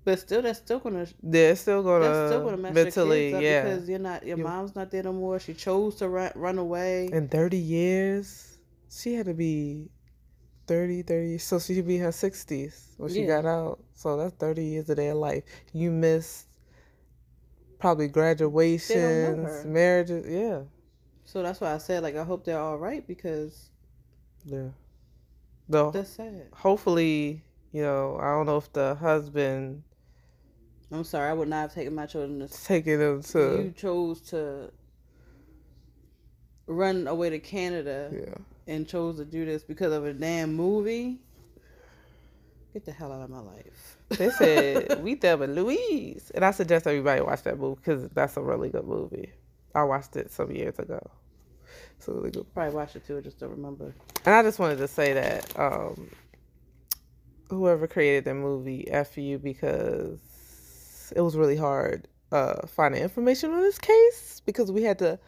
But 0.05 0.19
still, 0.19 0.41
that's 0.41 0.59
still 0.59 0.79
gonna 0.79 1.07
they're 1.23 1.55
still 1.55 1.81
gonna 1.81 2.05
that's 2.05 2.29
still 2.31 2.43
gonna 2.43 2.57
mess 2.57 2.73
mentally, 2.73 3.29
your 3.29 3.31
kids 3.31 3.35
up 3.37 3.43
yeah. 3.43 3.63
because 3.63 3.89
you're 3.89 3.99
not 3.99 4.25
your 4.27 4.37
You- 4.37 4.43
mom's 4.43 4.75
not 4.75 4.91
there 4.91 5.01
no 5.03 5.13
more. 5.13 5.39
She 5.39 5.53
chose 5.53 5.95
to 5.97 6.09
run 6.09 6.31
run 6.35 6.57
away. 6.57 7.07
In 7.11 7.29
thirty 7.29 7.57
years, 7.57 8.57
she 8.89 9.13
had 9.13 9.25
to 9.27 9.33
be 9.33 9.89
30, 10.67 11.01
30 11.03 11.37
So 11.37 11.57
she'd 11.59 11.87
be 11.87 11.95
in 11.97 12.01
her 12.03 12.11
sixties 12.11 12.93
when 12.97 13.11
she 13.13 13.21
Yeah. 13.21 13.41
got 13.41 13.45
out. 13.45 13.79
So 13.95 14.17
that's 14.17 14.33
thirty 14.35 14.65
years 14.65 14.89
of 14.89 14.97
their 14.97 15.13
life. 15.13 15.43
You 15.71 15.89
missed 15.91 16.47
probably 17.83 18.07
graduations, 18.07 19.65
marriages. 19.65 20.25
Yeah, 20.25 20.61
So 21.25 21.43
that's 21.43 21.59
why 21.59 21.73
I 21.73 21.77
said 21.79 22.01
like 22.01 22.15
I 22.15 22.23
hope 22.23 22.45
they're 22.45 22.57
all 22.57 22.77
right 22.77 23.05
because 23.05 23.71
yeah. 24.45 24.69
The 25.67 25.91
that's 25.91 26.11
sad. 26.11 26.47
hopefully, 26.53 27.43
you 27.73 27.81
know, 27.81 28.17
I 28.21 28.31
don't 28.31 28.45
know 28.45 28.55
if 28.55 28.71
the 28.71 28.95
husband 28.95 29.83
I'm 30.93 31.03
sorry, 31.03 31.29
I 31.29 31.33
would 31.33 31.49
not 31.49 31.57
have 31.57 31.73
taken 31.73 31.93
my 31.93 32.05
children 32.05 32.47
to 32.47 32.63
taking 32.63 32.99
them 32.99 33.21
to. 33.21 33.63
you 33.65 33.73
chose 33.75 34.21
to 34.29 34.71
run 36.67 37.07
away 37.07 37.31
to 37.31 37.39
Canada 37.39 38.11
yeah. 38.13 38.73
and 38.73 38.87
chose 38.87 39.17
to 39.17 39.25
do 39.25 39.43
this 39.43 39.61
because 39.61 39.91
of 39.91 40.05
a 40.05 40.13
damn 40.13 40.53
movie. 40.53 41.19
Get 42.73 42.85
the 42.85 42.91
hell 42.91 43.11
out 43.11 43.21
of 43.21 43.29
my 43.29 43.39
life. 43.39 43.97
They 44.09 44.31
said 44.31 45.03
we 45.03 45.19
and 45.21 45.55
Louise, 45.55 46.31
and 46.33 46.43
I 46.43 46.49
suggest 46.49 46.87
everybody 46.87 47.21
watch 47.21 47.43
that 47.43 47.59
movie 47.59 47.79
because 47.83 48.09
that's 48.09 48.35
a 48.35 48.41
really 48.41 48.69
good 48.69 48.85
movie. 48.85 49.31
I 49.75 49.83
watched 49.83 50.15
it 50.15 50.31
some 50.31 50.51
years 50.51 50.79
ago. 50.79 50.99
So 51.99 52.13
really 52.13 52.31
good. 52.31 52.51
Probably 52.53 52.73
watch 52.73 52.95
it 52.95 53.05
too, 53.05 53.17
I 53.17 53.21
just 53.21 53.39
don't 53.39 53.51
remember. 53.51 53.93
And 54.25 54.33
I 54.33 54.41
just 54.41 54.57
wanted 54.57 54.77
to 54.79 54.87
say 54.87 55.13
that 55.13 55.59
um, 55.59 56.09
whoever 57.49 57.87
created 57.87 58.25
that 58.25 58.35
movie, 58.35 58.89
f 58.89 59.17
you, 59.17 59.37
because 59.37 61.13
it 61.15 61.21
was 61.21 61.35
really 61.35 61.57
hard 61.57 62.07
uh, 62.31 62.65
finding 62.65 63.03
information 63.03 63.51
on 63.51 63.61
this 63.61 63.77
case 63.77 64.41
because 64.45 64.71
we 64.71 64.81
had 64.81 64.97
to 64.99 65.19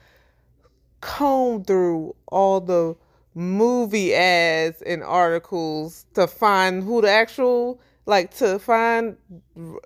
comb 1.01 1.63
through 1.63 2.15
all 2.27 2.59
the 2.59 2.95
movie 3.35 4.13
ads 4.15 4.81
and 4.81 5.03
articles 5.03 6.05
to 6.13 6.25
find 6.25 6.81
who 6.83 7.01
the 7.01 7.09
actual 7.11 7.79
like 8.07 8.33
to 8.35 8.57
find 8.59 9.17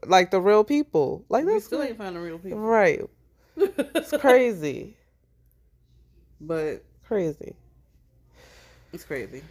like 0.06 0.30
the 0.32 0.40
real 0.40 0.64
people. 0.64 1.26
Like 1.30 1.46
We 1.46 1.54
that's 1.54 1.66
still 1.66 1.80
like- 1.80 1.90
ain't 1.90 1.98
finding 1.98 2.22
real 2.22 2.38
people. 2.40 2.60
right. 2.60 3.02
It's 3.58 4.12
crazy, 4.20 4.96
but 6.40 6.84
crazy. 7.06 7.56
it's 8.94 9.04
crazy. 9.04 9.42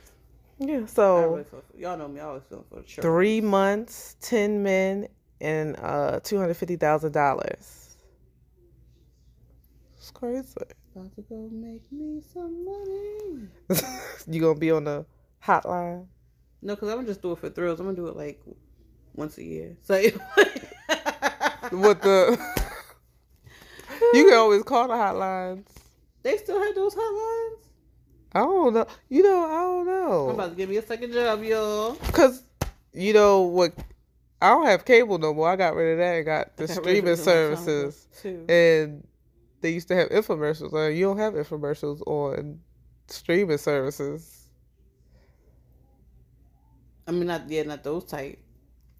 Yeah. 0.59 0.87
So. 0.87 1.31
really 1.31 1.45
feel 1.45 1.63
y'all 1.77 1.97
know 1.99 2.09
me, 2.09 2.21
I 2.21 2.25
always 2.25 2.43
feel 2.49 2.65
for 2.71 2.77
the 2.77 2.83
church. 2.83 3.03
three 3.03 3.41
months, 3.41 4.17
ten 4.21 4.63
men, 4.63 5.09
and 5.41 5.77
uh 5.81 6.21
two 6.23 6.39
hundred 6.39 6.55
fifty 6.55 6.77
thousand 6.77 7.13
dollars. 7.13 7.97
It's 9.99 10.11
crazy. 10.11 10.55
About 10.97 11.15
to 11.17 11.23
go 11.23 11.49
make 11.53 11.83
me 11.93 12.23
some 12.33 12.65
money. 12.65 13.48
you 14.27 14.41
gonna 14.41 14.59
be 14.59 14.71
on 14.71 14.85
the 14.85 15.07
hotline? 15.45 16.07
No, 16.63 16.75
because 16.75 16.89
I'm 16.89 16.97
gonna 16.97 17.09
just 17.09 17.23
do 17.23 17.33
it 17.33 17.39
for 17.39 17.51
thrills. 17.51 17.81
I'm 17.81 17.87
gonna 17.87 17.97
do 17.97 18.09
it 18.09 18.17
like 18.17 18.41
once 19.15 19.39
a 19.39 19.45
year. 19.45 19.77
So 19.83 19.95
What 21.71 22.03
the? 22.03 22.39
you 24.15 24.25
can 24.25 24.35
always 24.35 24.63
call 24.63 24.89
the 24.89 24.95
hotlines. 24.95 25.67
they 26.23 26.37
still 26.39 26.61
have 26.63 26.75
those 26.75 26.95
hotlines. 26.95 27.69
I 28.33 28.41
don't 28.41 28.75
know. 28.75 28.87
You 29.09 29.23
know, 29.23 29.45
I 29.45 29.61
don't 29.61 29.87
know. 29.87 30.29
I'm 30.29 30.35
about 30.35 30.51
to 30.51 30.57
give 30.57 30.69
me 30.69 30.77
a 30.77 30.83
second 30.83 31.13
job, 31.13 31.43
y'all. 31.43 31.95
Cause 32.13 32.43
you 32.93 33.13
know 33.13 33.43
what? 33.43 33.73
I 34.41 34.51
don't 34.51 34.67
have 34.67 34.85
cable 34.85 35.19
no 35.19 35.35
more. 35.35 35.49
I 35.49 35.57
got 35.57 35.75
rid 35.75 35.93
of 35.93 35.99
that 35.99 36.17
and 36.17 36.25
got 36.27 36.57
the 36.57 36.65
I 36.65 36.67
got 36.69 36.77
streaming 36.77 37.13
it 37.13 37.19
a 37.19 37.25
long 37.25 37.25
time 37.25 37.53
ago, 37.53 37.65
services. 37.65 38.07
and 38.49 39.07
they 39.61 39.71
used 39.71 39.89
to 39.89 39.97
have 39.97 40.11
infomercials. 40.11 40.73
Uh, 40.73 40.89
you 40.89 41.05
don't 41.05 41.19
have 41.19 41.35
infomercials 41.35 42.03
on 42.07 42.61
streaming 43.09 43.59
services 43.59 44.39
I 47.09 47.11
mean, 47.11 47.27
not 47.27 47.49
yeah, 47.49 47.63
not 47.63 47.83
those 47.83 48.05
type. 48.05 48.39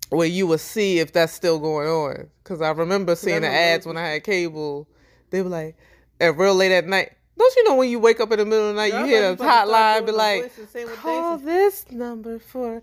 where 0.09 0.27
you 0.27 0.47
would 0.47 0.61
see 0.61 0.99
if 0.99 1.13
that's 1.13 1.33
still 1.35 1.59
going 1.59 1.89
on. 1.89 2.29
Because 2.43 2.63
I 2.63 2.71
remember 2.71 3.15
seeing 3.15 3.43
the 3.43 3.49
ads 3.49 3.85
when 3.85 3.99
I 3.99 4.09
had 4.09 4.25
cable. 4.25 4.89
They 5.29 5.43
were 5.43 5.51
like, 5.51 5.77
at 6.19 6.35
real 6.39 6.55
late 6.55 6.73
at 6.73 6.87
night. 6.87 7.13
Don't 7.37 7.55
you 7.57 7.65
know 7.65 7.77
when 7.77 7.91
you 7.91 7.99
wake 7.99 8.19
up 8.19 8.33
in 8.33 8.39
the 8.39 8.47
middle 8.47 8.71
of 8.71 8.75
the 8.75 8.81
night, 8.81 8.93
Girl, 8.93 9.01
you 9.03 9.07
hear 9.07 9.37
thought 9.37 9.39
the 9.39 9.45
you 9.45 9.51
about 9.51 9.65
to 9.65 9.69
start 9.69 10.03
hotline 10.03 10.07
be 10.07 10.13
like, 10.13 10.43
voices, 10.43 10.71
saying 10.71 10.87
what 10.87 10.97
they 10.97 11.03
call 11.03 11.39
this 11.39 11.91
number 11.91 12.39
for 12.39 12.83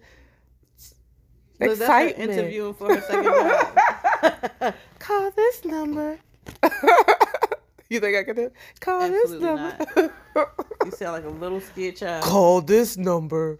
her 1.59 1.65
excitement. 1.65 2.31
interviewing 2.31 2.73
for 2.75 2.95
her 2.95 3.01
second. 3.01 4.73
Call 4.99 5.31
this 5.31 5.65
number. 5.65 6.19
you 7.89 7.99
think 7.99 8.17
I 8.17 8.23
can 8.23 8.35
do? 8.35 8.41
it? 8.43 8.53
Call 8.79 9.01
Absolutely 9.01 9.39
this 9.39 9.41
number. 9.95 10.13
you 10.85 10.91
sound 10.91 11.13
like 11.13 11.25
a 11.25 11.29
little 11.29 11.61
scared 11.61 11.95
child. 11.97 12.23
Call 12.23 12.61
this 12.61 12.97
number. 12.97 13.59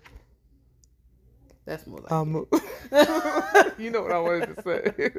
That's 1.66 1.86
more 1.88 2.00
like. 2.00 2.12
I'm. 2.12 2.36
A... 2.36 3.72
you 3.80 3.90
know 3.90 4.02
what 4.04 4.12
I 4.12 4.20
wanted 4.20 4.56
to 4.56 4.62
say. 4.64 5.12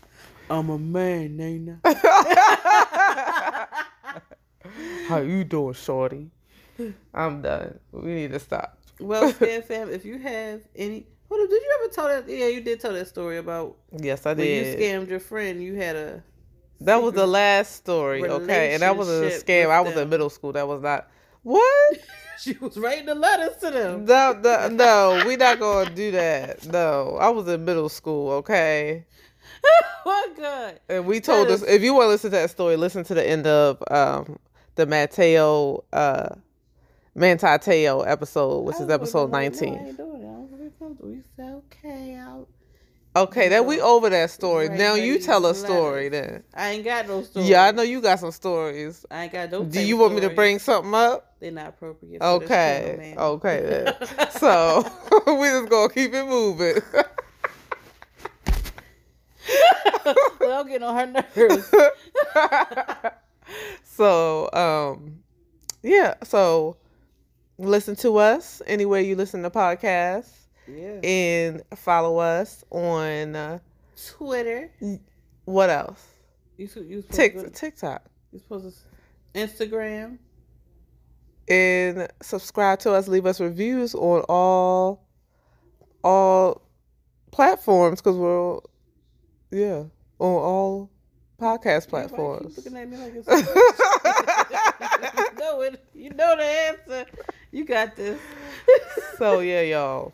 I'm 0.50 0.70
a 0.70 0.78
man, 0.78 1.36
Nana. 1.36 1.80
How 5.08 5.18
you 5.18 5.44
doing, 5.44 5.74
shorty? 5.74 6.30
I'm 7.12 7.42
done. 7.42 7.78
We 7.92 8.14
need 8.14 8.32
to 8.32 8.38
stop. 8.38 8.78
well, 9.00 9.32
Scam 9.32 9.64
Fam, 9.64 9.90
if 9.90 10.04
you 10.04 10.18
have 10.18 10.62
any. 10.76 11.06
Hold 11.28 11.42
up, 11.42 11.50
did 11.50 11.62
you 11.62 11.78
ever 11.82 11.92
tell 11.92 12.08
that? 12.08 12.28
Yeah, 12.28 12.46
you 12.46 12.60
did 12.62 12.80
tell 12.80 12.92
that 12.94 13.08
story 13.08 13.36
about 13.38 13.76
Yes, 13.92 14.24
I 14.24 14.32
when 14.32 14.46
you 14.46 14.62
did. 14.64 14.78
scammed 14.78 15.08
your 15.10 15.20
friend. 15.20 15.62
You 15.62 15.74
had 15.74 15.96
a. 15.96 16.22
that 16.80 17.02
was 17.02 17.14
the 17.14 17.26
last 17.26 17.76
story, 17.76 18.24
okay? 18.24 18.74
And 18.74 18.82
that 18.82 18.96
was 18.96 19.08
a 19.08 19.30
scam. 19.30 19.70
I 19.70 19.80
was 19.80 19.94
them. 19.94 20.04
in 20.04 20.08
middle 20.10 20.30
school. 20.30 20.52
That 20.52 20.68
was 20.68 20.80
not. 20.82 21.08
What? 21.42 21.98
She 22.40 22.52
was 22.52 22.76
writing 22.78 23.06
the 23.06 23.16
letters 23.16 23.56
to 23.62 23.70
them. 23.72 24.04
No, 24.04 24.32
no, 24.40 24.68
no. 24.68 25.24
We 25.26 25.34
not 25.34 25.58
gonna 25.58 25.90
do 25.90 26.12
that. 26.12 26.64
No, 26.66 27.16
I 27.20 27.30
was 27.30 27.48
in 27.48 27.64
middle 27.64 27.88
school, 27.88 28.30
okay? 28.34 29.04
what 30.04 30.36
good? 30.36 30.78
And 30.88 31.04
we 31.04 31.18
told 31.20 31.48
us 31.48 31.62
is- 31.62 31.68
if 31.68 31.82
you 31.82 31.94
want 31.94 32.04
to 32.04 32.08
listen 32.10 32.30
to 32.30 32.36
that 32.36 32.50
story, 32.50 32.76
listen 32.76 33.02
to 33.04 33.14
the 33.14 33.28
end 33.28 33.48
of 33.48 33.82
um 33.90 34.38
the 34.76 34.86
Matteo 34.86 35.82
uh 35.92 36.28
Mantateo 37.16 38.06
episode, 38.06 38.60
which 38.60 38.76
is 38.76 38.82
was 38.82 38.90
episode 38.90 39.30
like, 39.30 39.32
no, 39.32 39.38
I 39.38 39.42
nineteen. 39.42 39.74
ain't 39.74 39.96
doing 39.96 40.22
it. 40.22 40.26
I 40.26 40.30
don't 40.30 40.48
feel 40.48 40.70
comfortable. 40.78 41.10
You 41.10 41.24
said 41.36 41.62
okay. 41.66 42.16
I'll... 42.16 42.46
Okay, 43.16 43.48
then 43.48 43.66
we 43.66 43.80
over 43.80 44.10
that 44.10 44.30
story. 44.30 44.68
Right, 44.68 44.78
now 44.78 44.94
you 44.94 45.18
tell 45.18 45.44
a 45.46 45.54
story 45.54 46.08
then. 46.08 46.44
I 46.54 46.70
ain't 46.70 46.84
got 46.84 47.08
no 47.08 47.22
stories. 47.22 47.48
Yeah, 47.48 47.64
I 47.64 47.72
know 47.72 47.82
you 47.82 48.00
got 48.00 48.20
some 48.20 48.30
stories. 48.30 49.04
I 49.10 49.24
ain't 49.24 49.32
got 49.32 49.50
no. 49.50 49.64
Do 49.64 49.80
you 49.80 49.96
want 49.96 50.14
me 50.14 50.20
to 50.20 50.30
bring 50.30 50.58
something 50.58 50.94
up? 50.94 51.34
They're 51.40 51.50
not 51.50 51.68
appropriate. 51.68 52.20
For 52.20 52.38
this 52.40 52.50
Okay. 52.50 52.96
channel, 52.98 53.24
Okay 53.34 53.62
then. 53.62 53.94
So 54.30 54.82
we 55.26 55.46
just 55.48 55.68
gonna 55.68 55.92
keep 55.92 56.12
it 56.14 56.26
moving. 56.26 56.76
well, 60.40 60.60
I'm 60.60 60.68
getting 60.68 60.82
on 60.86 60.94
her 60.96 61.24
nerves. 61.36 61.70
so 63.84 64.48
um 64.52 65.20
yeah, 65.82 66.14
so 66.24 66.76
listen 67.58 67.96
to 67.96 68.18
us 68.18 68.62
anywhere 68.66 69.00
you 69.00 69.16
listen 69.16 69.42
to 69.42 69.50
podcasts. 69.50 70.37
Yeah. 70.68 71.00
And 71.02 71.62
follow 71.76 72.18
us 72.18 72.64
on 72.70 73.34
uh, 73.34 73.58
Twitter. 74.16 74.70
what 75.44 75.70
else? 75.70 76.06
You 76.56 76.68
you 76.86 77.02
to, 77.02 77.50
TikTok. 77.50 78.02
you 78.32 78.38
supposed 78.40 78.76
to 79.34 79.38
Instagram. 79.38 80.18
And 81.48 82.08
subscribe 82.20 82.80
to 82.80 82.92
us. 82.92 83.08
Leave 83.08 83.24
us 83.26 83.40
reviews 83.40 83.94
on 83.94 84.22
all 84.28 85.06
all 86.04 86.62
platforms 87.30 88.00
because 88.00 88.16
we're 88.16 88.58
yeah 89.50 89.84
on 90.18 90.34
all 90.34 90.90
podcast 91.40 91.88
platforms. 91.88 92.56
looking 92.56 92.76
at 92.76 92.88
me 92.88 92.96
like 92.96 93.14
you 93.14 93.22
know 95.38 95.60
it. 95.62 95.84
You 95.94 96.10
know 96.10 96.36
the 96.36 96.44
answer. 96.44 97.06
You 97.52 97.64
got 97.64 97.96
this. 97.96 98.20
so 99.16 99.40
yeah, 99.40 99.62
y'all. 99.62 100.12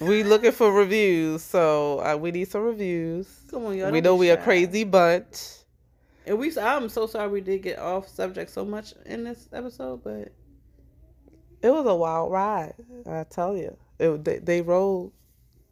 We 0.00 0.22
looking 0.24 0.52
for 0.52 0.72
reviews, 0.72 1.42
so 1.42 2.00
uh, 2.00 2.16
we 2.16 2.30
need 2.30 2.48
some 2.48 2.62
reviews. 2.62 3.28
Come 3.50 3.66
on, 3.66 3.76
y'all. 3.78 3.90
we 3.90 4.00
know 4.00 4.14
we 4.14 4.30
a 4.30 4.36
shy. 4.36 4.42
crazy 4.42 4.84
bunch. 4.84 5.38
And 6.26 6.38
we. 6.38 6.56
I'm 6.58 6.88
so 6.88 7.06
sorry 7.06 7.28
we 7.28 7.40
did 7.40 7.62
get 7.62 7.78
off 7.78 8.08
subject 8.08 8.50
so 8.50 8.64
much 8.64 8.92
in 9.06 9.24
this 9.24 9.48
episode, 9.52 10.02
but 10.04 10.32
It 11.62 11.70
was 11.70 11.86
a 11.86 11.94
wild 11.94 12.30
ride, 12.32 12.74
I 13.06 13.24
tell 13.24 13.56
you. 13.56 13.76
It, 13.98 14.24
they, 14.24 14.38
they 14.38 14.60
rolled, 14.62 15.12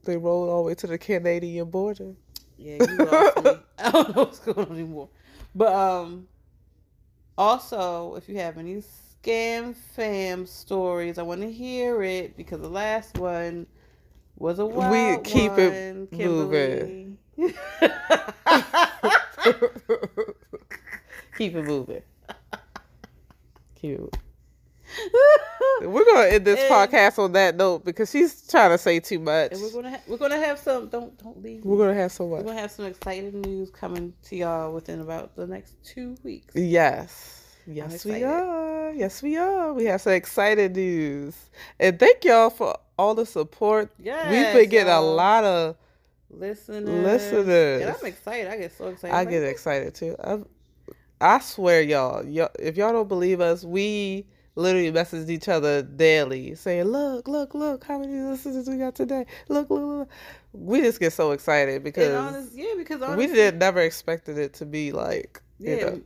they 0.05 0.17
rolled 0.17 0.49
all 0.49 0.63
the 0.63 0.69
way 0.69 0.75
to 0.77 0.87
the 0.87 0.97
Canadian 0.99 1.69
border. 1.71 2.15
yeah, 2.57 2.79
you 2.81 2.97
lost 2.97 3.45
me. 3.45 3.51
I 3.79 3.91
don't 3.91 4.17
know 4.17 4.25
what's 4.25 4.39
going 4.39 4.59
on 4.67 4.73
anymore. 4.73 5.09
But 5.55 5.73
um, 5.75 6.27
also 7.37 8.15
if 8.15 8.29
you 8.29 8.39
have 8.39 8.57
any 8.59 8.83
scam 9.23 9.75
fam 9.75 10.47
stories, 10.47 11.19
I 11.19 11.23
want 11.23 11.43
to 11.43 11.53
hear 11.53 12.03
it 12.03 12.37
because 12.37 12.61
the 12.61 12.69
last 12.71 13.19
one 13.19 13.67
was 14.37 14.59
a 14.59 14.67
wild 14.67 14.91
we 14.93 15.31
keep 15.31 15.53
one, 15.53 15.61
it 15.61 16.11
Kimberly. 16.13 17.17
Keep 21.37 21.57
it 21.57 21.65
moving. 21.65 22.03
Cute. 23.75 24.17
We're 25.81 26.05
gonna 26.05 26.29
end 26.29 26.45
this 26.45 26.61
And- 26.61 26.73
podcast 26.73 27.19
on 27.19 27.33
that 27.33 27.57
note 27.57 27.85
because 27.85 28.11
she's 28.11 28.47
trying 28.47 28.71
to 28.71 28.79
say 28.79 29.01
too 29.01 29.19
much. 29.19 29.53
And 29.53 29.61
we're 29.61 29.73
gonna 29.73 29.91
ha- 29.91 30.03
we're 30.07 30.17
gonna 30.17 30.39
have 30.39 30.59
some. 30.59 30.89
Don't 30.89 31.19
don't 31.23 31.43
leave. 31.43 31.65
We're 31.65 31.79
gonna 31.79 31.95
have 31.95 32.13
so 32.13 32.27
We're 32.27 32.43
gonna 32.43 32.61
have 32.61 32.71
some 32.71 32.85
exciting 32.85 33.41
news 33.41 33.71
coming 33.71 34.15
to 34.25 34.37
y'all 34.37 34.73
within 34.73 35.01
about 35.01 35.35
the 35.35 35.47
next 35.47 35.75
two 35.85 36.17
weeks. 36.23 36.55
Yes. 36.55 37.44
Yes, 37.67 38.05
we 38.05 38.23
are. 38.23 38.93
Yes, 38.93 39.23
we 39.23 39.37
are. 39.37 39.73
We 39.73 39.85
have 39.87 40.01
some 40.01 40.13
exciting 40.13 40.73
news. 40.73 41.35
And 41.81 41.99
thank 41.99 42.25
y'all 42.25 42.51
for 42.51 42.77
all 42.99 43.15
the 43.15 43.27
support. 43.27 43.91
Yeah. 43.99 44.31
We've 44.31 44.53
been 44.53 44.69
getting 44.71 44.93
a 44.93 45.01
lot 45.01 45.45
of 45.45 45.77
listeners. 46.31 46.89
Listeners. 46.89 47.83
And 47.83 47.91
I'm 47.91 48.07
excited. 48.07 48.51
I 48.51 48.57
get 48.59 48.73
so 48.73 48.89
excited. 48.89 49.15
I 49.15 49.21
I'm 49.21 49.29
get 49.31 49.43
like, 49.43 49.51
excited 49.51 49.95
too. 49.95 50.17
I, 50.23 50.39
I 51.21 51.39
swear, 51.41 51.81
y'all, 51.83 52.25
y'all, 52.27 52.51
if 52.59 52.77
y'all 52.77 52.93
don't 52.93 53.09
believe 53.09 53.41
us, 53.41 53.65
we 53.65 54.27
literally 54.57 54.91
message 54.93 55.29
each 55.31 55.49
other 55.49 55.83
daily, 55.83 56.55
saying, 56.55 56.85
"Look, 56.85 57.27
look, 57.29 57.55
look, 57.55 57.85
how 57.85 57.99
many 57.99 58.21
listeners 58.21 58.69
we 58.69 58.77
got 58.77 58.95
today? 58.95 59.27
Look, 59.49 59.71
look, 59.71 59.83
look." 59.83 60.09
We 60.53 60.81
just 60.83 61.01
get 61.01 61.13
so 61.13 61.33
excited 61.33 61.83
because 61.83 62.15
honest, 62.15 62.53
yeah, 62.55 62.75
because 62.77 63.17
we 63.17 63.27
did 63.27 63.59
never 63.59 63.81
expected 63.81 64.39
it 64.39 64.53
to 64.55 64.67
be 64.67 64.93
like, 64.93 65.43
you 65.59 65.71
Yeah, 65.71 65.77
know, 65.85 65.91
hon- 65.91 66.05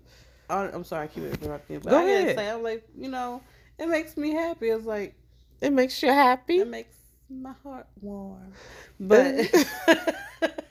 I'm 0.50 0.84
sorry, 0.84 1.04
I 1.04 1.06
keep 1.08 1.24
interrupting 1.24 1.80
but 1.80 1.90
Go 1.90 1.98
I 1.98 2.02
ahead. 2.02 2.36
say, 2.36 2.50
I'm 2.50 2.62
like, 2.62 2.86
you 2.96 3.08
know, 3.08 3.42
it 3.78 3.88
makes 3.88 4.16
me 4.16 4.32
happy. 4.32 4.68
It's 4.68 4.86
like 4.86 5.14
it 5.60 5.72
makes 5.72 6.02
you 6.02 6.08
happy. 6.08 6.58
it 6.58 6.68
makes 6.68 6.96
my 7.28 7.52
heart 7.62 7.86
warm. 8.00 8.52
But 9.00 9.34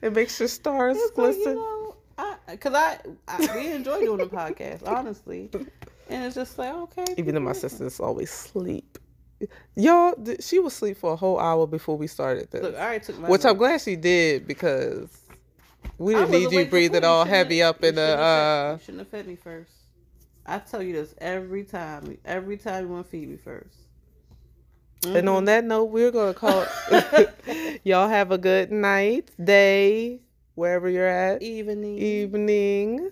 It 0.00 0.12
makes 0.12 0.38
your 0.38 0.48
stars 0.48 0.96
it's 0.96 1.06
like, 1.18 1.34
glisten. 1.34 1.52
you 1.52 1.54
know, 1.56 1.96
I 2.16 2.36
because 2.50 2.74
I, 2.74 2.98
I 3.26 3.56
we 3.56 3.72
enjoy 3.72 4.00
doing 4.00 4.18
the 4.18 4.26
podcast, 4.26 4.86
honestly, 4.86 5.50
and 6.08 6.24
it's 6.24 6.34
just 6.36 6.56
like 6.58 6.72
okay. 6.72 7.04
Even 7.16 7.34
though 7.34 7.40
my 7.40 7.52
sisters 7.52 7.98
always 8.00 8.30
sleep. 8.30 8.98
Y'all, 9.76 10.14
she 10.40 10.58
was 10.58 10.72
asleep 10.72 10.96
for 10.98 11.12
a 11.12 11.16
whole 11.16 11.38
hour 11.38 11.66
before 11.66 11.96
we 11.96 12.06
started 12.08 12.50
this. 12.50 12.62
Look, 12.62 12.74
I 12.76 12.80
already 12.80 13.04
took 13.04 13.18
my. 13.20 13.28
Which 13.28 13.44
I'm 13.44 13.56
glad 13.56 13.80
she 13.80 13.94
did 13.96 14.46
because 14.46 15.08
we 15.98 16.14
didn't 16.14 16.30
need 16.30 16.50
you 16.52 16.64
breathing 16.66 17.04
all 17.04 17.24
heavy 17.24 17.62
up 17.62 17.82
in 17.84 17.94
the 17.94 18.00
shouldn't 18.00 18.20
have 18.20 18.34
fed- 18.34 18.50
uh 18.50 18.72
You 18.72 18.78
shouldn't 18.84 18.98
have 19.00 19.08
fed 19.08 19.26
me 19.26 19.36
first. 19.36 19.72
I 20.46 20.58
tell 20.58 20.82
you 20.82 20.92
this 20.94 21.14
every 21.18 21.64
time. 21.64 22.16
Every 22.24 22.56
time 22.56 22.86
you 22.86 22.92
want 22.92 23.04
to 23.06 23.10
feed 23.10 23.28
me 23.28 23.36
1st 23.36 23.74
and 25.06 25.28
on 25.28 25.44
that 25.44 25.64
note 25.64 25.84
we're 25.84 26.10
gonna 26.10 26.34
call 26.34 26.64
y'all 27.84 28.08
have 28.08 28.30
a 28.32 28.38
good 28.38 28.72
night, 28.72 29.30
day, 29.42 30.20
wherever 30.54 30.88
you're 30.88 31.06
at, 31.06 31.42
evening, 31.42 31.98
evening, 31.98 33.10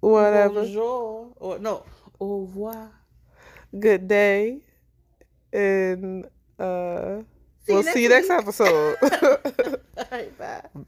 whatever. 0.00 0.62
bonjour, 0.62 1.32
or 1.36 1.58
no, 1.58 1.84
au 2.20 2.42
revoir. 2.46 2.90
Good 3.78 4.06
day. 4.06 4.60
And 5.52 6.26
uh 6.58 7.22
See 7.64 7.72
we'll 7.72 7.82
you 7.82 7.92
see 7.92 8.02
you 8.02 8.08
next 8.10 8.30
episode. 8.30 8.96
All 9.02 10.04
right, 10.12 10.38
bye. 10.38 10.62